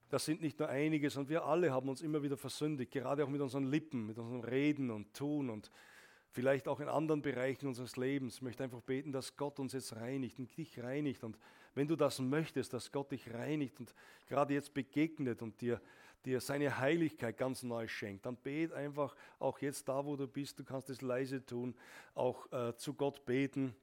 das 0.08 0.24
sind 0.24 0.42
nicht 0.42 0.58
nur 0.58 0.68
einige, 0.68 1.08
sondern 1.08 1.30
wir 1.30 1.44
alle 1.44 1.72
haben 1.72 1.88
uns 1.88 2.02
immer 2.02 2.22
wieder 2.22 2.36
versündigt, 2.36 2.92
gerade 2.92 3.24
auch 3.24 3.28
mit 3.28 3.40
unseren 3.40 3.64
Lippen, 3.64 4.06
mit 4.06 4.18
unserem 4.18 4.40
Reden 4.40 4.90
und 4.90 5.14
Tun 5.14 5.48
und 5.48 5.70
vielleicht 6.32 6.68
auch 6.68 6.80
in 6.80 6.88
anderen 6.88 7.22
Bereichen 7.22 7.66
unseres 7.66 7.96
Lebens. 7.96 8.36
Ich 8.36 8.42
möchte 8.42 8.64
einfach 8.64 8.82
beten, 8.82 9.12
dass 9.12 9.36
Gott 9.36 9.58
uns 9.58 9.72
jetzt 9.72 9.96
reinigt 9.96 10.38
und 10.38 10.54
dich 10.56 10.82
reinigt. 10.82 11.24
Und 11.24 11.38
wenn 11.74 11.88
du 11.88 11.96
das 11.96 12.18
möchtest, 12.18 12.72
dass 12.72 12.92
Gott 12.92 13.12
dich 13.12 13.32
reinigt 13.32 13.78
und 13.80 13.94
gerade 14.26 14.54
jetzt 14.54 14.74
begegnet 14.74 15.42
und 15.42 15.60
dir, 15.60 15.80
dir 16.24 16.40
seine 16.40 16.78
Heiligkeit 16.78 17.36
ganz 17.36 17.62
neu 17.62 17.88
schenkt, 17.88 18.26
dann 18.26 18.36
bet 18.36 18.72
einfach 18.72 19.14
auch 19.38 19.58
jetzt 19.58 19.88
da, 19.88 20.04
wo 20.04 20.16
du 20.16 20.26
bist. 20.26 20.58
Du 20.58 20.64
kannst 20.64 20.90
es 20.90 21.02
leise 21.02 21.44
tun, 21.44 21.74
auch 22.14 22.50
äh, 22.52 22.76
zu 22.76 22.94
Gott 22.94 23.24
beten 23.24 23.74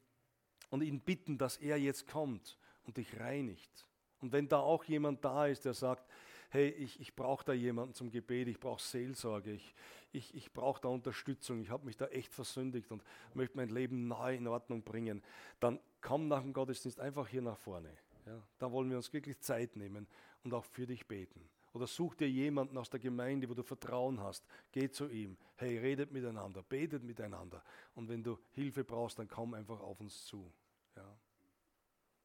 und 0.70 0.82
ihn 0.82 1.02
bitten, 1.02 1.38
dass 1.38 1.58
er 1.58 1.78
jetzt 1.78 2.08
kommt 2.08 2.58
und 2.84 2.98
dich 2.98 3.20
reinigt. 3.20 3.86
Und 4.22 4.32
wenn 4.32 4.48
da 4.48 4.60
auch 4.60 4.84
jemand 4.86 5.24
da 5.24 5.48
ist, 5.48 5.66
der 5.66 5.74
sagt, 5.74 6.06
hey, 6.50 6.70
ich, 6.70 7.00
ich 7.00 7.16
brauche 7.16 7.46
da 7.46 7.54
jemanden 7.54 7.94
zum 7.94 8.12
Gebet, 8.12 8.48
ich 8.48 8.60
brauche 8.60 8.82
Seelsorge, 8.82 9.52
ich, 9.52 9.76
ich, 10.12 10.34
ich 10.34 10.52
brauche 10.52 10.82
da 10.82 10.90
Unterstützung, 10.90 11.62
ich 11.62 11.70
habe 11.70 11.86
mich 11.86 11.96
da 11.96 12.08
echt 12.08 12.34
versündigt 12.34 12.92
und 12.92 13.04
möchte 13.34 13.56
mein 13.56 13.70
Leben 13.70 14.08
neu 14.08 14.36
in 14.36 14.48
Ordnung 14.48 14.84
bringen, 14.84 15.24
dann 15.60 15.80
komm 16.02 16.28
nach 16.28 16.42
dem 16.42 16.54
Gottesdienst 16.54 17.00
einfach 17.00 17.28
hier 17.28 17.42
nach 17.42 17.58
vorne. 17.58 17.92
Ja, 18.26 18.42
da 18.58 18.72
wollen 18.72 18.90
wir 18.90 18.98
uns 18.98 19.14
wirklich 19.14 19.40
Zeit 19.40 19.76
nehmen 19.76 20.08
und 20.44 20.54
auch 20.54 20.66
für 20.66 20.86
dich 20.86 21.08
beten. 21.08 21.42
Oder 21.80 21.88
such 21.88 22.16
dir 22.16 22.30
jemanden 22.30 22.78
aus 22.78 22.90
der 22.90 23.00
Gemeinde, 23.00 23.50
wo 23.50 23.54
du 23.54 23.64
Vertrauen 23.64 24.20
hast. 24.20 24.46
Geh 24.72 24.90
zu 24.90 25.10
ihm. 25.10 25.38
Hey, 25.56 25.78
redet 25.78 26.12
miteinander, 26.12 26.62
betet 26.64 27.04
miteinander. 27.04 27.64
Und 27.96 28.10
wenn 28.10 28.24
du 28.24 28.38
Hilfe 28.52 28.84
brauchst, 28.84 29.18
dann 29.20 29.28
komm 29.28 29.54
einfach 29.54 29.80
auf 29.80 30.00
uns 30.00 30.26
zu. 30.26 30.52
Ja. 30.96 31.18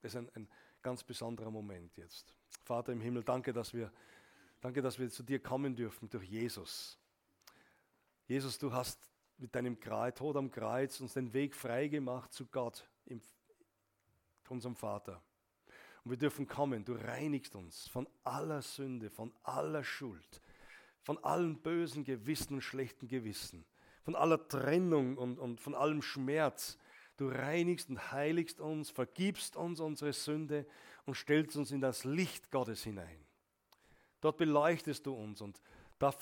Das 0.03 0.13
ist 0.13 0.17
ein, 0.17 0.29
ein 0.35 0.49
ganz 0.83 1.03
besonderer 1.05 1.51
Moment 1.51 1.97
jetzt. 1.97 2.35
Vater 2.65 2.93
im 2.93 3.01
Himmel, 3.01 3.23
danke, 3.23 3.53
dass 3.53 3.73
wir 3.73 3.91
Danke, 4.65 4.81
dass 4.81 4.99
wir 4.99 5.11
zu 5.11 5.23
dir 5.23 5.41
kommen 5.41 5.77
dürfen 5.77 6.09
durch 6.09 6.25
Jesus. 6.25 6.99
Jesus, 8.27 8.59
du 8.59 8.73
hast 8.73 8.99
mit 9.37 9.55
deinem 9.55 9.79
Tod 9.79 10.37
am 10.37 10.51
Kreuz 10.51 11.01
uns 11.01 11.13
den 11.13 11.35
Weg 11.35 11.55
frei 11.55 11.87
gemacht 11.89 12.33
zu 12.33 12.47
Gott, 12.47 12.89
unserem 14.49 14.75
Vater. 14.75 15.21
Und 16.05 16.11
wir 16.11 16.19
dürfen 16.19 16.47
kommen, 16.47 16.85
du 16.85 16.95
reinigst 16.95 17.57
uns 17.57 17.89
von 17.89 18.07
aller 18.25 18.61
Sünde, 18.61 19.09
von 19.11 19.33
aller 19.43 19.83
Schuld, 19.83 20.43
von 21.03 21.23
allen 21.25 21.59
bösen 21.63 22.05
Gewissen 22.05 22.55
und 22.55 22.61
schlechten 22.61 23.09
Gewissen, 23.09 23.65
von 24.03 24.15
aller 24.15 24.47
Trennung 24.49 25.17
und, 25.17 25.39
und 25.39 25.61
von 25.61 25.75
allem 25.75 26.03
Schmerz. 26.03 26.79
Du 27.17 27.29
reinigst 27.29 27.89
und 27.89 28.13
heiligst 28.13 28.61
uns, 28.61 28.91
vergibst 28.91 29.57
uns 29.57 29.81
unsere 29.81 30.13
Sünde 30.13 30.67
und 31.07 31.17
stellst 31.17 31.57
uns 31.57 31.71
in 31.71 31.81
das 31.81 32.05
Licht 32.05 32.51
Gottes 32.51 32.85
hinein. 32.85 33.25
Dort 34.21 34.37
beleuchtest 34.37 35.07
du 35.07 35.15
uns 35.15 35.41
und 35.41 35.61
da 35.99 36.13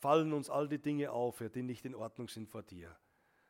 fallen 0.00 0.32
uns 0.32 0.48
all 0.48 0.68
die 0.68 0.80
Dinge 0.80 1.10
auf, 1.10 1.42
die 1.54 1.62
nicht 1.62 1.84
in 1.84 1.94
Ordnung 1.94 2.28
sind 2.28 2.48
vor 2.48 2.62
dir. 2.62 2.96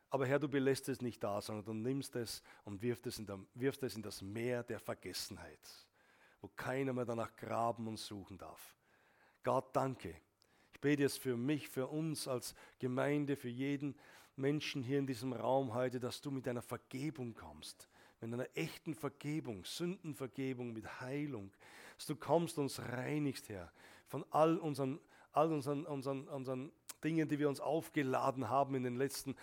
Aber 0.09 0.25
Herr, 0.25 0.39
du 0.39 0.47
belässt 0.47 0.89
es 0.89 1.01
nicht 1.01 1.23
da, 1.23 1.39
sondern 1.41 1.65
du 1.65 1.73
nimmst 1.73 2.15
es 2.15 2.41
und 2.63 2.81
wirfst 2.81 3.05
es 3.05 3.19
in, 3.19 3.25
der, 3.27 3.39
wirfst 3.53 3.83
es 3.83 3.95
in 3.95 4.01
das 4.01 4.21
Meer 4.21 4.63
der 4.63 4.79
Vergessenheit, 4.79 5.59
wo 6.41 6.49
keiner 6.55 6.93
mehr 6.93 7.05
danach 7.05 7.35
graben 7.35 7.87
und 7.87 7.97
suchen 7.97 8.37
darf. 8.37 8.75
Gott, 9.43 9.75
danke. 9.75 10.15
Ich 10.73 10.79
bete 10.79 11.03
es 11.03 11.17
für 11.17 11.37
mich, 11.37 11.69
für 11.69 11.87
uns 11.87 12.27
als 12.27 12.55
Gemeinde, 12.79 13.35
für 13.35 13.49
jeden 13.49 13.95
Menschen 14.35 14.81
hier 14.81 14.97
in 14.97 15.05
diesem 15.05 15.33
Raum 15.33 15.73
heute, 15.73 15.99
dass 15.99 16.21
du 16.21 16.31
mit 16.31 16.47
deiner 16.47 16.61
Vergebung 16.61 17.35
kommst, 17.35 17.87
mit 18.21 18.33
einer 18.33 18.47
echten 18.55 18.95
Vergebung, 18.95 19.63
Sündenvergebung, 19.65 20.73
mit 20.73 21.01
Heilung, 21.01 21.51
dass 21.97 22.07
du 22.07 22.15
kommst 22.15 22.57
und 22.57 22.63
uns 22.65 22.79
reinigst, 22.79 23.49
Herr, 23.49 23.71
von 24.07 24.25
all 24.31 24.57
unseren, 24.57 24.99
all 25.33 25.51
unseren, 25.51 25.85
unseren, 25.85 26.27
unseren 26.27 26.71
Dingen, 27.03 27.27
die 27.27 27.39
wir 27.39 27.49
uns 27.49 27.59
aufgeladen 27.59 28.49
haben 28.49 28.75
in 28.75 28.83
den 28.83 28.95
letzten 28.95 29.35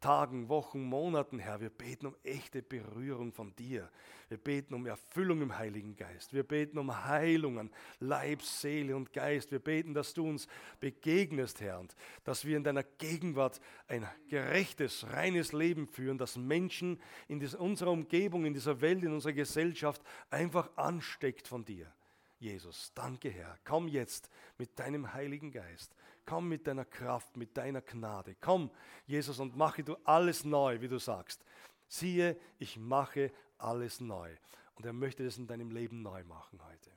Tagen, 0.00 0.48
Wochen, 0.48 0.82
Monaten, 0.82 1.38
Herr. 1.38 1.60
Wir 1.60 1.70
beten 1.70 2.06
um 2.06 2.16
echte 2.22 2.62
Berührung 2.62 3.32
von 3.32 3.54
dir. 3.56 3.90
Wir 4.28 4.38
beten 4.38 4.74
um 4.74 4.86
Erfüllung 4.86 5.40
im 5.42 5.56
Heiligen 5.56 5.96
Geist. 5.96 6.32
Wir 6.32 6.42
beten 6.42 6.78
um 6.78 7.04
Heilung 7.04 7.58
an 7.58 7.70
Leib, 7.98 8.42
Seele 8.42 8.94
und 8.94 9.12
Geist. 9.12 9.50
Wir 9.50 9.58
beten, 9.58 9.94
dass 9.94 10.14
du 10.14 10.28
uns 10.28 10.46
begegnest, 10.80 11.60
Herr, 11.60 11.80
und 11.80 11.94
dass 12.24 12.44
wir 12.44 12.56
in 12.56 12.64
deiner 12.64 12.82
Gegenwart 12.82 13.60
ein 13.86 14.06
gerechtes, 14.28 15.06
reines 15.10 15.52
Leben 15.52 15.86
führen, 15.86 16.18
dass 16.18 16.36
Menschen 16.36 17.00
in 17.26 17.44
unserer 17.56 17.90
Umgebung, 17.90 18.44
in 18.44 18.54
dieser 18.54 18.80
Welt, 18.80 19.02
in 19.02 19.12
unserer 19.12 19.32
Gesellschaft 19.32 20.02
einfach 20.30 20.70
ansteckt 20.76 21.48
von 21.48 21.64
dir. 21.64 21.90
Jesus, 22.38 22.92
danke 22.94 23.30
Herr. 23.30 23.58
Komm 23.64 23.88
jetzt 23.88 24.30
mit 24.58 24.78
deinem 24.78 25.12
Heiligen 25.12 25.50
Geist. 25.50 25.94
Komm 26.28 26.50
mit 26.50 26.66
deiner 26.66 26.84
Kraft, 26.84 27.38
mit 27.38 27.56
deiner 27.56 27.80
Gnade. 27.80 28.36
Komm, 28.38 28.70
Jesus, 29.06 29.38
und 29.38 29.56
mache 29.56 29.82
du 29.82 29.96
alles 30.04 30.44
neu, 30.44 30.82
wie 30.82 30.88
du 30.88 30.98
sagst. 30.98 31.42
Siehe, 31.86 32.38
ich 32.58 32.76
mache 32.76 33.32
alles 33.56 33.98
neu. 33.98 34.36
Und 34.74 34.84
er 34.84 34.92
möchte 34.92 35.24
es 35.24 35.38
in 35.38 35.46
deinem 35.46 35.70
Leben 35.70 36.02
neu 36.02 36.22
machen 36.24 36.62
heute. 36.62 36.90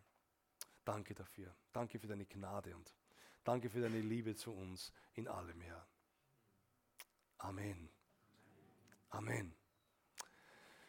Danke 0.84 1.16
dafür. 1.16 1.56
Danke 1.72 1.98
für 1.98 2.08
deine 2.08 2.26
Gnade 2.26 2.76
und 2.76 2.94
danke 3.46 3.70
für 3.70 3.80
deine 3.80 4.02
Liebe 4.02 4.36
zu 4.36 4.52
uns 4.52 4.92
in 5.14 5.30
allem, 5.30 5.62
Herr. 5.62 5.88
Amen. 7.38 7.90
Amen. 9.12 9.61